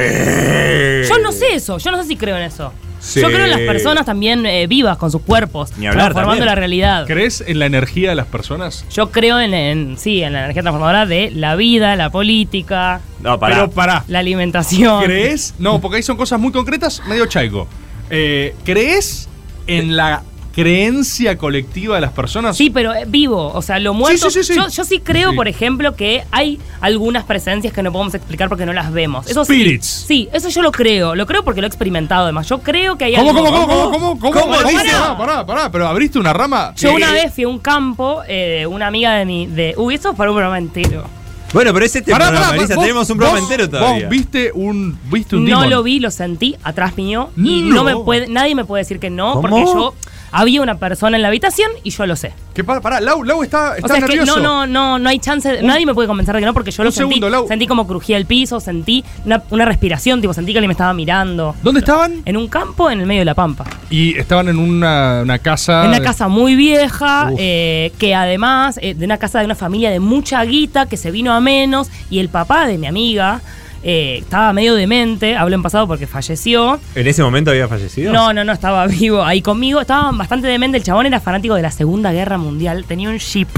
Yo 1.08 1.18
no 1.22 1.32
sé 1.32 1.54
eso. 1.54 1.78
Yo 1.78 1.90
no 1.90 2.00
sé 2.02 2.08
si 2.08 2.16
creo 2.16 2.36
en 2.36 2.42
eso. 2.44 2.72
Sí. 3.00 3.20
Yo 3.20 3.28
creo 3.28 3.44
en 3.44 3.50
las 3.50 3.60
personas 3.60 4.04
también 4.04 4.44
eh, 4.44 4.66
vivas 4.66 4.96
con 4.98 5.10
sus 5.12 5.22
cuerpos, 5.22 5.70
Ni 5.78 5.86
hablar 5.86 6.06
transformando 6.06 6.38
también. 6.40 6.46
la 6.46 6.54
realidad. 6.56 7.06
¿Crees 7.06 7.44
en 7.46 7.60
la 7.60 7.66
energía 7.66 8.10
de 8.10 8.16
las 8.16 8.26
personas? 8.26 8.84
Yo 8.92 9.10
creo 9.12 9.38
en, 9.38 9.54
en- 9.54 9.96
sí, 9.98 10.20
en 10.22 10.32
la 10.32 10.40
energía 10.40 10.62
transformadora 10.62 11.06
de 11.06 11.30
la 11.30 11.54
vida, 11.54 11.94
la 11.94 12.10
política, 12.10 13.00
No, 13.20 13.38
pará. 13.38 13.54
Pero 13.54 13.70
pará. 13.70 14.04
la 14.08 14.18
alimentación. 14.18 15.04
¿Crees? 15.04 15.54
No, 15.60 15.80
porque 15.80 15.98
ahí 15.98 16.02
son 16.02 16.16
cosas 16.16 16.40
muy 16.40 16.50
concretas, 16.50 17.00
medio 17.06 17.26
chaico. 17.26 17.68
Eh, 18.10 18.54
¿Crees 18.64 19.28
en 19.66 19.96
la 19.96 20.22
creencia 20.54 21.38
colectiva 21.38 21.94
de 21.94 22.00
las 22.00 22.10
personas? 22.12 22.56
Sí, 22.56 22.68
pero 22.68 22.92
eh, 22.92 23.04
vivo, 23.06 23.52
o 23.54 23.62
sea, 23.62 23.78
lo 23.78 23.94
muerto. 23.94 24.28
sí, 24.28 24.42
sí, 24.42 24.52
sí. 24.52 24.58
Yo, 24.58 24.68
yo 24.68 24.84
sí 24.84 24.98
creo, 24.98 25.32
por 25.34 25.46
ejemplo, 25.46 25.94
que 25.94 26.24
hay 26.32 26.58
algunas 26.80 27.22
presencias 27.24 27.72
que 27.72 27.80
no 27.82 27.92
podemos 27.92 28.12
explicar 28.14 28.48
porque 28.48 28.66
no 28.66 28.72
las 28.72 28.92
vemos. 28.92 29.28
Eso 29.30 29.44
Spirits. 29.44 29.86
sí. 30.08 30.28
Eso 30.32 30.48
yo 30.48 30.62
lo 30.62 30.72
creo. 30.72 31.14
Lo 31.14 31.26
creo 31.26 31.44
porque 31.44 31.60
lo 31.60 31.66
he 31.66 31.68
experimentado 31.68 32.24
además. 32.24 32.48
Yo 32.48 32.58
creo 32.58 32.98
que 32.98 33.04
hay 33.04 33.14
¿Cómo, 33.14 33.30
algo. 33.30 33.44
cómo, 33.44 33.66
cómo, 33.66 33.90
cómo, 33.90 34.18
cómo, 34.18 34.18
cómo? 34.32 34.40
¿Cómo 34.56 34.68
dice? 34.68 34.84
Pará, 34.90 35.16
pará, 35.16 35.46
pará, 35.46 35.70
pero 35.70 35.86
abriste 35.86 36.18
una 36.18 36.32
rama. 36.32 36.72
Yo 36.76 36.90
Eh, 36.90 36.94
una 36.94 37.12
vez 37.12 37.32
fui 37.32 37.44
a 37.44 37.48
un 37.48 37.58
campo 37.60 38.22
eh, 38.26 38.66
una 38.68 38.88
amiga 38.88 39.14
de 39.14 39.24
mi. 39.26 39.46
De, 39.46 39.74
uy, 39.76 39.94
eso 39.94 40.10
es 40.10 40.16
para 40.16 40.30
un 40.30 40.36
programa 40.36 40.58
entero. 40.58 41.04
Bueno, 41.52 41.72
pero 41.72 41.86
es 41.86 41.96
este 41.96 42.12
Pará, 42.12 42.26
programa, 42.28 42.50
pará, 42.56 42.66
Tenemos 42.68 43.08
un 43.10 43.16
programa 43.16 43.40
vos- 43.40 43.50
entero 43.50 43.70
todavía. 43.70 44.02
Vos 44.04 44.10
viste 44.10 44.52
un, 44.52 44.98
viste 45.10 45.36
un 45.36 45.44
No 45.44 45.56
demon. 45.62 45.70
lo 45.70 45.82
vi, 45.82 45.98
lo 45.98 46.10
sentí 46.10 46.56
atrás 46.62 46.96
mío. 46.96 47.30
Y 47.38 47.62
No. 47.62 47.76
no, 47.76 47.84
me 47.84 47.96
puede, 47.96 48.28
nadie 48.28 48.54
me 48.54 48.64
puede 48.66 48.82
decir 48.82 48.98
que 49.00 49.08
no, 49.08 49.32
¿Cómo? 49.34 49.48
porque 49.48 49.64
yo. 49.64 49.94
Había 50.32 50.60
una 50.62 50.78
persona 50.78 51.16
en 51.16 51.22
la 51.22 51.28
habitación 51.28 51.70
y 51.84 51.90
yo 51.90 52.06
lo 52.06 52.16
sé. 52.16 52.32
¿Qué 52.54 52.64
pasa? 52.64 52.80
Pará, 52.80 53.00
Lau, 53.00 53.22
Lau 53.22 53.42
está, 53.42 53.76
está 53.76 53.86
o 53.86 53.88
sea, 53.88 53.98
es 53.98 54.04
que 54.04 54.16
nervioso. 54.16 54.40
no, 54.40 54.66
no, 54.66 54.66
no, 54.66 54.98
no 54.98 55.08
hay 55.08 55.18
chance. 55.20 55.48
de- 55.50 55.62
nadie 55.62 55.86
me 55.86 55.94
puede 55.94 56.08
convencer 56.08 56.34
de 56.34 56.40
que 56.40 56.46
no, 56.46 56.52
porque 56.54 56.70
yo 56.70 56.82
lo 56.84 56.90
sentí. 56.90 57.14
segundo, 57.14 57.30
Lau. 57.30 57.46
Sentí 57.48 57.66
como 57.66 57.86
crujía 57.86 58.16
el 58.16 58.26
piso, 58.26 58.58
sentí 58.60 59.04
una, 59.24 59.42
una 59.50 59.64
respiración, 59.64 60.20
tipo, 60.20 60.34
sentí 60.34 60.52
que 60.52 60.58
alguien 60.58 60.68
me 60.68 60.72
estaba 60.72 60.92
mirando. 60.92 61.54
¿Dónde 61.62 61.80
estaban? 61.80 62.22
En 62.24 62.36
un 62.36 62.48
campo 62.48 62.90
en 62.90 63.00
el 63.00 63.06
medio 63.06 63.20
de 63.20 63.24
la 63.26 63.34
pampa. 63.34 63.64
Y 63.90 64.18
estaban 64.18 64.48
en 64.48 64.58
una, 64.58 65.20
una 65.22 65.38
casa. 65.38 65.82
En 65.84 65.88
una 65.90 66.00
casa 66.00 66.28
muy 66.28 66.56
vieja, 66.56 67.30
eh, 67.38 67.92
que 67.98 68.14
además, 68.14 68.78
eh, 68.82 68.94
de 68.94 69.04
una 69.04 69.18
casa 69.18 69.38
de 69.38 69.44
una 69.44 69.54
familia 69.54 69.90
de 69.90 70.00
mucha 70.00 70.42
guita, 70.44 70.86
que 70.86 70.96
se 70.96 71.10
vino 71.10 71.32
a 71.32 71.40
menos, 71.40 71.88
y 72.10 72.18
el 72.18 72.28
papá 72.28 72.66
de 72.66 72.76
mi 72.78 72.86
amiga 72.86 73.40
eh, 73.82 74.18
estaba 74.20 74.52
medio 74.52 74.74
demente, 74.74 75.36
hablo 75.36 75.54
en 75.54 75.62
pasado 75.62 75.86
porque 75.86 76.06
falleció. 76.06 76.80
¿En 76.94 77.06
ese 77.06 77.22
momento 77.22 77.50
había 77.50 77.68
fallecido? 77.68 78.12
No, 78.12 78.32
no, 78.32 78.44
no, 78.44 78.52
estaba 78.52 78.86
vivo 78.88 79.22
ahí 79.24 79.42
conmigo, 79.42 79.80
estaba 79.80 80.10
bastante 80.12 80.46
demente, 80.48 80.78
el 80.78 80.82
chabón 80.84 81.06
era 81.06 81.20
fanático 81.20 81.54
de 81.54 81.62
la 81.62 81.70
Segunda 81.70 82.12
Guerra 82.12 82.38
Mundial, 82.38 82.84
tenía 82.86 83.08
un 83.08 83.18
jeep 83.18 83.48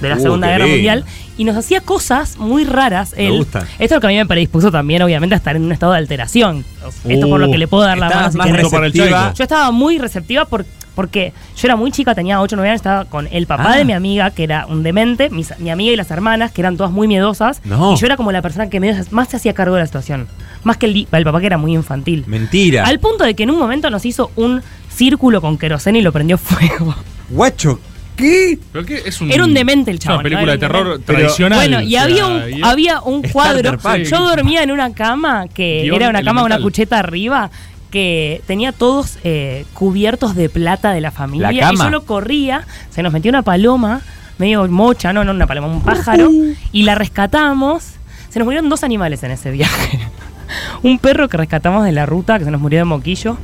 de 0.00 0.08
la 0.08 0.16
Uh, 0.16 0.20
Segunda 0.20 0.46
Guerra 0.48 0.64
lindo. 0.64 0.76
Mundial 0.76 1.04
y 1.36 1.44
nos 1.44 1.56
hacía 1.56 1.80
cosas 1.82 2.38
muy 2.38 2.64
raras. 2.64 3.14
Me 3.16 3.26
él. 3.28 3.36
gusta. 3.38 3.60
Esto 3.78 3.84
es 3.84 3.90
lo 3.92 4.00
que 4.00 4.06
a 4.06 4.10
mí 4.10 4.16
me 4.16 4.24
predispuso 4.26 4.70
también, 4.70 5.02
obviamente, 5.02 5.34
a 5.34 5.38
estar 5.38 5.56
en 5.56 5.62
un 5.64 5.72
estado 5.72 5.92
de 5.92 5.98
alteración. 5.98 6.64
Esto 7.06 7.28
por 7.28 7.38
lo 7.38 7.48
Uh, 7.48 7.52
que 7.52 7.58
le 7.58 7.68
puedo 7.68 7.84
dar 7.84 7.98
la 7.98 8.08
mano. 8.08 8.20
Más 8.32 8.36
para 8.36 8.50
el 8.86 8.92
receptiva. 8.92 9.34
Yo 9.34 9.42
estaba 9.44 9.70
muy 9.70 9.98
receptiva 9.98 10.46
por- 10.46 10.64
porque 11.00 11.32
yo 11.56 11.66
era 11.66 11.76
muy 11.76 11.90
chica, 11.90 12.14
tenía 12.14 12.42
8 12.42 12.54
o 12.54 12.58
9 12.58 12.68
años, 12.68 12.80
estaba 12.80 13.06
con 13.06 13.26
el 13.32 13.46
papá 13.46 13.72
Ah. 13.72 13.76
de 13.78 13.86
mi 13.86 13.94
amiga, 13.94 14.30
que 14.32 14.44
era 14.44 14.66
un 14.66 14.82
demente, 14.82 15.30
mis- 15.30 15.58
mi 15.58 15.70
amiga 15.70 15.92
y 15.92 15.96
las 15.96 16.10
hermanas, 16.10 16.52
que 16.52 16.60
eran 16.60 16.76
todas 16.76 16.92
muy 16.92 17.08
miedosas. 17.08 17.62
No. 17.64 17.94
Y 17.94 17.96
yo 17.96 18.04
era 18.04 18.18
como 18.18 18.32
la 18.32 18.42
persona 18.42 18.68
que 18.68 18.80
medio- 18.80 19.02
más 19.12 19.28
se 19.28 19.36
hacía 19.38 19.54
cargo 19.54 19.76
de 19.76 19.80
la 19.80 19.86
situación. 19.86 20.28
Más 20.62 20.76
que 20.76 20.84
el, 20.84 21.06
papá, 21.24 21.40
que 21.40 21.46
era 21.46 21.56
muy 21.56 21.72
infantil. 21.74 22.24
Mentira. 22.26 22.84
Al 22.84 22.98
punto 22.98 23.24
de 23.24 23.34
que 23.34 23.44
en 23.44 23.50
un 23.50 23.58
momento 23.58 23.88
nos 23.88 24.04
hizo 24.04 24.30
un 24.36 24.60
círculo 24.90 25.40
con 25.40 25.56
queroseno 25.56 25.96
y 25.96 26.02
lo 26.02 26.12
prendió 26.12 26.36
fuego. 26.36 26.94
Guacho, 27.30 27.80
¿qué? 28.16 28.58
¿Pero 28.72 28.84
qué? 28.84 29.02
Es 29.06 29.20
un, 29.22 29.30
Era 29.30 29.44
un 29.44 29.54
demente 29.54 29.90
el 29.90 29.98
chabón, 29.98 30.18
una 30.20 30.22
película 30.24 30.46
¿no? 30.46 30.52
de 30.52 30.58
terror 30.58 31.00
tradicional. 31.06 31.58
Bueno, 31.58 31.80
y 31.80 31.86
o 31.86 31.90
sea, 31.90 32.02
había 32.02 32.26
un, 32.26 32.42
y- 32.52 32.60
había 32.62 33.00
un 33.00 33.22
cuadro. 33.22 33.78
Yo 34.04 34.20
dormía 34.28 34.62
en 34.62 34.70
una 34.70 34.92
cama 34.92 35.46
que 35.48 35.82
Guión 35.84 35.96
era 35.96 36.10
una 36.10 36.18
cama, 36.22 36.42
una 36.42 36.56
elemental. 36.56 36.62
cucheta 36.62 36.98
arriba, 36.98 37.50
que 37.90 38.42
tenía 38.46 38.72
todos 38.72 39.18
eh, 39.24 39.64
cubiertos 39.74 40.34
de 40.34 40.48
plata 40.48 40.92
de 40.92 41.00
la 41.00 41.10
familia. 41.10 41.50
La 41.52 41.60
cama. 41.60 41.72
Y 41.74 41.76
yo 41.86 41.90
lo 41.90 42.04
corría, 42.04 42.66
se 42.90 43.02
nos 43.02 43.12
metió 43.12 43.28
una 43.30 43.42
paloma, 43.42 44.00
medio 44.38 44.66
mocha, 44.68 45.12
no, 45.12 45.24
no 45.24 45.32
una 45.32 45.46
paloma, 45.46 45.66
un 45.68 45.82
pájaro, 45.82 46.30
y 46.72 46.82
la 46.84 46.94
rescatamos. 46.94 47.84
Se 48.30 48.38
nos 48.38 48.46
murieron 48.46 48.68
dos 48.68 48.84
animales 48.84 49.22
en 49.24 49.32
ese 49.32 49.50
viaje. 49.50 49.98
un 50.82 50.98
perro 50.98 51.28
que 51.28 51.36
rescatamos 51.36 51.84
de 51.84 51.92
la 51.92 52.06
ruta, 52.06 52.38
que 52.38 52.44
se 52.44 52.50
nos 52.50 52.60
murió 52.60 52.78
de 52.78 52.84
moquillo, 52.84 53.36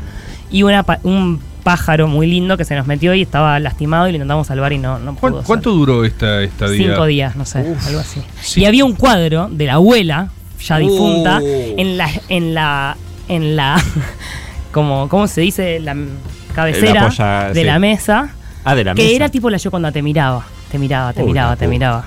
y 0.50 0.62
una, 0.62 0.84
un 1.02 1.40
pájaro 1.64 2.06
muy 2.06 2.28
lindo 2.28 2.56
que 2.56 2.64
se 2.64 2.76
nos 2.76 2.86
metió 2.86 3.12
y 3.14 3.22
estaba 3.22 3.58
lastimado 3.58 4.06
y 4.06 4.12
lo 4.12 4.16
intentamos 4.16 4.46
salvar 4.46 4.72
y 4.72 4.78
no, 4.78 5.00
no 5.00 5.16
¿Cuán- 5.16 5.32
pudo. 5.32 5.40
ser. 5.42 5.46
¿Cuánto 5.48 5.72
duró 5.72 6.04
esta 6.04 6.40
estadía? 6.42 6.90
Cinco 6.90 7.04
días, 7.06 7.34
no 7.34 7.44
sé, 7.44 7.58
algo 7.86 7.98
así. 8.00 8.22
sí. 8.40 8.60
Y 8.60 8.64
había 8.66 8.84
un 8.84 8.92
cuadro 8.94 9.48
de 9.50 9.66
la 9.66 9.74
abuela, 9.74 10.30
ya 10.64 10.78
difunta, 10.78 11.40
Oh. 11.42 11.74
en 11.76 11.98
la, 11.98 12.08
en 12.28 12.54
la, 12.54 12.96
en 13.28 13.56
la, 13.56 13.80
como, 14.72 15.08
¿cómo 15.08 15.26
se 15.26 15.40
dice? 15.42 15.80
La 15.80 15.96
cabecera 16.54 17.08
La 17.18 17.48
de 17.52 17.60
sí. 17.60 17.66
la 17.66 17.78
mesa, 17.78 18.30
Ah, 18.64 18.74
de 18.74 18.82
la 18.84 18.94
que 18.94 19.02
mesa. 19.02 19.14
era 19.16 19.28
tipo 19.28 19.48
la 19.50 19.58
yo 19.58 19.70
cuando 19.70 19.90
te 19.92 20.02
miraba. 20.02 20.44
Te 20.70 20.78
miraba, 20.78 21.12
te 21.12 21.22
Uy, 21.22 21.28
miraba, 21.28 21.54
te 21.56 21.68
miraba. 21.68 22.04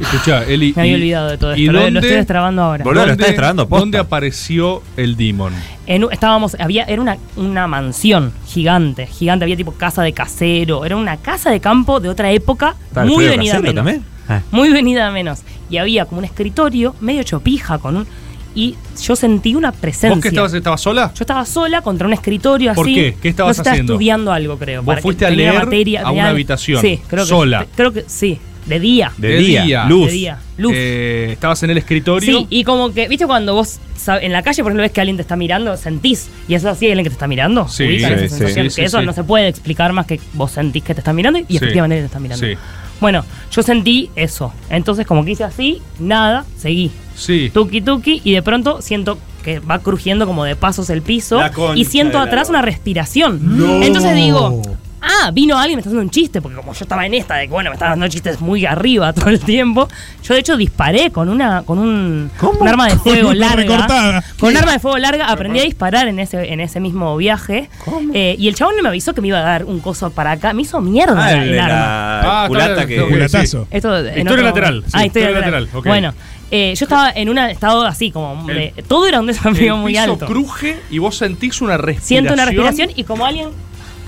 Escuchá, 0.00 0.42
Eli. 0.44 0.72
Me 0.74 0.82
había 0.82 0.92
y- 0.92 0.94
olvidado 0.96 1.28
de 1.30 1.38
todo 1.38 1.52
esto. 1.52 1.62
¿Y 1.62 1.66
Lo, 1.66 1.80
estoy 1.86 2.10
destrabando 2.10 2.62
ahora. 2.62 2.82
Boludo, 2.82 3.06
lo 3.06 3.12
está 3.12 3.26
destrabando 3.26 3.68
posta. 3.68 3.80
¿Dónde 3.80 3.98
apareció 3.98 4.82
el 4.96 5.16
Demon? 5.16 5.52
En 5.86 6.04
estábamos, 6.10 6.56
había, 6.58 6.82
era 6.84 7.00
una, 7.00 7.16
una 7.36 7.68
mansión 7.68 8.32
gigante, 8.46 9.06
gigante, 9.06 9.44
había 9.44 9.56
tipo 9.56 9.72
casa 9.72 10.02
de 10.02 10.12
casero, 10.12 10.84
era 10.84 10.96
una 10.96 11.18
casa 11.18 11.50
de 11.50 11.60
campo 11.60 12.00
de 12.00 12.08
otra 12.08 12.30
época, 12.32 12.74
¿Está 12.88 13.04
muy 13.04 13.26
venida 13.26 13.56
a 13.58 13.60
menos. 13.60 13.74
también? 13.76 14.04
Ah. 14.28 14.40
Muy 14.50 14.70
venida 14.72 15.06
a 15.06 15.12
menos. 15.12 15.42
Y 15.70 15.76
había 15.76 16.06
como 16.06 16.20
un 16.20 16.24
escritorio 16.24 16.96
medio 17.00 17.22
chopija 17.22 17.78
con 17.78 17.96
un. 17.98 18.06
Y 18.54 18.76
yo 19.02 19.16
sentí 19.16 19.54
una 19.54 19.72
presencia. 19.72 20.10
¿Vos 20.10 20.20
que 20.20 20.28
estabas, 20.28 20.54
estabas 20.54 20.80
sola? 20.80 21.12
Yo 21.14 21.22
estaba 21.22 21.44
sola 21.44 21.82
contra 21.82 22.06
un 22.06 22.12
escritorio 22.12 22.70
así. 22.70 22.76
¿Por 22.76 22.86
qué? 22.86 23.16
¿Qué 23.20 23.28
estabas 23.28 23.56
no 23.56 23.62
estaba 23.62 23.72
haciendo? 23.72 23.94
estudiando 23.94 24.32
algo, 24.32 24.58
creo. 24.58 24.80
¿Vos 24.82 24.86
para 24.86 24.96
que 24.98 25.02
fuiste 25.02 25.26
a 25.26 25.30
leer 25.30 25.54
materia, 25.54 26.02
a 26.02 26.10
una 26.10 26.28
habitación? 26.28 26.80
Sí, 26.80 27.00
creo 27.08 27.24
que 27.24 27.28
Sola. 27.28 27.66
Creo 27.74 27.92
que 27.92 28.04
sí. 28.06 28.38
De 28.66 28.80
día. 28.80 29.12
De, 29.18 29.36
día. 29.36 29.84
Luz. 29.86 30.06
De 30.06 30.12
día. 30.12 30.38
Luz. 30.56 30.72
Eh, 30.74 31.28
estabas 31.32 31.62
en 31.64 31.70
el 31.70 31.78
escritorio. 31.78 32.38
Sí, 32.38 32.46
y 32.48 32.64
como 32.64 32.94
que, 32.94 33.08
¿viste 33.08 33.26
cuando 33.26 33.52
vos 33.54 33.78
en 34.22 34.32
la 34.32 34.42
calle, 34.42 34.62
por 34.62 34.70
ejemplo, 34.70 34.82
ves 34.82 34.92
que 34.92 35.00
alguien 35.02 35.16
te 35.16 35.22
está 35.22 35.36
mirando, 35.36 35.76
sentís, 35.76 36.28
y 36.48 36.54
eso 36.54 36.70
así 36.70 36.86
alguien 36.86 37.04
que 37.04 37.10
te 37.10 37.14
está 37.14 37.26
mirando? 37.26 37.68
Sí, 37.68 37.86
sí, 37.86 37.96
esa 37.96 38.08
sí. 38.08 38.28
sensación, 38.28 38.48
Sí, 38.48 38.62
que 38.62 38.70
sí, 38.70 38.82
eso 38.82 39.02
no 39.02 39.12
se 39.12 39.22
puede 39.24 39.48
explicar 39.48 39.92
más 39.92 40.06
que 40.06 40.18
vos 40.32 40.50
sentís 40.52 40.82
que 40.82 40.94
te 40.94 41.00
están 41.00 41.14
mirando 41.16 41.40
y 41.40 41.44
Sí. 41.44 41.56
efectivamente 41.56 42.00
te 42.00 42.06
están 42.06 42.22
mirando. 42.22 42.46
Sí. 42.46 42.54
Bueno, 43.00 43.24
yo 43.50 43.62
sentí 43.62 44.10
eso. 44.16 44.52
Entonces, 44.70 45.06
como 45.06 45.24
que 45.24 45.32
hice 45.32 45.44
así, 45.44 45.82
nada, 45.98 46.44
seguí. 46.56 46.90
Sí. 47.14 47.50
Tuki 47.52 47.80
tuki, 47.80 48.20
y 48.24 48.32
de 48.32 48.42
pronto 48.42 48.82
siento 48.82 49.18
que 49.44 49.58
va 49.58 49.78
crujiendo 49.78 50.26
como 50.26 50.44
de 50.44 50.56
pasos 50.56 50.88
el 50.90 51.02
piso 51.02 51.38
y 51.74 51.84
siento 51.84 52.18
atrás 52.18 52.48
una 52.48 52.62
respiración. 52.62 53.82
Entonces 53.82 54.14
digo, 54.16 54.62
ah, 55.04 55.30
vino 55.32 55.56
alguien, 55.58 55.76
me 55.76 55.80
está 55.80 55.90
haciendo 55.90 56.02
un 56.02 56.10
chiste, 56.10 56.40
porque 56.40 56.56
como 56.56 56.72
yo 56.72 56.82
estaba 56.84 57.04
en 57.06 57.14
esta 57.14 57.36
de 57.36 57.46
que 57.46 57.52
bueno, 57.52 57.70
me 57.70 57.74
estaba 57.74 57.90
dando 57.90 58.08
chistes 58.08 58.40
muy 58.40 58.64
arriba 58.66 59.12
todo 59.12 59.28
el 59.30 59.40
tiempo, 59.40 59.88
yo 60.22 60.34
de 60.34 60.40
hecho 60.40 60.56
disparé 60.56 61.10
con 61.10 61.28
una 61.28 61.62
con 61.62 61.78
un, 61.78 62.30
un 62.60 62.68
arma 62.68 62.88
de 62.88 62.96
fuego 62.96 63.32
larga. 63.34 63.56
recortada. 63.56 64.24
Con 64.38 64.50
un 64.50 64.56
arma 64.56 64.72
de 64.72 64.78
fuego 64.78 64.98
larga 64.98 65.26
aprendí 65.26 65.60
a 65.60 65.64
disparar 65.64 66.08
en 66.08 66.18
ese, 66.18 66.52
en 66.52 66.60
ese 66.60 66.80
mismo 66.80 67.16
viaje. 67.16 67.68
Eh, 68.12 68.36
y 68.38 68.48
el 68.48 68.54
chabón 68.54 68.76
no 68.76 68.82
me 68.82 68.88
avisó 68.88 69.14
que 69.14 69.20
me 69.20 69.28
iba 69.28 69.38
a 69.38 69.42
dar 69.42 69.64
un 69.64 69.80
coso 69.80 70.10
para 70.10 70.32
acá. 70.32 70.52
Me 70.52 70.62
hizo 70.62 70.80
mierda 70.80 71.24
Ah, 71.24 71.32
el, 71.32 71.50
el 71.54 71.58
arma. 71.60 71.76
la 71.76 72.44
Ah, 72.44 72.48
culata 72.48 72.86
que. 72.86 73.00
Culatazo. 73.02 73.66
Esto 73.70 73.96
en 73.98 74.06
Historia 74.06 74.22
otro- 74.32 74.42
lateral, 74.42 74.82
sí, 74.86 74.90
ah, 74.94 75.04
historia 75.06 75.28
historia 75.28 75.30
lateral. 75.40 75.64
lateral. 75.64 75.82
Bueno, 75.84 76.14
eh, 76.50 76.74
yo 76.76 76.84
estaba 76.84 77.10
en 77.10 77.28
un 77.28 77.38
estado 77.38 77.84
así 77.84 78.10
como 78.10 78.46
de- 78.46 78.72
todo 78.86 79.06
era 79.06 79.20
un 79.20 79.26
desafío 79.26 79.74
el 79.74 79.80
muy 79.80 79.92
piso 79.92 80.04
alto. 80.12 80.26
cruje 80.26 80.78
y 80.90 80.98
vos 80.98 81.16
sentís 81.16 81.60
una 81.60 81.76
respiración. 81.76 82.06
Siento 82.06 82.32
una 82.34 82.44
respiración 82.44 82.90
y 82.94 83.04
como 83.04 83.26
alguien 83.26 83.48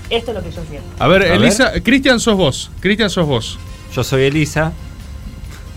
esto 0.09 0.31
es 0.31 0.37
lo 0.37 0.43
que 0.43 0.51
yo 0.51 0.61
siento. 0.69 0.87
A 0.99 1.07
ver, 1.07 1.23
A 1.23 1.35
Elisa, 1.35 1.71
Cristian 1.83 2.19
sos 2.19 2.35
vos. 2.37 2.71
Cristian 2.79 3.09
sos 3.09 3.25
vos. 3.27 3.59
Yo 3.93 4.03
soy 4.03 4.23
Elisa. 4.23 4.73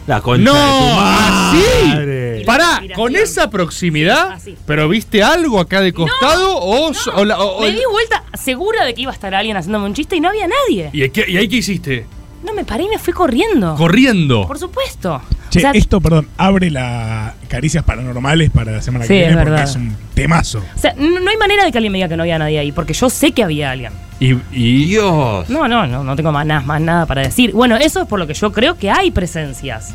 La 0.07 0.21
concha 0.21 0.43
No, 0.43 0.55
de 0.55 0.61
tu 0.81 2.41
así. 2.41 2.45
Pará, 2.47 2.83
con 2.97 3.15
esa 3.15 3.49
proximidad, 3.51 4.31
Sí, 4.41 4.53
así. 4.53 4.57
pero 4.67 4.89
viste 4.89 5.23
algo 5.23 5.61
acá 5.61 5.81
de 5.81 5.93
costado 5.93 6.57
o, 6.57 6.91
No, 6.91 6.97
o 7.17 7.25
la- 7.25 7.39
o- 7.39 7.59
o 7.59 7.61
me 7.61 7.71
di 7.71 7.81
vuelta 7.91 8.25
segura 8.35 8.85
de 8.85 8.95
que 8.95 9.03
iba 9.03 9.11
a 9.13 9.15
estar 9.15 9.33
alguien 9.35 9.57
haciéndome 9.57 9.85
un 9.87 9.95
chiste 9.95 10.17
y 10.17 10.21
no 10.21 10.29
había 10.31 10.49
nadie. 10.49 10.91
¿Y, 10.93 11.09
qué- 11.11 11.27
y 11.29 11.37
ahí 11.37 11.47
qué 11.49 11.57
hiciste? 11.57 12.07
No 12.45 12.55
me 12.55 12.65
paré 12.65 12.85
y 12.85 12.89
me 12.89 12.99
fui 12.99 13.13
corriendo. 13.13 13.75
Corriendo. 13.77 14.47
Por 14.49 14.59
supuesto. 14.59 15.21
Che, 15.51 15.59
O 15.59 15.63
sea, 15.63 15.71
esto, 15.73 16.01
perdón, 16.01 16.29
abre 16.39 16.71
la 16.71 17.35
Caricias 17.49 17.83
Paranormales 17.85 18.51
para 18.51 18.73
la 18.73 18.81
semana 18.83 19.05
Sí, 19.05 19.09
que 19.09 19.15
viene 19.15 19.31
es 19.33 19.37
porque 19.37 19.51
verdad. 19.51 19.65
es 19.69 19.77
un 19.77 19.97
temazo. 20.15 20.63
o 20.77 20.79
sea, 20.79 20.95
no, 20.97 21.21
no 21.21 21.29
hay 21.31 21.37
manera 21.37 21.65
de 21.65 21.73
que 21.73 21.79
alguien 21.79 21.91
me 21.93 21.99
diga 21.99 22.09
que 22.09 22.17
no 22.17 22.23
había 22.23 22.39
nadie 22.39 22.59
ahí, 22.61 22.71
porque 22.73 22.93
yo 22.95 23.11
sé 23.11 23.33
que 23.33 23.43
había 23.43 23.71
alguien. 23.73 23.93
Y, 24.21 24.37
y- 24.53 24.85
Dios. 24.87 25.49
No, 25.51 25.67
no, 25.67 25.87
no, 25.87 26.05
no 26.05 26.15
tengo 26.17 26.31
más 26.31 26.47
nada, 26.47 26.61
más 26.61 26.81
nada 26.81 27.05
para 27.07 27.23
decir. 27.23 27.53
Bueno, 27.53 27.77
eso 27.77 28.03
es 28.03 28.07
por 28.09 28.19
lo 28.21 28.27
que 28.27 28.35
yo 28.35 28.53
creo 28.53 28.77
que 28.79 28.91
hay 28.91 29.11
presencias. 29.11 29.95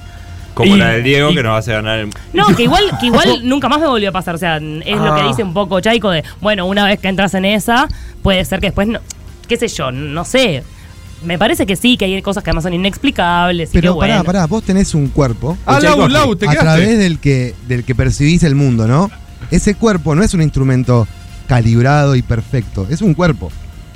Como 0.53 0.75
Y- 0.75 0.79
la 0.79 0.89
del 0.89 1.03
Diego 1.03 1.31
y- 1.31 1.35
que 1.35 1.43
nos 1.43 1.57
hace 1.59 1.71
ganar 1.73 1.99
el. 1.99 2.09
No, 2.33 2.47
que 2.55 2.63
igual, 2.63 2.83
que 2.99 3.05
igual 3.07 3.41
nunca 3.47 3.69
más 3.69 3.79
me 3.79 3.87
volvió 3.87 4.09
a 4.09 4.11
pasar. 4.11 4.35
O 4.35 4.37
sea, 4.37 4.57
es 4.57 4.61
lo 4.97 5.15
que 5.15 5.21
Ah. 5.21 5.27
dice 5.29 5.43
un 5.43 5.53
poco 5.53 5.79
Chaico 5.79 6.09
de, 6.11 6.23
bueno, 6.41 6.65
una 6.65 6.85
vez 6.85 6.99
que 6.99 7.07
entras 7.07 7.33
en 7.33 7.45
esa, 7.45 7.87
puede 8.21 8.43
ser 8.45 8.59
que 8.59 8.67
después, 8.67 8.87
no, 8.87 8.99
qué 9.47 9.55
sé 9.57 9.67
yo, 9.69 9.91
no 9.91 10.25
sé. 10.25 10.63
Me 11.25 11.37
parece 11.39 11.65
que 11.65 11.75
sí, 11.75 11.97
que 11.97 12.05
hay 12.05 12.21
cosas 12.21 12.43
que 12.43 12.49
además 12.51 12.63
son 12.63 12.73
inexplicables. 12.73 13.69
y 13.69 13.71
que 13.73 13.79
Pero 13.81 13.97
pará, 13.97 14.13
bueno. 14.15 14.23
pará, 14.25 14.45
vos 14.47 14.63
tenés 14.63 14.93
un 14.95 15.07
cuerpo 15.07 15.57
Ah, 15.65 15.79
Lau. 15.79 16.07
Lau, 16.07 16.35
te 16.35 16.45
a 16.47 16.51
quedaste. 16.51 16.63
través 16.65 16.97
del 16.97 17.19
que, 17.19 17.53
del 17.67 17.83
que 17.83 17.95
percibís 17.95 18.43
el 18.43 18.55
mundo, 18.55 18.87
¿no? 18.87 19.09
Ese 19.51 19.75
cuerpo 19.75 20.15
no 20.15 20.23
es 20.23 20.33
un 20.33 20.41
instrumento 20.41 21.07
calibrado 21.47 22.15
y 22.15 22.21
perfecto, 22.21 22.87
es 22.89 23.01
un 23.01 23.13
cuerpo 23.13 23.51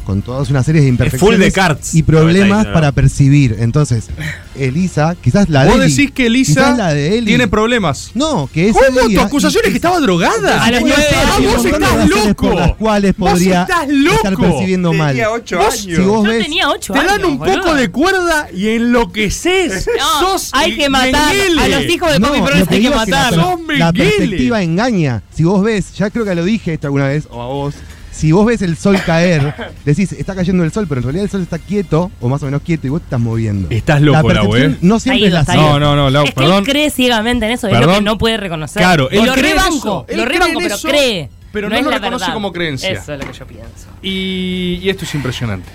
con 0.09 0.23
todas 0.23 0.49
una 0.49 0.63
serie 0.63 0.81
de 0.81 0.87
imperfecciones 0.87 1.53
full 1.53 1.99
y 1.99 2.01
problemas 2.01 2.65
para 2.65 2.91
percibir. 2.91 3.57
Entonces, 3.59 4.07
Elisa, 4.55 5.15
quizás 5.21 5.49
la 5.49 5.65
de 5.65 5.69
Vos 5.69 5.79
Eli, 5.81 5.91
decís 5.93 6.11
que 6.11 6.25
Elisa 6.25 6.75
la 6.75 6.95
de 6.95 7.19
Eli, 7.19 7.27
tiene 7.27 7.47
problemas. 7.47 8.09
No, 8.15 8.49
que 8.51 8.69
ese 8.69 8.79
¿Cómo? 8.79 9.07
¿Tu 9.07 9.21
acusación 9.21 9.61
es 9.65 9.69
que 9.69 9.75
estaba 9.75 9.99
drogada? 9.99 10.63
A 10.63 10.63
Ah, 10.63 10.65
años. 10.65 10.81
vos 10.81 11.63
de 11.63 11.69
estás 11.69 11.95
razones 11.95 12.33
por 12.35 12.55
las 12.55 12.67
loco. 12.69 12.77
cuales 12.79 13.15
Vos 13.17 13.29
podría 13.33 13.61
estar 13.61 13.87
loco. 13.87 14.41
percibiendo 14.41 14.93
mal. 14.93 15.09
Tenía 15.09 15.29
8 15.29 15.57
Vos- 15.57 15.65
años. 15.67 15.81
si 15.83 15.95
vos 16.01 16.23
Yo 16.25 16.31
ves, 16.31 16.43
tenía 16.43 16.69
ocho 16.69 16.93
Te 16.93 16.99
años. 16.99 17.11
dan 17.11 17.25
un 17.25 17.37
boludo. 17.37 17.61
poco 17.61 17.75
de 17.75 17.91
cuerda 17.91 18.47
y 18.51 18.69
enloqueces. 18.69 19.87
No, 19.99 20.19
Sos 20.21 20.49
hay 20.53 20.75
que 20.75 20.89
matar 20.89 21.35
a 21.59 21.67
los 21.67 21.83
hijos 21.85 22.11
de 22.13 22.19
No, 22.19 22.33
Flores, 22.33 22.67
que 22.67 22.75
hay 22.75 22.81
que 22.81 22.87
es 22.87 22.95
matar. 22.95 23.37
la, 23.37 23.57
la 23.77 23.93
perspectiva 23.93 24.63
engaña. 24.63 25.21
Si 25.35 25.43
vos 25.43 25.63
ves, 25.63 25.93
ya 25.95 26.09
creo 26.09 26.25
que 26.25 26.33
lo 26.33 26.43
dije 26.43 26.73
esto 26.73 26.87
alguna 26.87 27.07
vez, 27.07 27.25
o 27.29 27.41
a 27.41 27.45
vos, 27.45 27.75
si 28.19 28.31
vos 28.33 28.45
ves 28.45 28.61
el 28.61 28.75
sol 28.77 28.97
caer, 29.05 29.53
decís, 29.85 30.11
está 30.11 30.35
cayendo 30.35 30.63
el 30.63 30.71
sol, 30.71 30.85
pero 30.89 30.99
en 30.99 31.03
realidad 31.05 31.23
el 31.25 31.29
sol 31.31 31.41
está 31.41 31.57
quieto, 31.57 32.11
o 32.19 32.27
más 32.29 32.41
o 32.43 32.45
menos 32.45 32.61
quieto, 32.61 32.85
y 32.87 32.89
vos 32.89 32.99
te 33.01 33.05
estás 33.05 33.19
moviendo. 33.19 33.67
Estás 33.69 34.01
la 34.01 34.05
loco, 34.21 34.33
Lau, 34.33 34.49
percepción 34.49 34.71
eh. 34.73 34.77
no 34.81 34.99
siempre 34.99 35.27
es 35.27 35.33
la 35.33 35.39
está. 35.41 35.55
No, 35.55 35.79
no, 35.79 35.95
no, 35.95 36.09
Lau, 36.09 36.23
es 36.25 36.31
que 36.31 36.35
perdón. 36.35 36.57
él 36.59 36.63
cree 36.65 36.89
ciegamente 36.89 37.45
en 37.45 37.51
eso, 37.53 37.67
es 37.67 37.79
lo 37.79 37.93
que 37.93 38.01
no 38.01 38.17
puede 38.17 38.37
reconocer. 38.37 38.81
Claro, 38.81 39.09
él 39.09 39.25
lo 39.25 39.33
cree 39.33 39.53
rebanco, 39.53 40.05
lo 40.13 40.25
rebanco, 40.25 40.59
pero 40.59 40.75
eso, 40.75 40.87
cree. 40.87 41.29
pero 41.53 41.69
no 41.69 41.75
es 41.75 41.83
lo 41.83 41.91
la 41.91 41.97
reconoce 41.97 42.23
verdad. 42.23 42.33
como 42.33 42.51
creencia. 42.51 42.89
Eso 42.91 43.13
es 43.13 43.19
lo 43.19 43.31
que 43.31 43.37
yo 43.37 43.47
pienso. 43.47 43.87
Y, 44.01 44.79
y 44.83 44.89
esto 44.89 45.05
es 45.05 45.15
impresionante. 45.15 45.69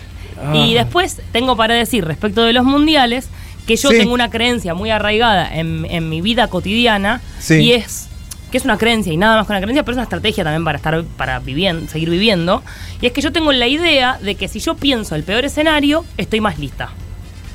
Y 0.52 0.74
después 0.74 1.22
tengo 1.32 1.56
para 1.56 1.74
decir 1.74 2.04
respecto 2.04 2.42
de 2.42 2.52
los 2.52 2.64
mundiales 2.64 3.28
que 3.66 3.76
yo 3.76 3.88
Sí. 3.90 3.96
tengo 3.98 4.12
una 4.12 4.28
creencia 4.28 4.74
muy 4.74 4.90
arraigada 4.90 5.56
en, 5.56 5.86
en 5.88 6.10
mi 6.10 6.20
vida 6.20 6.48
cotidiana 6.48 7.22
Sí. 7.38 7.54
y 7.54 7.72
es 7.72 8.08
que 8.54 8.58
es 8.58 8.64
una 8.64 8.78
creencia 8.78 9.12
y 9.12 9.16
nada 9.16 9.36
más 9.36 9.48
que 9.48 9.52
una 9.52 9.60
creencia, 9.60 9.82
pero 9.82 9.94
es 9.94 9.96
una 9.96 10.04
estrategia 10.04 10.44
también 10.44 10.62
para 10.64 10.76
estar 10.76 11.02
para 11.16 11.40
vivien- 11.40 11.88
seguir 11.88 12.08
viviendo 12.08 12.62
y 13.00 13.06
es 13.06 13.12
que 13.12 13.20
yo 13.20 13.32
tengo 13.32 13.50
la 13.50 13.66
idea 13.66 14.16
de 14.22 14.36
que 14.36 14.46
si 14.46 14.60
yo 14.60 14.76
pienso 14.76 15.16
el 15.16 15.24
peor 15.24 15.44
escenario, 15.44 16.04
estoy 16.16 16.40
más 16.40 16.60
lista. 16.60 16.90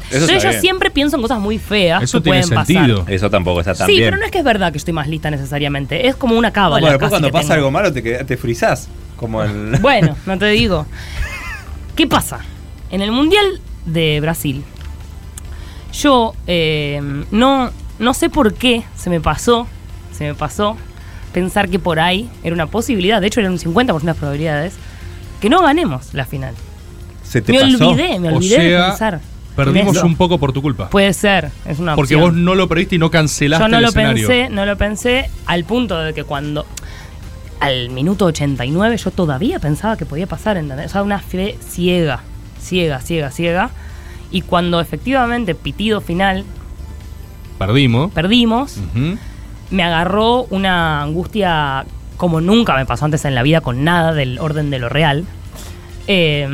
Eso 0.09 0.15
Entonces 0.25 0.43
yo 0.43 0.49
bien. 0.49 0.61
siempre 0.61 0.91
pienso 0.91 1.15
en 1.15 1.21
cosas 1.21 1.39
muy 1.39 1.57
feas 1.57 2.03
Eso 2.03 2.17
que 2.17 2.23
tiene 2.25 2.45
pueden 2.45 2.65
sentido. 2.65 2.97
pasar. 2.99 3.13
Eso 3.13 3.29
tampoco 3.29 3.61
está 3.61 3.75
tan 3.75 3.87
Sí, 3.87 3.93
bien. 3.93 4.07
pero 4.07 4.17
no 4.17 4.25
es 4.25 4.31
que 4.31 4.39
es 4.39 4.43
verdad 4.43 4.73
que 4.73 4.77
estoy 4.77 4.93
más 4.93 5.07
lista 5.07 5.31
necesariamente, 5.31 6.05
es 6.07 6.15
como 6.17 6.37
una 6.37 6.49
No, 6.49 6.53
cábala. 6.53 6.79
porque 6.81 6.91
después 6.91 7.09
casi 7.11 7.21
cuando 7.21 7.31
pasa 7.31 7.47
tengo. 7.47 7.53
algo 7.53 7.71
malo 7.71 7.93
te, 7.93 8.03
qued- 8.03 8.25
te 8.25 8.35
frizás. 8.35 8.89
Como 9.15 9.41
el. 9.41 9.77
Bueno, 9.81 10.17
no 10.25 10.37
te 10.37 10.47
digo. 10.47 10.85
¿Qué 11.95 12.07
pasa? 12.07 12.39
En 12.91 13.01
el 13.01 13.13
Mundial 13.13 13.61
de 13.85 14.19
Brasil, 14.19 14.63
yo 15.93 16.33
eh, 16.47 17.01
no, 17.31 17.71
no 17.99 18.13
sé 18.13 18.29
por 18.29 18.53
qué 18.53 18.83
se 18.97 19.09
me 19.09 19.21
pasó, 19.21 19.67
se 20.11 20.23
me 20.25 20.33
pasó 20.35 20.75
pensar 21.33 21.69
que 21.69 21.79
por 21.79 21.99
ahí 21.99 22.29
era 22.43 22.53
una 22.53 22.67
posibilidad, 22.67 23.21
de 23.21 23.27
hecho 23.27 23.39
eran 23.39 23.53
un 23.53 23.59
50% 23.59 24.01
de 24.01 24.13
probabilidades, 24.13 24.73
que 25.41 25.49
no 25.49 25.61
ganemos 25.61 26.13
la 26.13 26.25
final. 26.25 26.53
Se 27.23 27.41
te 27.41 27.53
Me 27.53 27.59
pasó. 27.61 27.89
olvidé, 27.89 28.19
me 28.19 28.29
O 28.29 28.35
olvidé 28.35 28.59
de 28.59 28.77
pensar. 28.83 29.19
Perdimos 29.55 30.01
un 30.03 30.15
poco 30.15 30.37
por 30.39 30.53
tu 30.53 30.61
culpa. 30.61 30.89
Puede 30.89 31.11
ser, 31.13 31.51
es 31.65 31.79
una 31.79 31.95
Porque 31.95 32.15
opción. 32.15 32.31
vos 32.31 32.39
no 32.41 32.55
lo 32.55 32.67
perdiste 32.69 32.95
y 32.95 32.97
no 32.99 33.11
cancelaste 33.11 33.63
Yo 33.63 33.67
no 33.67 33.77
el 33.77 33.83
lo 33.83 33.89
escenario. 33.89 34.27
pensé, 34.27 34.49
no 34.53 34.65
lo 34.65 34.77
pensé 34.77 35.29
al 35.45 35.65
punto 35.65 35.97
de 35.99 36.13
que 36.13 36.23
cuando 36.23 36.65
al 37.59 37.89
minuto 37.89 38.25
89 38.25 38.95
yo 38.97 39.11
todavía 39.11 39.59
pensaba 39.59 39.97
que 39.97 40.05
podía 40.05 40.27
pasar, 40.27 40.55
¿entendés? 40.55 40.87
O 40.87 40.89
sea, 40.93 41.03
una 41.03 41.19
fe 41.19 41.57
ciega, 41.67 42.21
ciega, 42.61 43.01
ciega, 43.01 43.31
ciega. 43.31 43.69
Y 44.31 44.41
cuando 44.41 44.79
efectivamente 44.79 45.55
pitido 45.55 45.99
final 45.99 46.45
Perdimos. 47.57 48.11
perdimos, 48.13 48.77
Ujú. 48.77 49.17
Me 49.71 49.83
agarró 49.83 50.43
una 50.49 51.01
angustia 51.01 51.85
como 52.17 52.41
nunca 52.41 52.75
me 52.75 52.85
pasó 52.85 53.05
antes 53.05 53.23
en 53.25 53.35
la 53.35 53.43
vida 53.43 53.61
con 53.61 53.83
nada 53.83 54.13
del 54.13 54.39
orden 54.39 54.69
de 54.69 54.79
lo 54.79 54.89
real. 54.89 55.25
Eh, 56.07 56.47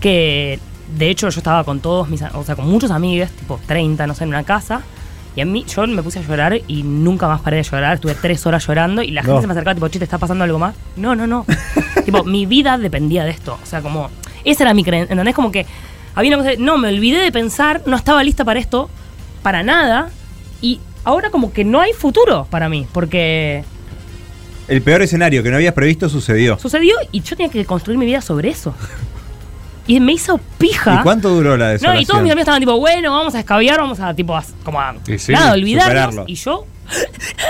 que 0.00 0.58
de 0.96 1.10
hecho 1.10 1.28
yo 1.28 1.38
estaba 1.38 1.64
con 1.64 1.80
todos 1.80 2.08
mis, 2.08 2.22
o 2.22 2.44
sea, 2.44 2.56
con 2.56 2.68
muchos 2.68 2.90
amigos, 2.90 3.30
tipo 3.30 3.60
30, 3.66 4.06
no 4.06 4.14
sé, 4.14 4.24
en 4.24 4.30
una 4.30 4.44
casa. 4.44 4.82
Y 5.36 5.40
a 5.40 5.44
mí, 5.44 5.64
yo 5.66 5.84
me 5.88 6.02
puse 6.02 6.20
a 6.20 6.22
llorar 6.22 6.60
y 6.68 6.84
nunca 6.84 7.26
más 7.26 7.40
paré 7.40 7.56
de 7.56 7.64
llorar. 7.64 7.94
Estuve 7.94 8.14
tres 8.14 8.46
horas 8.46 8.64
llorando 8.66 9.02
y 9.02 9.10
la 9.10 9.22
gente 9.22 9.40
se 9.40 9.46
me 9.48 9.52
acercaba, 9.52 9.74
tipo, 9.74 9.88
che, 9.88 9.98
¿te 9.98 10.04
está 10.04 10.18
pasando 10.18 10.44
algo 10.44 10.60
más? 10.60 10.76
No, 10.96 11.16
no, 11.16 11.26
no. 11.26 11.44
tipo, 12.04 12.22
mi 12.22 12.46
vida 12.46 12.78
dependía 12.78 13.24
de 13.24 13.30
esto. 13.30 13.58
O 13.60 13.66
sea, 13.66 13.82
como, 13.82 14.10
esa 14.44 14.62
era 14.62 14.74
mi 14.74 14.84
creencia. 14.84 15.12
¿Entendés? 15.12 15.34
Como 15.34 15.50
que 15.50 15.66
había 16.14 16.30
una 16.30 16.38
cosa 16.38 16.50
de, 16.50 16.58
no, 16.58 16.78
me 16.78 16.88
olvidé 16.88 17.18
de 17.18 17.32
pensar, 17.32 17.82
no 17.86 17.96
estaba 17.96 18.22
lista 18.22 18.44
para 18.44 18.60
esto, 18.60 18.88
para 19.42 19.64
nada. 19.64 20.10
Y 20.60 20.78
ahora 21.04 21.30
como 21.30 21.52
que 21.52 21.64
no 21.64 21.80
hay 21.80 21.92
futuro 21.92 22.46
para 22.50 22.68
mí, 22.68 22.86
porque 22.92 23.64
El 24.68 24.82
peor 24.82 25.02
escenario 25.02 25.42
que 25.42 25.50
no 25.50 25.56
habías 25.56 25.74
previsto 25.74 26.08
sucedió. 26.08 26.58
sucedió 26.58 26.96
y 27.12 27.20
yo 27.20 27.36
tenía 27.36 27.50
que 27.52 27.64
construir 27.64 27.98
mi 27.98 28.06
vida 28.06 28.20
sobre 28.20 28.50
eso. 28.50 28.74
Y 29.86 30.00
me 30.00 30.12
hizo 30.12 30.40
pija. 30.56 31.00
¿Y 31.00 31.02
cuánto 31.02 31.28
duró 31.28 31.58
la 31.58 31.66
No, 31.66 31.72
desolación? 31.72 32.02
y 32.02 32.06
todos 32.06 32.22
mis 32.22 32.32
amigos 32.32 32.40
estaban 32.44 32.60
tipo, 32.60 32.78
bueno, 32.80 33.12
vamos 33.12 33.34
a 33.34 33.40
escabiar, 33.40 33.78
vamos 33.78 34.00
a 34.00 34.14
tipo, 34.14 34.34
a- 34.34 34.42
como 34.64 34.80
a, 34.80 34.94
Y 35.06 35.18
sí, 35.18 35.32
nada, 35.32 35.52
olvidarnos. 35.52 36.14
superarlo. 36.14 36.24
Y 36.26 36.34
yo, 36.36 36.64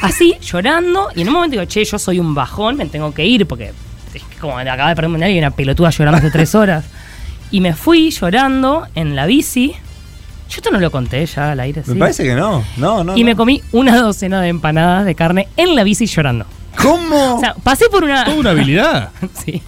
así, 0.00 0.36
llorando, 0.40 1.08
y 1.14 1.22
en 1.22 1.28
un 1.28 1.34
momento 1.34 1.52
digo, 1.58 1.64
che, 1.66 1.84
yo 1.84 1.98
soy 1.98 2.18
un 2.18 2.34
bajón, 2.34 2.76
me 2.76 2.86
tengo 2.86 3.12
que 3.12 3.24
ir, 3.26 3.46
porque 3.46 3.72
es 4.14 4.22
que 4.22 4.36
como 4.40 4.58
acaba 4.58 4.88
de 4.88 4.96
perder 4.96 5.10
un 5.10 5.22
y 5.22 5.38
una 5.38 5.50
pelotuda 5.50 5.90
llorando 5.90 6.18
hace 6.18 6.30
tres 6.30 6.54
horas. 6.54 6.84
Y 7.50 7.60
me 7.60 7.74
fui 7.74 8.10
llorando 8.10 8.86
en 8.94 9.14
la 9.14 9.26
bici. 9.26 9.74
Yo 10.52 10.56
esto 10.58 10.70
no 10.70 10.78
lo 10.80 10.90
conté 10.90 11.24
ya 11.24 11.52
al 11.52 11.60
aire, 11.60 11.82
Me 11.86 11.94
¿sí? 11.94 11.98
parece 11.98 12.24
que 12.24 12.34
no. 12.34 12.62
No, 12.76 13.02
no. 13.04 13.16
Y 13.16 13.24
me 13.24 13.34
comí 13.34 13.62
una 13.72 13.96
docena 14.00 14.42
de 14.42 14.48
empanadas 14.48 15.06
de 15.06 15.14
carne 15.14 15.48
en 15.56 15.74
la 15.74 15.82
bici 15.82 16.04
llorando. 16.06 16.44
¿Cómo? 16.80 17.36
O 17.36 17.40
sea, 17.40 17.54
pasé 17.62 17.86
por 17.90 18.04
una... 18.04 18.24
Toda 18.24 18.36
una 18.36 18.50
habilidad. 18.50 19.10
Sí, 19.44 19.62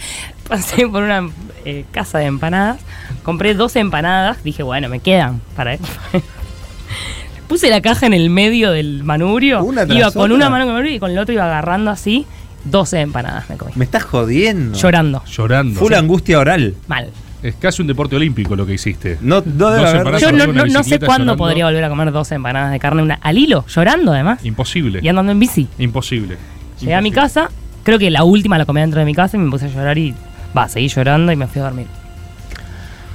pasé 0.49 0.87
por 0.87 1.03
una 1.03 1.31
eh, 1.65 1.87
casa 1.91 2.19
de 2.19 2.27
empanadas, 2.27 2.81
compré 3.23 3.55
dos 3.55 3.77
empanadas, 3.77 4.45
dije, 4.45 4.63
bueno, 4.63 4.89
me 4.91 5.01
quedan 5.01 5.41
para 5.57 5.79
Puse 7.49 7.71
la 7.71 7.81
caja 7.83 8.07
en 8.07 8.15
el 8.15 8.31
medio 8.31 8.71
del 8.71 9.05
manubrio, 9.05 9.63
Una 9.63 9.87
tras 9.87 9.99
iba 9.99 10.11
con 10.11 10.23
otra. 10.33 10.35
una 10.35 10.51
mano 10.51 10.65
con 10.65 10.71
el 10.71 10.75
manubrio 10.75 10.97
y 10.97 10.99
con 10.99 11.15
la 11.15 11.23
otra 11.23 11.35
iba 11.35 11.45
agarrando 11.45 11.91
así 11.91 12.27
12 12.65 13.01
empanadas 13.01 13.49
me 13.51 13.57
comí. 13.57 13.73
me 13.77 13.85
estás 13.85 14.03
jodiendo. 14.05 14.77
Llorando, 14.79 15.23
Llorando. 15.27 15.79
Full 15.81 15.93
angustia 15.95 16.39
oral. 16.39 16.75
mal. 16.89 17.11
Es 17.45 17.55
casi 17.57 17.83
un 17.83 17.89
deporte 17.89 18.17
olímpico 18.17 18.57
lo 18.57 18.65
que 18.67 18.73
hiciste. 18.75 19.19
No, 19.21 19.37
no 19.45 19.69
debe 19.71 19.81
Dos 19.83 19.89
haber- 19.91 19.97
empanadas 19.99 20.23
Yo 20.23 20.33
no, 20.33 20.47
no- 20.47 20.65
no 20.65 20.83
sé 20.83 20.99
cuándo 20.99 21.25
llorando. 21.25 21.37
podría 21.37 21.67
volver 21.67 21.85
a 21.85 21.89
comer 21.91 22.11
12 22.11 22.35
empanadas 22.37 22.73
de 22.73 22.79
carne 22.81 23.03
una, 23.03 23.19
al 23.21 23.37
hilo, 23.39 23.65
llorando 23.69 24.13
además, 24.13 24.45
Imposible. 24.45 25.01
y 25.03 25.09
andando 25.09 25.31
en 25.31 25.39
bici. 25.39 25.69
Imposible. 25.79 26.39
Llegué 26.81 26.95
a 26.95 27.01
mi 27.03 27.13
casa, 27.13 27.51
creo 27.83 27.99
que 27.99 28.11
la 28.11 28.25
última 28.25 28.57
la 28.59 28.65
comí 28.65 28.81
dentro 28.81 28.99
de 28.99 29.05
mi 29.07 29.15
casa 29.15 29.37
y 29.37 29.41
me 29.41 29.51
puse 29.51 29.67
a 29.67 29.69
llorar 29.69 29.99
y 29.99 30.15
va, 30.57 30.69
seguí 30.69 30.89
llorando 30.89 31.31
y 31.33 31.37
me 31.37 31.47
fui 31.47 31.61
a 31.61 31.65
dormir. 31.65 31.87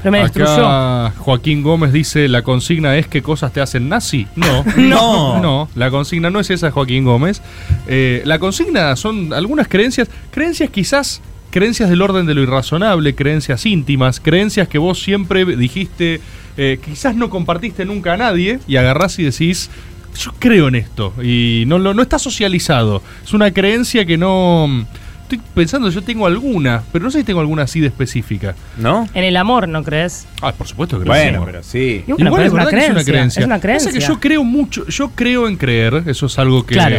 Pero 0.02 0.12
me 0.14 0.20
destruyó. 0.20 0.50
Acá 0.66 1.14
Joaquín 1.18 1.62
Gómez 1.62 1.92
dice, 1.92 2.30
¿la 2.30 2.42
consigna 2.42 2.96
es 2.96 3.08
qué 3.08 3.22
cosas 3.22 3.52
te 3.52 3.60
hacen 3.62 3.90
nazi? 3.90 4.28
No. 4.38 4.64
No. 4.78 5.42
No, 5.42 5.70
la 5.76 5.90
consigna 5.92 6.30
no 6.30 6.40
es 6.40 6.50
esa, 6.52 6.72
Joaquín 6.72 7.04
Gómez. 7.04 7.42
Eh, 7.88 8.22
la 8.26 8.40
consigna 8.40 8.96
son 8.96 9.34
algunas 9.34 9.68
creencias, 9.68 10.08
creencias 10.32 10.70
quizás, 10.70 11.22
creencias 11.52 11.90
del 11.90 12.02
orden 12.02 12.26
de 12.26 12.34
lo 12.36 12.42
irrazonable, 12.42 13.16
creencias 13.16 13.66
íntimas, 13.66 14.20
creencias 14.20 14.68
que 14.68 14.78
vos 14.78 15.02
siempre 15.02 15.46
dijiste, 15.46 16.22
eh, 16.58 16.80
quizás 16.84 17.16
no 17.16 17.30
compartiste 17.30 17.86
nunca 17.86 18.14
a 18.14 18.18
nadie 18.18 18.60
y 18.68 18.76
agarrás 18.76 19.18
y 19.20 19.24
decís, 19.24 19.70
yo 20.18 20.32
creo 20.40 20.68
en 20.68 20.76
esto 20.76 21.14
y 21.24 21.64
no, 21.68 21.80
lo, 21.80 21.94
no 21.94 22.02
está 22.02 22.20
socializado. 22.20 23.02
Es 23.24 23.34
una 23.34 23.52
creencia 23.52 24.06
que 24.06 24.18
no... 24.18 24.86
Estoy 25.24 25.42
pensando, 25.54 25.92
yo 25.92 26.02
tengo 26.02 26.26
alguna, 26.26 26.82
pero 26.92 27.06
no 27.06 27.12
sé 27.12 27.20
si 27.20 27.24
tengo 27.24 27.40
alguna 27.40 27.62
así 27.62 27.80
de 27.80 27.86
específica. 27.86 28.56
¿No? 28.80 29.08
En 29.14 29.24
el 29.24 29.38
amor, 29.38 29.68
¿no 29.68 29.84
crees? 29.84 30.26
Ah, 30.42 30.52
por 30.54 30.66
supuesto 30.68 30.98
que 31.00 31.06
Bueno, 31.06 31.42
sí. 31.42 31.46
pero 31.46 31.64
sí. 31.64 32.04
Y 32.08 32.12
bueno, 32.14 32.26
Igual 32.30 32.50
pero 32.52 32.64
es 32.64 32.70
que 32.74 32.80
es 32.86 32.90
una 32.90 33.04
creencia. 33.04 33.40
Es 33.42 33.46
una 33.46 33.60
creencia. 33.60 33.90
Pasa 33.92 34.00
que 34.00 34.06
yo 34.08 34.20
creo 34.20 34.44
mucho, 34.44 34.88
yo 34.88 35.12
creo 35.12 35.48
en 35.48 35.56
creer, 35.56 36.02
eso 36.08 36.26
es 36.26 36.40
algo 36.40 36.66
que, 36.66 36.74
Claro. 36.74 36.96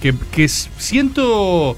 que, 0.00 0.14
que 0.32 0.48
siento. 0.48 1.76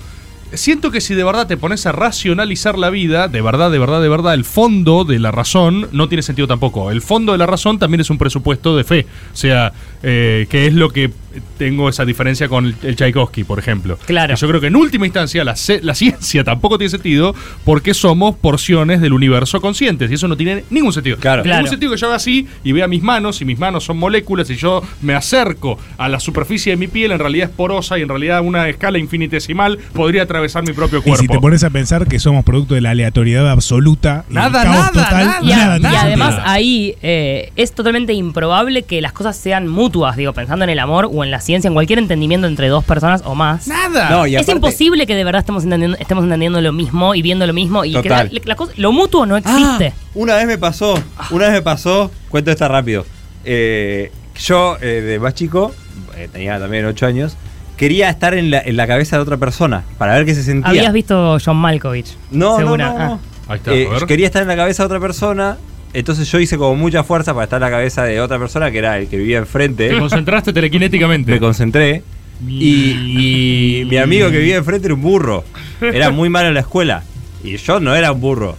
Siento 0.53 0.91
que 0.91 1.01
si 1.01 1.15
de 1.15 1.25
verdad 1.25 1.47
te 1.47 1.57
pones 1.57 1.87
a 1.87 1.93
racionalizar 1.93 2.79
la 2.79 2.89
vida, 2.89 3.29
de 3.29 3.43
verdad, 3.43 3.71
de 3.71 3.79
verdad, 3.79 4.01
de 4.01 4.09
verdad, 4.09 4.35
el 4.35 4.45
fondo 4.45 5.05
de 5.05 5.19
la 5.19 5.33
razón 5.33 5.89
no 5.93 6.09
tiene 6.09 6.23
sentido 6.23 6.47
tampoco. 6.47 6.91
El 6.91 7.03
fondo 7.03 7.33
de 7.33 7.39
la 7.39 7.47
razón 7.47 7.79
también 7.79 8.01
es 8.01 8.11
un 8.11 8.19
presupuesto 8.19 8.77
de 8.77 8.85
fe. 8.85 9.07
O 9.33 9.37
sea, 9.37 9.73
eh, 10.03 10.47
que 10.49 10.67
es 10.67 10.75
lo 10.75 10.91
que 10.91 11.11
tengo 11.59 11.89
esa 11.89 12.05
diferencia 12.05 12.49
con 12.49 12.67
el, 12.67 12.75
el 12.83 12.97
Tchaikovsky, 12.97 13.45
por 13.45 13.59
ejemplo. 13.59 13.99
Claro. 14.07 14.35
Que 14.35 14.41
yo 14.41 14.49
creo 14.49 14.61
que 14.61 14.67
en 14.69 14.77
última 14.77 15.07
instancia 15.07 15.45
la, 15.45 15.55
la 15.83 15.95
ciencia 15.95 16.45
tampoco 16.45 16.79
tiene 16.79 16.91
sentido 16.91 17.35
porque 17.65 17.95
somos 17.95 18.37
porciones 18.37 19.01
del 19.01 19.13
universo 19.13 19.61
conscientes 19.61 20.11
y 20.11 20.15
eso 20.15 20.29
no 20.29 20.37
tiene 20.37 20.65
ningún 20.71 20.93
sentido. 20.93 21.17
Claro. 21.19 21.43
Ningún 21.43 21.57
Claro. 21.57 21.67
sentido 21.69 21.93
que 21.93 21.99
yo 21.99 22.07
haga 22.09 22.17
así 22.17 22.47
y 22.65 22.73
vea 22.73 22.87
mis 22.89 23.03
manos 23.03 23.41
y 23.41 23.45
mis 23.45 23.59
manos 23.59 23.85
son 23.85 23.99
moléculas 23.99 24.49
y 24.51 24.57
yo 24.57 24.83
me 25.03 25.15
acerco 25.15 25.79
a 25.99 26.09
la 26.09 26.21
superficie 26.21 26.73
de 26.73 26.77
mi 26.77 26.87
piel, 26.89 27.13
en 27.13 27.19
realidad 27.19 27.49
es 27.51 27.55
porosa 27.57 27.99
y 27.99 28.03
en 28.03 28.09
realidad 28.09 28.39
a 28.39 28.41
una 28.43 28.69
escala 28.69 28.99
infinitesimal 28.99 29.79
podría 29.95 30.23
atravesar 30.23 30.63
mi 30.67 30.73
propio 30.73 30.99
Y 30.99 31.03
cuerpo. 31.03 31.23
si 31.23 31.29
te 31.29 31.39
pones 31.39 31.65
a 31.65 31.71
pensar 31.71 32.07
que 32.07 32.19
somos 32.19 32.45
producto 32.45 32.75
de 32.75 32.81
la 32.81 32.91
aleatoriedad 32.91 33.51
absoluta, 33.51 34.25
y 34.31 34.35
Nada, 34.35 34.63
el 34.63 34.69
caos 34.69 34.95
nada, 34.95 35.05
total, 35.09 35.27
nada. 35.27 35.39
Y, 35.43 35.49
nada 35.81 35.93
y 35.93 35.97
además 35.97 36.35
sentido. 36.35 36.51
ahí 36.53 36.95
eh, 37.03 37.53
es 37.57 37.73
totalmente 37.73 38.13
improbable 38.13 38.83
que 38.83 39.01
las 39.01 39.13
cosas 39.13 39.37
sean 39.37 39.69
mutuas, 39.69 40.17
digo, 40.17 40.33
pensando 40.33 40.65
en 40.65 40.71
el 40.71 40.79
amor 40.79 41.09
o 41.13 41.25
en 41.25 41.26
la 41.31 41.41
ciencia, 41.41 41.69
en 41.69 41.75
cualquier 41.75 41.99
entendimiento 41.99 42.47
entre 42.47 42.69
dos 42.69 42.85
personas 42.85 43.23
o 43.25 43.35
más. 43.35 43.67
Nada. 43.69 44.11
No, 44.11 44.27
y 44.27 44.35
es 44.37 44.43
aparte- 44.43 44.53
imposible 44.53 45.07
que 45.07 45.15
de 45.15 45.25
verdad 45.25 45.41
estemos 45.41 45.65
entendiendo, 45.65 45.97
estemos 45.99 46.25
entendiendo 46.25 46.61
lo 46.61 46.73
mismo 46.73 47.15
y 47.15 47.23
viendo 47.23 47.47
lo 47.47 47.53
mismo 47.53 47.85
y 47.85 47.91
que 48.01 48.09
la- 48.09 48.25
Total. 48.25 48.43
la 48.45 48.55
cosa- 48.57 48.73
lo 48.77 48.93
mutuo 48.93 49.27
no 49.27 49.35
Ah, 49.37 49.39
existe. 49.39 49.93
una 50.15 50.37
vez 50.37 50.47
me 50.47 50.59
pasó, 50.59 50.95
una 51.31 51.45
vez 51.47 51.53
me 51.55 51.63
pasó, 51.63 52.11
cuento 52.29 52.51
esta 52.51 52.69
rápido. 52.69 53.05
Eh, 53.45 54.11
yo, 54.39 54.77
eh, 54.81 54.87
de 55.03 55.19
más 55.19 55.35
chico, 55.35 55.73
eh, 56.17 56.29
tenía 56.33 56.59
también 56.59 56.85
8 56.87 57.07
años, 57.07 57.37
quería 57.77 58.09
estar 58.11 58.35
en 58.35 58.51
la, 58.51 58.61
en 58.61 58.77
la 58.77 58.87
cabeza 58.87 59.17
de 59.17 59.23
otra 59.23 59.37
persona 59.37 59.85
para 59.99 60.15
ver 60.15 60.25
qué 60.25 60.35
se 60.35 60.43
sentía. 60.43 60.69
Habías 60.71 60.93
visto 60.93 61.39
John 61.45 61.57
Malkovich. 61.59 62.17
No, 62.31 62.53
no, 62.53 62.57
segura. 62.59 62.89
no, 62.91 62.99
Ah. 63.15 63.19
Ahí 63.49 63.57
está, 63.59 63.73
Eh, 63.73 63.87
a 63.87 63.91
ver. 63.91 64.01
yo 64.01 64.07
quería 64.09 64.27
estar 64.27 64.43
en 64.43 64.49
la 64.49 64.57
cabeza 64.57 64.83
de 64.83 64.87
otra 64.87 64.99
persona, 65.01 65.57
entonces 65.99 66.31
yo 66.31 66.39
hice 66.39 66.57
como 66.59 66.75
mucha 66.77 67.03
fuerza 67.05 67.33
para 67.35 67.45
estar 67.45 67.59
en 67.59 67.63
la 67.63 67.71
cabeza 67.71 68.05
de 68.05 68.21
otra 68.21 68.39
persona 68.39 68.71
que 68.71 68.79
era 68.79 68.99
el 68.99 69.09
que 69.09 69.17
vivía 69.17 69.39
enfrente. 69.39 69.89
Te 69.89 69.99
concentraste 69.99 70.53
telequinéticamente. 70.53 71.31
Me 71.33 71.41
concentré. 71.41 72.03
Y, 72.47 73.81
y 73.81 73.85
mi 73.87 73.97
amigo 73.97 74.31
que 74.31 74.39
vivía 74.39 74.57
enfrente 74.57 74.87
era 74.89 74.95
un 74.95 75.03
burro. 75.03 75.45
Era 75.81 76.11
muy 76.11 76.29
malo 76.29 76.49
en 76.49 76.55
la 76.55 76.61
escuela. 76.61 77.03
Y 77.43 77.57
yo 77.57 77.81
no 77.81 77.95
era 77.95 78.13
un 78.13 78.21
burro. 78.21 78.57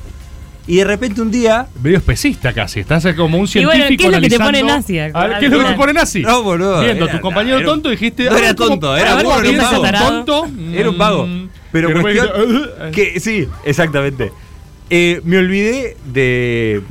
Y 0.66 0.78
de 0.78 0.84
repente 0.84 1.22
un 1.22 1.32
día. 1.32 1.68
Medio 1.82 1.98
especista 1.98 2.52
casi, 2.54 2.82
estás 2.82 3.06
como 3.16 3.38
un 3.38 3.46
Y 3.46 3.48
científico 3.48 3.72
bueno, 3.86 3.98
¿qué 3.98 4.06
es 4.06 4.12
lo 4.12 4.22
que 4.22 4.30
te 4.30 4.38
pone 4.40 4.64
nazi? 4.64 5.00
A 5.00 5.04
ver, 5.28 5.40
¿qué 5.40 5.46
es 5.46 5.52
lo 5.52 5.60
que 5.60 5.66
te 5.66 5.74
pone 5.76 5.94
nazi? 5.94 6.22
No, 6.24 6.44
boludo. 6.44 6.82
Viendo 6.82 7.06
a 7.06 7.08
era- 7.08 7.18
tu 7.18 7.22
compañero 7.22 7.58
era- 7.58 7.66
tonto 7.66 7.90
dijiste... 7.90 8.26
No 8.26 8.36
"Ah, 8.36 8.40
era 8.40 8.54
¿cómo- 8.54 8.70
tonto, 8.72 8.98
era 8.98 9.16
ver, 9.16 9.26
burro, 9.26 9.36
¿cómo 9.36 9.48
era 9.48 9.60
un 9.80 9.86
vago. 9.86 10.08
tonto? 10.26 10.48
Era 10.74 10.90
un 10.90 10.98
vago. 10.98 11.26
Mm. 11.28 11.50
Pero 11.72 11.90
Y 11.90 11.94
después 11.94 12.18
cuestión- 12.20 12.52
"Uh". 12.88 12.92
Que, 12.92 13.20
sí, 13.20 13.48
exactamente. 13.64 14.32
Eh, 14.90 15.22
me 15.24 15.38
olvidé 15.38 15.96
de. 16.06 16.82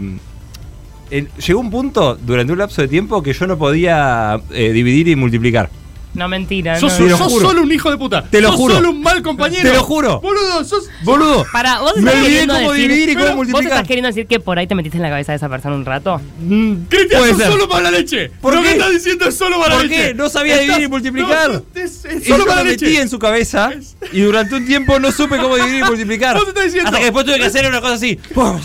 Llegó 1.10 1.60
un 1.60 1.70
punto 1.70 2.16
durante 2.20 2.52
un 2.52 2.58
lapso 2.58 2.82
de 2.82 2.88
tiempo 2.88 3.22
que 3.22 3.32
yo 3.32 3.46
no 3.46 3.56
podía 3.58 4.40
eh, 4.50 4.72
dividir 4.72 5.08
y 5.08 5.16
multiplicar. 5.16 5.70
No, 6.14 6.28
mentira. 6.28 6.80
Sos, 6.80 6.98
no. 6.98 7.14
Sos 7.18 7.30
solo 7.42 7.60
un 7.60 7.70
hijo 7.70 7.90
de 7.90 7.98
puta. 7.98 8.22
Te 8.24 8.40
lo 8.40 8.48
sos 8.48 8.56
juro. 8.56 8.74
solo 8.76 8.88
un 8.88 9.02
mal 9.02 9.20
compañero. 9.20 9.68
Te 9.68 9.76
lo 9.76 9.82
juro. 9.84 10.18
Boludo, 10.22 10.64
sos. 10.64 10.84
Boludo. 11.02 11.44
Para, 11.52 11.80
vos 11.80 11.94
Me 11.98 12.10
olvidé 12.10 12.46
cómo 12.46 12.72
decir- 12.72 12.88
dividir 12.88 13.08
y 13.10 13.12
cómo 13.12 13.24
Pero, 13.26 13.36
¿Vos 13.36 13.46
multiplicar. 13.48 13.72
estás 13.76 13.86
queriendo 13.86 14.06
decir 14.06 14.26
que 14.26 14.40
por 14.40 14.58
ahí 14.58 14.66
te 14.66 14.74
metiste 14.74 14.96
en 14.96 15.02
la 15.02 15.10
cabeza 15.10 15.32
de 15.32 15.36
esa 15.36 15.50
persona 15.50 15.76
un 15.76 15.84
rato? 15.84 16.18
Mm, 16.40 16.72
Cristian, 16.88 17.20
sos 17.22 17.36
ser. 17.36 17.50
solo 17.52 17.66
mala 17.68 17.90
leche. 17.90 18.30
¿Por 18.40 18.54
lo 18.54 18.62
qué? 18.62 18.68
que 18.68 18.72
estás 18.76 18.90
diciendo 18.92 19.26
es 19.28 19.36
solo 19.36 19.58
mala 19.58 19.74
¿Por 19.74 19.84
leche. 19.84 20.06
qué? 20.08 20.14
No 20.14 20.30
sabía 20.30 20.56
dividir 20.58 20.84
y 20.84 20.88
multiplicar. 20.88 21.50
no, 21.50 21.62
es, 21.82 22.04
es 22.06 22.22
Y 22.22 22.24
solo 22.30 22.44
yo 22.44 22.50
mala 22.50 22.64
me 22.64 22.70
metí 22.70 22.86
leche. 22.86 23.00
en 23.02 23.08
su 23.10 23.18
cabeza 23.18 23.72
y 24.10 24.20
durante 24.22 24.54
un 24.54 24.64
tiempo 24.64 24.98
no 24.98 25.12
supe 25.12 25.36
cómo 25.36 25.56
dividir 25.56 25.80
y 25.80 25.84
multiplicar. 25.86 26.34
Vos 26.38 26.48
estás 26.48 26.64
diciendo- 26.64 26.86
Hasta 26.88 26.98
que 26.98 27.04
después 27.04 27.26
tuve 27.26 27.36
que 27.38 27.44
hacer 27.44 27.68
una 27.68 27.82
cosa 27.82 27.92
así. 27.92 28.18
Vos 28.34 28.62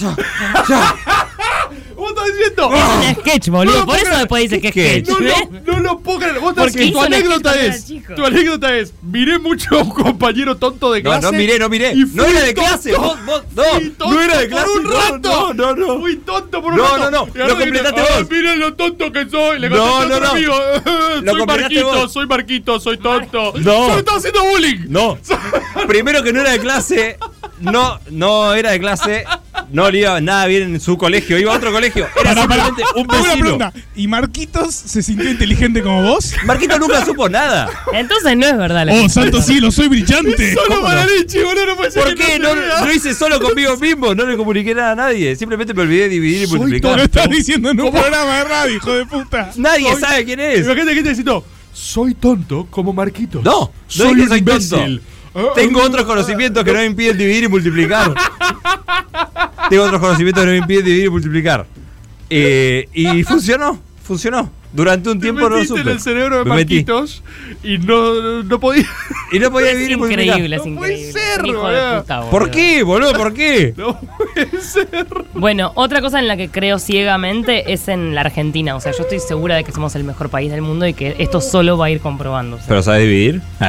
estás 2.26 2.38
diciendo. 2.38 2.72
Es 2.74 3.08
un 3.18 3.22
sketch, 3.24 3.48
boludo. 3.50 3.80
No, 3.80 3.86
por 3.86 3.98
eso 3.98 4.18
después 4.18 4.44
dice 4.50 4.62
que 4.62 4.68
es 4.68 4.74
sketch. 4.74 5.10
No, 5.10 5.20
no, 5.20 5.74
no 5.74 5.80
lo 5.80 6.00
puedo 6.00 6.20
creer. 6.20 6.40
Vos 6.40 6.50
estás 6.52 6.66
Porque 6.66 6.80
diciendo, 6.80 7.00
tu 7.00 7.06
anécdota 7.06 7.62
es. 7.62 7.86
Tu 8.16 8.26
anécdota 8.26 8.76
es. 8.78 8.94
Miré 9.02 9.40
mucho 9.40 9.76
a 9.78 9.84
un 9.84 9.90
compañero 9.90 10.58
tonto 10.58 10.92
de 10.92 11.02
No, 11.04 11.10
clase. 11.12 11.26
no 11.26 11.32
miré, 11.34 11.60
no 11.60 11.70
miré. 11.70 11.96
No 12.14 12.26
era 12.26 12.42
de 12.42 12.54
clase. 12.54 12.94
Vos, 12.96 13.18
vos, 13.26 13.44
no, 13.56 14.12
no 14.12 14.22
era 14.22 14.38
de 14.40 14.48
clase. 14.50 14.66
Por 14.68 14.78
un 14.80 14.84
no, 14.84 14.92
rato. 15.00 15.54
No, 15.54 15.76
no, 15.76 15.76
no. 15.76 16.00
Fui 16.00 16.16
tonto 16.18 16.62
por 16.62 16.72
un 16.74 16.78
No, 16.78 16.84
rato. 16.86 16.98
no, 17.00 17.12
no, 17.12 17.18
ahora 17.20 17.48
lo 17.48 17.58
completaste 17.60 18.02
"Ah, 18.02 18.18
vos. 18.20 18.30
Miren 18.30 18.60
lo 18.60 18.74
tonto 18.74 19.12
que 19.12 19.30
soy. 19.30 19.60
Le 19.60 19.70
No, 19.70 19.78
conté 19.78 19.92
a 20.06 20.08
no, 20.08 20.16
otro 20.16 20.20
no. 20.28 20.32
amigo. 20.32 20.56
Lo 21.22 21.32
soy 21.34 21.46
Marquito, 21.46 21.86
vos. 21.86 22.14
soy 22.14 22.28
Marquito, 22.28 22.80
soy 22.80 22.98
tonto. 22.98 23.54
No. 23.58 23.88
Yo 23.88 23.94
me 23.94 24.00
estaba 24.00 24.18
haciendo 24.18 24.44
bullying. 24.44 24.86
No. 24.90 25.18
Primero 25.88 26.24
que 26.24 26.34
no 26.34 26.42
era 26.42 26.52
de 26.52 26.60
clase. 26.60 27.18
No, 27.60 28.00
no 28.10 28.54
era 28.54 28.72
de 28.72 28.80
clase. 28.80 29.26
No 29.72 29.90
le 29.90 30.00
iba 30.00 30.20
nada 30.22 30.46
bien 30.48 30.64
en 30.64 30.80
su 30.80 30.98
colegio. 30.98 31.38
Iba 31.40 31.54
a 31.54 31.58
otro 31.58 31.72
colegio. 31.72 32.08
Era 32.20 32.34
Pará, 32.36 32.48
pará. 32.48 32.66
simplemente 32.66 32.84
un 33.00 33.06
una 33.10 33.18
vecino. 33.22 33.40
pregunta. 33.42 33.74
¿Y 33.96 34.08
Marquitos 34.08 34.76
se 34.76 35.02
sintió 35.02 35.30
inteligente 35.30 35.82
como 35.82 36.04
vos? 36.04 36.34
Marquito 36.46 36.78
nunca 36.78 37.06
supo 37.06 37.30
nada. 37.30 37.70
Entonces 37.94 38.36
no 38.38 38.46
es 38.48 38.58
verdad 38.58 38.86
la 38.86 38.94
Oh, 38.96 39.10
santo 39.10 39.42
cielo, 39.42 39.72
soy 39.72 39.88
brillante. 39.88 40.54
Solo 40.56 40.68
¿Cómo 40.76 40.82
mala 40.84 41.06
no? 41.06 41.10
leche, 41.12 41.44
boludo. 41.44 41.66
No 41.68 41.76
puede 41.78 41.92
ser 41.92 42.04
¿Por 42.04 42.16
que 42.16 42.24
qué? 42.26 42.40
no 42.40 42.54
lo 42.54 42.92
hice 42.94 43.14
solo 43.14 43.40
conmigo 43.40 43.78
mismo. 43.78 44.14
No 44.14 44.26
le 44.26 44.36
comuniqué 44.38 44.76
nada 44.76 44.92
a 44.92 44.96
nadie. 44.96 45.36
Simplemente 45.36 45.74
me 45.74 45.82
olvidé 45.84 46.04
de 46.04 46.10
dividir 46.10 46.42
y 46.44 46.48
Soy 46.48 46.60
multiplicar. 46.60 46.98
Lo 46.98 47.04
estás 47.04 47.30
diciendo 47.30 47.70
en 47.72 47.80
un 47.80 47.92
programa 47.92 48.38
de 48.40 48.44
radio, 48.44 48.76
hijo 48.76 48.92
de 48.94 49.06
puta. 49.06 49.52
Nadie 49.56 49.92
Soy- 49.94 50.02
sabe 50.02 50.26
quién 50.26 50.40
es. 50.40 50.66
Imagínate 50.66 50.90
que 50.96 51.02
te 51.04 51.10
necesito. 51.10 51.46
Soy 51.74 52.14
tonto 52.16 52.68
como 52.70 52.92
Marquito. 52.92 53.42
No, 53.44 53.72
no 53.98 54.28
soy 54.28 54.42
tonto. 54.42 54.86
Tengo 55.56 55.82
otros 55.82 56.06
conocimientos 56.06 56.62
que 56.66 56.74
no 56.74 56.80
me 56.80 56.86
impiden 56.88 57.18
dividir 57.18 57.44
y 57.46 57.48
multiplicar. 57.48 58.14
Tengo 59.72 59.84
otros 59.86 60.00
conocimientos 60.02 60.42
que 60.44 60.46
no 60.46 60.52
me 60.52 60.58
impiden 60.60 60.86
dividir 60.86 61.06
y 61.06 61.10
multiplicar. 61.10 61.66
Eh, 62.30 62.88
y 62.94 63.24
funcionó, 63.24 63.80
funcionó. 64.04 64.52
Durante 64.74 65.10
un 65.10 65.20
Te 65.20 65.24
tiempo 65.24 65.42
no 65.42 65.50
lo 65.50 65.56
metiste 65.56 65.78
supe. 65.80 65.90
en 65.90 65.96
el 65.96 66.00
cerebro 66.02 66.38
de 66.40 66.46
Me 66.46 66.56
metí. 66.56 66.76
Marquitos 66.76 67.24
y 67.62 67.78
no, 67.78 68.42
no 68.44 68.60
podía. 68.60 68.86
Y 69.34 69.40
no 69.40 69.52
podía 69.52 69.72
dividir 69.72 69.92
y 69.92 69.96
multiplicar. 69.98 70.38
increíble, 70.40 70.56
es 70.56 70.66
No 70.66 70.78
puede 70.78 70.94
increíble. 70.94 71.22
ser, 71.22 71.42
Un 71.42 71.46
hijo 71.48 71.62
boludo. 71.62 71.92
de 71.96 72.02
puta, 72.02 72.18
boludo. 72.20 72.32
¿Por 72.32 72.52
qué, 72.52 72.84
boludo? 72.84 73.14
¿Por 73.14 73.34
qué? 73.34 73.74
No 73.78 74.00
puede 74.00 74.62
ser. 74.62 74.88
Bueno, 75.34 75.72
otra 75.76 76.00
cosa 76.02 76.20
en 76.20 76.28
la 76.30 76.38
que 76.38 76.48
creo 76.50 76.80
ciegamente 76.80 77.74
es 77.74 77.90
en 77.90 78.16
la 78.16 78.22
Argentina. 78.22 78.76
O 78.78 78.80
sea, 78.80 78.94
yo 78.94 79.04
estoy 79.04 79.20
segura 79.20 79.56
de 79.58 79.66
que 79.66 79.74
somos 79.74 79.94
el 79.96 80.06
mejor 80.06 80.30
país 80.30 80.50
del 80.52 80.62
mundo 80.62 80.88
y 80.88 80.94
que 80.94 81.16
esto 81.20 81.42
solo 81.42 81.78
va 81.78 81.88
a 81.88 81.90
ir 81.90 82.00
comprobándose. 82.00 82.64
¿Pero 82.68 82.82
sabes 82.82 83.02
dividir? 83.04 83.42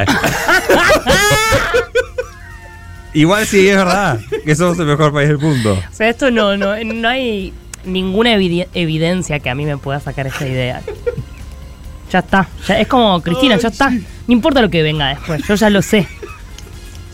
Igual 3.15 3.47
sí, 3.47 3.69
es 3.69 3.77
verdad 3.77 4.19
que 4.45 4.55
somos 4.57 4.79
el 4.79 4.87
mejor 4.87 5.13
país 5.13 5.29
del 5.29 5.39
mundo. 5.39 5.73
O 5.91 5.95
sea, 5.95 6.09
esto 6.09 6.31
no, 6.31 6.57
no, 6.57 6.83
no 6.83 7.09
hay 7.09 7.53
ninguna 7.85 8.35
evide- 8.35 8.69
evidencia 8.75 9.39
que 9.41 9.51
a 9.51 9.55
mí 9.55 9.65
me 9.67 9.77
pueda 9.77 10.01
sacar 10.01 10.27
esta 10.27 10.47
idea. 10.47 10.81
Ya 12.11 12.19
está. 12.21 12.49
Ya, 12.69 12.81
es 12.81 12.89
como, 12.89 13.21
Cristina, 13.23 13.57
ya 13.57 13.69
está. 13.69 13.91
No 13.91 14.03
importa 14.29 14.61
lo 14.63 14.71
que 14.71 14.83
venga 14.83 15.09
después, 15.09 15.47
yo 15.47 15.55
ya 15.55 15.69
lo 15.71 15.83
sé. 15.83 16.07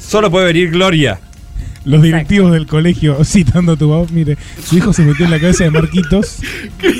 Solo 0.00 0.30
puede 0.30 0.46
venir 0.46 0.70
Gloria. 0.70 1.20
Los 1.88 2.02
directivos 2.02 2.52
del 2.52 2.66
colegio, 2.66 3.24
citando 3.24 3.72
a 3.72 3.76
tu 3.76 3.88
voz, 3.88 4.10
mire, 4.12 4.36
su 4.64 4.76
hijo 4.76 4.92
se 4.92 5.02
metió 5.02 5.24
en 5.24 5.30
la 5.30 5.40
cabeza 5.40 5.64
de 5.64 5.70
Marquitos. 5.70 6.38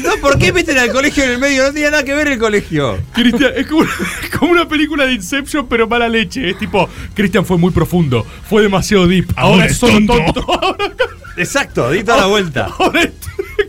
No, 0.04 0.12
¿por 0.20 0.38
qué 0.38 0.52
meten 0.52 0.78
al 0.78 0.90
colegio 0.90 1.22
en 1.24 1.30
el 1.32 1.38
medio? 1.38 1.62
No 1.64 1.72
tenía 1.72 1.90
nada 1.90 2.02
que 2.02 2.14
ver 2.14 2.28
el 2.28 2.38
colegio. 2.38 2.98
Cristian, 3.12 3.52
es 3.56 3.66
como 3.66 3.82
una, 3.82 3.90
como 4.38 4.52
una 4.52 4.68
película 4.68 5.06
de 5.06 5.12
Inception, 5.14 5.66
pero 5.68 5.86
mala 5.86 6.08
leche. 6.08 6.50
Es 6.50 6.58
tipo, 6.58 6.88
Cristian 7.14 7.44
fue 7.44 7.58
muy 7.58 7.70
profundo, 7.70 8.26
fue 8.48 8.62
demasiado 8.62 9.06
deep. 9.06 9.26
Ahora, 9.36 9.54
Ahora 9.54 9.66
es 9.66 9.76
solo 9.76 9.92
tonto. 10.06 10.14
tonto. 10.42 10.76
Exacto, 11.36 11.90
di 11.90 12.02
toda 12.02 12.18
la 12.18 12.26
vuelta. 12.26 12.68
ahora 12.78 13.02
es- 13.02 13.10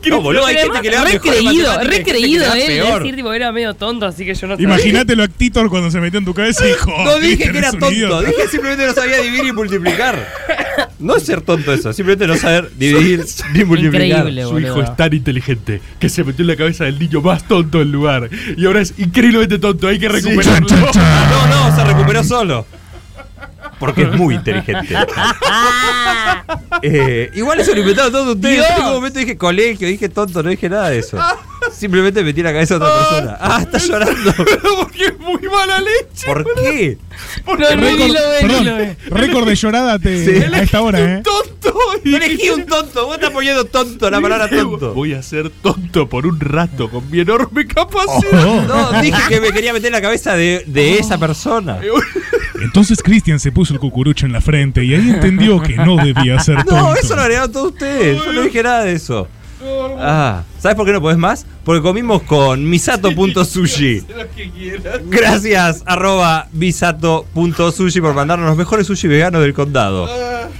No, 0.07 0.21
boludo, 0.21 0.45
hay 0.45 0.55
gente 0.55 0.81
que 0.81 0.89
le 0.89 0.95
da 0.95 1.03
re 1.03 1.13
mejor 1.13 1.27
en 1.27 1.33
creído, 1.33 1.67
matemáticas 1.67 1.83
y 1.83 1.87
re 1.87 1.95
gente 1.95 2.03
que 2.03 2.17
creído, 2.17 2.39
le 2.39 2.47
da 2.47 2.57
eh. 2.59 2.67
peor. 2.67 2.99
Decir, 2.99 3.15
tipo, 3.15 3.33
era 3.33 3.51
medio 3.51 3.73
tonto, 3.73 4.05
así 4.05 4.25
que 4.25 4.33
yo 4.35 4.47
no 4.47 4.55
sé. 4.57 4.63
Imagínatelo 4.63 5.23
a 5.23 5.27
Titor 5.27 5.69
cuando 5.69 5.91
se 5.91 5.99
metió 5.99 6.19
en 6.19 6.25
tu 6.25 6.33
cabeza 6.33 6.63
y 6.65 6.69
dijo. 6.69 6.91
No 7.03 7.19
dije 7.19 7.35
"Cristian 7.35 7.51
que 7.53 7.57
era 7.59 7.71
tonto, 7.71 7.91
idiota". 7.91 8.27
dije 8.29 8.47
simplemente 8.49 8.85
no 8.87 8.93
sabía 8.93 9.17
dividir 9.21 9.45
y 9.47 9.51
multiplicar. 9.51 10.27
No 10.99 11.15
es 11.15 11.23
ser 11.23 11.41
tonto 11.41 11.73
eso, 11.73 11.91
simplemente 11.93 12.27
no 12.27 12.35
saber 12.37 12.69
dividir 12.77 13.25
ni 13.53 13.63
multiplicar. 13.65 14.19
Increíble, 14.19 14.43
Su 14.43 14.51
boludo. 14.51 14.67
hijo 14.67 14.81
es 14.81 14.95
tan 14.95 15.13
inteligente 15.13 15.81
que 15.99 16.09
se 16.09 16.23
metió 16.23 16.43
en 16.43 16.47
la 16.47 16.55
cabeza 16.55 16.85
del 16.85 16.99
niño 16.99 17.21
más 17.21 17.47
tonto 17.47 17.79
del 17.79 17.91
lugar. 17.91 18.29
Y 18.57 18.65
ahora 18.65 18.81
es 18.81 18.93
increíblemente 18.97 19.59
tonto, 19.59 19.87
hay 19.87 19.99
que 19.99 20.09
recuperarlo. 20.09 20.67
No, 20.69 21.69
no, 21.69 21.75
se 21.75 21.83
recuperó 21.83 22.23
solo. 22.23 22.65
Porque 23.79 24.03
es 24.03 24.11
muy 24.13 24.35
inteligente. 24.35 24.95
Eh, 26.81 27.29
igual 27.33 27.59
eso 27.59 27.73
lo 27.73 27.81
inventaron 27.81 28.11
todos 28.11 28.35
ustedes. 28.35 28.65
En 28.69 28.75
ningún 28.77 28.93
momento 28.93 29.19
dije 29.19 29.37
colegio, 29.37 29.87
dije 29.87 30.07
tonto, 30.07 30.41
no 30.41 30.49
dije 30.49 30.69
nada 30.69 30.89
de 30.89 30.99
eso. 30.99 31.17
Simplemente 31.73 32.23
metí 32.23 32.41
la 32.41 32.53
cabeza 32.53 32.75
a 32.75 32.77
otra 32.77 32.93
persona. 32.97 33.37
Ah, 33.39 33.59
está 33.61 33.77
llorando. 33.79 34.33
Porque 34.79 35.05
es 35.07 35.19
muy 35.19 35.41
mala 35.41 35.79
leche. 35.81 36.25
¿Por 36.25 36.45
qué? 36.55 36.97
Porque 37.43 37.63
No, 37.63 37.69
récord- 37.69 38.95
Perdón, 39.09 39.45
de 39.45 39.55
llorada 39.55 39.99
te- 39.99 40.25
Sí. 40.25 40.43
a 40.53 40.61
esta 40.61 40.81
hora, 40.81 40.99
¿eh? 40.99 41.21
tonto. 41.23 41.77
Y 42.05 42.15
elegí 42.15 42.49
un 42.49 42.65
tonto, 42.65 43.05
vos 43.07 43.15
estás 43.15 43.31
poniendo 43.31 43.65
tonto, 43.65 44.09
la 44.09 44.21
palabra 44.21 44.49
tonto. 44.49 44.93
Voy 44.93 45.13
a 45.13 45.21
ser 45.21 45.49
tonto 45.49 46.07
por 46.07 46.25
un 46.25 46.39
rato 46.39 46.89
con 46.89 47.09
mi 47.11 47.19
enorme 47.19 47.67
capacidad. 47.67 48.45
Oh. 48.47 48.61
No, 48.61 49.01
dije 49.01 49.21
que 49.27 49.41
me 49.41 49.51
quería 49.51 49.73
meter 49.73 49.87
en 49.87 49.93
la 49.93 50.01
cabeza 50.01 50.35
de, 50.35 50.63
de 50.65 50.97
esa 50.97 51.17
persona. 51.17 51.79
Entonces 52.61 53.01
Cristian 53.01 53.39
se 53.39 53.51
puso 53.51 53.73
el 53.73 53.79
cucurucho 53.79 54.25
en 54.25 54.31
la 54.31 54.41
frente 54.41 54.83
y 54.83 54.93
ahí 54.93 55.09
entendió 55.09 55.61
que 55.61 55.75
no 55.75 55.97
debía 55.97 56.39
ser 56.39 56.57
tonto. 56.63 56.75
No, 56.75 56.95
eso 56.95 57.15
lo 57.15 57.21
agregaron 57.21 57.51
todos 57.51 57.71
ustedes. 57.73 58.23
Yo 58.23 58.33
no 58.33 58.41
dije 58.41 58.63
nada 58.63 58.83
de 58.83 58.93
eso. 58.93 59.27
Ah, 59.99 60.43
¿sabes 60.59 60.75
por 60.75 60.85
qué 60.85 60.93
no 60.93 61.01
podés 61.01 61.17
más? 61.17 61.45
Porque 61.65 61.81
comimos 61.81 62.21
con 62.23 62.67
misato.sushi. 62.69 64.05
Gracias, 65.05 65.83
arroba 65.85 66.47
misato.sushi 66.53 67.99
por 67.99 68.13
mandarnos 68.13 68.47
los 68.47 68.57
mejores 68.57 68.87
sushi 68.87 69.07
veganos 69.07 69.41
del 69.41 69.53
condado. 69.53 70.07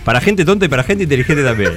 Para 0.03 0.19
gente 0.19 0.43
tonta 0.43 0.65
y 0.65 0.69
para 0.69 0.83
gente 0.83 1.03
inteligente 1.03 1.43
también. 1.43 1.71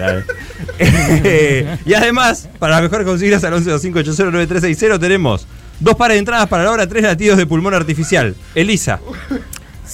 Eh, 0.78 1.76
y 1.86 1.94
además, 1.94 2.48
para 2.58 2.74
las 2.74 2.82
mejores 2.82 3.06
consignas 3.06 3.44
al 3.44 3.54
1125809360 3.54 4.98
tenemos 4.98 5.46
dos 5.80 5.94
pares 5.94 6.16
de 6.16 6.20
entradas 6.20 6.48
para 6.48 6.64
la 6.64 6.72
obra, 6.72 6.86
tres 6.88 7.04
latidos 7.04 7.38
de 7.38 7.46
pulmón 7.46 7.74
artificial. 7.74 8.34
Elisa, 8.54 9.00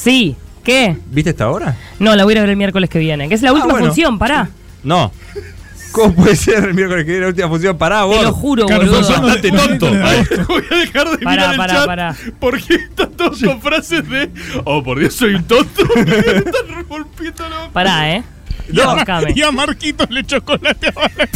Sí, 0.01 0.37
¿qué? 0.63 0.97
¿viste 1.11 1.31
esta 1.31 1.49
obra? 1.51 1.77
No, 1.99 2.15
la 2.15 2.23
voy 2.25 2.33
a 2.33 2.35
ir 2.35 2.39
a 2.39 2.43
ver 2.43 2.51
el 2.51 2.57
miércoles 2.57 2.89
que 2.89 2.99
viene. 3.01 3.29
Que 3.29 3.35
es 3.35 3.43
la 3.43 3.51
Ah, 3.51 3.55
última 3.55 3.73
bueno. 3.73 3.87
función, 3.87 4.19
pará. 4.19 4.49
No. 4.85 5.11
¿Cómo 5.91 6.15
puede 6.15 6.37
ser 6.37 6.65
el 6.65 6.75
miércoles 6.75 7.05
que 7.05 7.11
viene 7.11 7.23
la 7.23 7.29
última 7.31 7.49
función? 7.49 7.77
Pará, 7.77 8.05
vos. 8.05 8.19
Te 8.19 8.23
lo 8.23 8.33
juro, 8.33 8.67
Claro, 8.67 8.83
boludo. 8.87 9.01
Bastante 9.01 9.51
tonto. 9.51 9.87
Voy 10.49 10.63
a 10.71 10.75
dejar 10.77 11.11
de 11.11 11.19
Pará, 11.19 11.49
mirar 11.49 11.51
el 11.53 11.57
pará, 11.57 11.75
chat 11.75 11.87
pará. 11.87 12.17
porque 12.39 12.75
están 12.75 13.11
todos 13.13 13.43
con 13.43 13.61
frases 13.61 14.09
de 14.09 14.31
Oh, 14.65 14.83
por 14.85 14.99
Dios, 15.01 15.15
soy 15.15 15.35
un 15.35 15.45
tonto. 15.45 15.83
están 15.97 16.69
revolviendo 16.77 17.49
la 17.49 17.69
Pará, 17.73 18.15
¿eh? 18.15 18.23
No. 18.73 18.97
Y 19.35 19.43
a 19.43 19.51
Marquitos 19.51 20.09
le 20.11 20.25
chocolateaba 20.25 21.11
la 21.17 21.29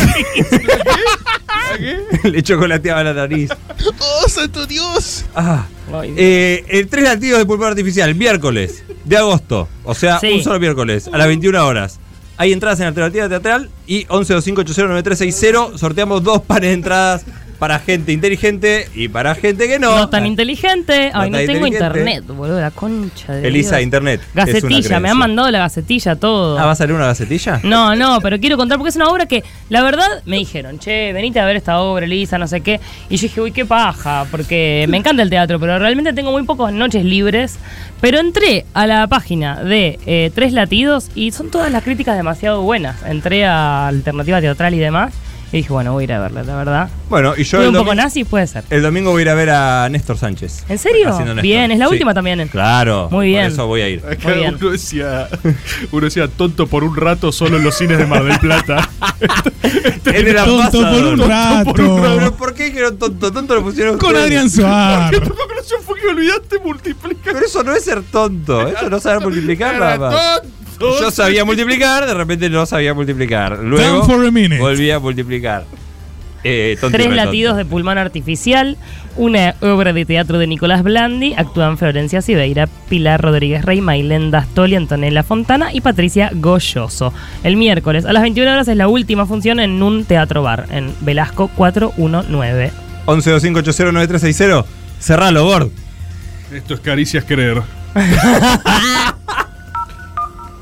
Le 2.30 2.42
chocolateaba 2.42 3.02
la 3.04 3.14
nariz. 3.14 3.50
¡Oh, 3.98 4.28
santo 4.28 4.66
Dios! 4.66 5.24
Ah. 5.34 5.66
Ay, 5.92 6.14
Eh, 6.16 6.64
el 6.68 6.88
tres 6.88 7.04
latidos 7.04 7.38
de 7.38 7.46
pulmón 7.46 7.68
artificial, 7.68 8.14
miércoles 8.14 8.84
de 9.04 9.16
agosto. 9.16 9.68
O 9.84 9.94
sea, 9.94 10.18
Sí. 10.20 10.32
un 10.32 10.42
solo 10.42 10.60
miércoles, 10.60 11.08
a 11.12 11.18
las 11.18 11.26
21 11.26 11.66
horas. 11.66 11.98
Hay 12.36 12.52
entradas 12.52 12.80
en 12.80 12.86
Alternativa 12.86 13.28
Teatral 13.28 13.70
y 13.86 14.04
1125809360. 14.06 15.76
Sorteamos 15.78 16.22
dos 16.22 16.40
pares 16.42 16.68
de 16.70 16.74
entradas 16.74 17.24
para 17.62 17.78
gente 17.78 18.10
inteligente 18.10 18.88
y 18.92 19.06
para 19.06 19.36
gente 19.36 19.68
que 19.68 19.78
no. 19.78 19.96
No 19.96 20.08
tan 20.08 20.26
inteligente. 20.26 21.12
Ay, 21.14 21.30
No 21.30 21.38
no, 21.38 21.44
tan 21.44 21.46
tengo 21.46 21.66
internet, 21.68 22.24
boludo. 22.26 22.60
La 22.60 22.72
concha 22.72 23.34
de 23.34 23.46
Elisa, 23.46 23.76
Dios. 23.76 23.84
internet. 23.84 24.20
Gacetilla, 24.34 24.98
me 24.98 25.10
han 25.10 25.16
mandado 25.16 25.48
la 25.48 25.60
gacetilla 25.60 26.16
todo. 26.16 26.58
Ah, 26.58 26.64
¿va 26.66 26.72
a 26.72 26.74
salir 26.74 26.92
una 26.96 27.06
gacetilla? 27.06 27.60
No, 27.62 27.94
no, 27.94 28.20
pero 28.20 28.40
quiero 28.40 28.56
contar 28.56 28.78
porque 28.78 28.88
es 28.88 28.96
una 28.96 29.06
obra 29.06 29.26
que, 29.26 29.44
la 29.68 29.84
verdad, 29.84 30.24
me 30.26 30.38
dijeron, 30.38 30.80
che, 30.80 31.12
venite 31.12 31.38
a 31.38 31.44
ver 31.44 31.54
esta 31.54 31.80
obra, 31.80 32.04
Elisa, 32.04 32.36
no 32.36 32.48
sé 32.48 32.62
qué. 32.62 32.80
Y 33.08 33.16
yo 33.16 33.22
dije, 33.22 33.40
uy, 33.40 33.52
qué 33.52 33.64
paja, 33.64 34.26
porque 34.32 34.84
me 34.88 34.96
encanta 34.96 35.22
el 35.22 35.30
teatro, 35.30 35.60
pero 35.60 35.78
realmente 35.78 36.12
tengo 36.12 36.32
muy 36.32 36.42
pocas 36.42 36.72
noches 36.72 37.04
libres. 37.04 37.60
Pero 38.00 38.18
entré 38.18 38.66
a 38.74 38.88
la 38.88 39.06
página 39.06 39.62
de 39.62 40.00
eh, 40.04 40.32
Tres 40.34 40.52
Latidos 40.52 41.10
y 41.14 41.30
son 41.30 41.48
todas 41.48 41.70
las 41.70 41.84
críticas 41.84 42.16
demasiado 42.16 42.62
buenas. 42.62 43.00
Entré 43.04 43.46
a 43.46 43.86
Alternativa 43.86 44.40
Teatral 44.40 44.74
y 44.74 44.78
demás. 44.80 45.14
Y 45.52 45.58
dije, 45.58 45.68
bueno, 45.70 45.92
voy 45.92 46.02
a 46.02 46.04
ir 46.04 46.12
a 46.14 46.20
verla, 46.20 46.42
la 46.44 46.56
verdad. 46.56 46.88
Bueno, 47.10 47.34
y 47.36 47.44
yo 47.44 47.60
el 47.60 47.66
un 47.68 47.72
poco 47.74 47.84
domingo, 47.84 48.02
nazi, 48.02 48.24
puede 48.24 48.46
ser. 48.46 48.64
el 48.70 48.80
domingo 48.80 49.10
voy 49.10 49.20
a 49.20 49.22
ir 49.22 49.28
a 49.28 49.34
ver 49.34 49.50
a 49.50 49.88
Néstor 49.90 50.16
Sánchez. 50.16 50.64
¿En 50.68 50.78
serio? 50.78 51.14
Bien, 51.42 51.70
es 51.70 51.78
la 51.78 51.86
Sí. 51.88 51.92
última 51.92 52.14
también. 52.14 52.48
Claro. 52.48 53.08
Muy 53.10 53.26
bien. 53.28 53.42
Por 53.44 53.52
eso 53.52 53.66
voy 53.66 53.80
a 53.82 53.88
ir. 53.90 54.02
Acá 54.06 54.28
Muy 54.30 54.38
bien. 54.38 54.56
uno 54.58 54.70
decía, 54.70 55.28
uno 55.92 56.04
decía 56.06 56.28
tonto 56.28 56.66
por 56.66 56.84
un 56.84 56.96
rato 56.96 57.32
solo 57.32 57.58
en 57.58 57.64
los 57.64 57.76
cines 57.76 57.98
de 57.98 58.06
Mar 58.06 58.24
del 58.24 58.38
Plata. 58.38 58.88
En 60.04 60.28
el 60.28 60.36
Tonto 60.36 60.80
por 60.80 61.04
un 61.04 61.18
rato. 61.28 61.72
Pero 61.74 62.36
¿por 62.36 62.54
qué 62.54 62.64
dijeron 62.64 62.98
tonto? 62.98 63.32
Tonto 63.32 63.54
lo 63.54 63.62
pusieron 63.62 63.98
Con 63.98 64.08
ustedes. 64.10 64.24
Adrián 64.26 64.50
Suárez. 64.50 65.20
¿Qué 65.20 65.26
tu 65.26 65.34
conclusión 65.34 65.80
fue 65.86 66.00
que 66.00 66.06
olvidaste 66.08 66.58
multiplicar? 66.58 67.32
Pero 67.34 67.46
eso 67.46 67.62
no 67.62 67.74
es 67.74 67.84
ser 67.84 68.02
tonto, 68.02 68.68
eso 68.68 68.90
no 68.90 69.00
saber 69.00 69.20
multiplicar 69.22 69.78
nada 69.78 69.98
más. 69.98 70.40
tonto. 70.42 70.61
Yo 70.80 71.10
sabía 71.10 71.44
multiplicar, 71.44 72.06
de 72.06 72.14
repente 72.14 72.50
no 72.50 72.66
sabía 72.66 72.94
multiplicar. 72.94 73.58
Luego 73.60 74.06
volví 74.06 74.90
a 74.90 74.98
multiplicar. 74.98 75.64
Eh, 76.44 76.76
Tres 76.90 77.14
latidos 77.14 77.56
de 77.56 77.64
pulmón 77.64 77.98
artificial, 77.98 78.76
una 79.16 79.54
obra 79.60 79.92
de 79.92 80.04
teatro 80.04 80.38
de 80.38 80.48
Nicolás 80.48 80.82
Blandi, 80.82 81.34
actúan 81.34 81.78
Florencia 81.78 82.20
Siveira, 82.20 82.68
Pilar 82.88 83.20
Rodríguez 83.22 83.64
Rey, 83.64 83.80
Mailén 83.80 84.32
Dastoli, 84.32 84.74
Antonella 84.74 85.22
Fontana 85.22 85.72
y 85.72 85.80
Patricia 85.82 86.30
Goyoso. 86.34 87.12
El 87.44 87.56
miércoles 87.56 88.04
a 88.06 88.12
las 88.12 88.22
21 88.22 88.50
horas 88.50 88.66
es 88.66 88.76
la 88.76 88.88
última 88.88 89.24
función 89.26 89.60
en 89.60 89.80
un 89.84 90.04
teatro 90.04 90.42
bar, 90.42 90.66
en 90.72 90.92
Velasco 91.02 91.48
419. 91.54 92.72
1125809360. 93.06 94.64
Cerralo, 94.98 95.44
Bord. 95.44 95.70
Esto 96.52 96.74
es 96.74 96.80
caricias 96.80 97.24
creer. 97.24 97.62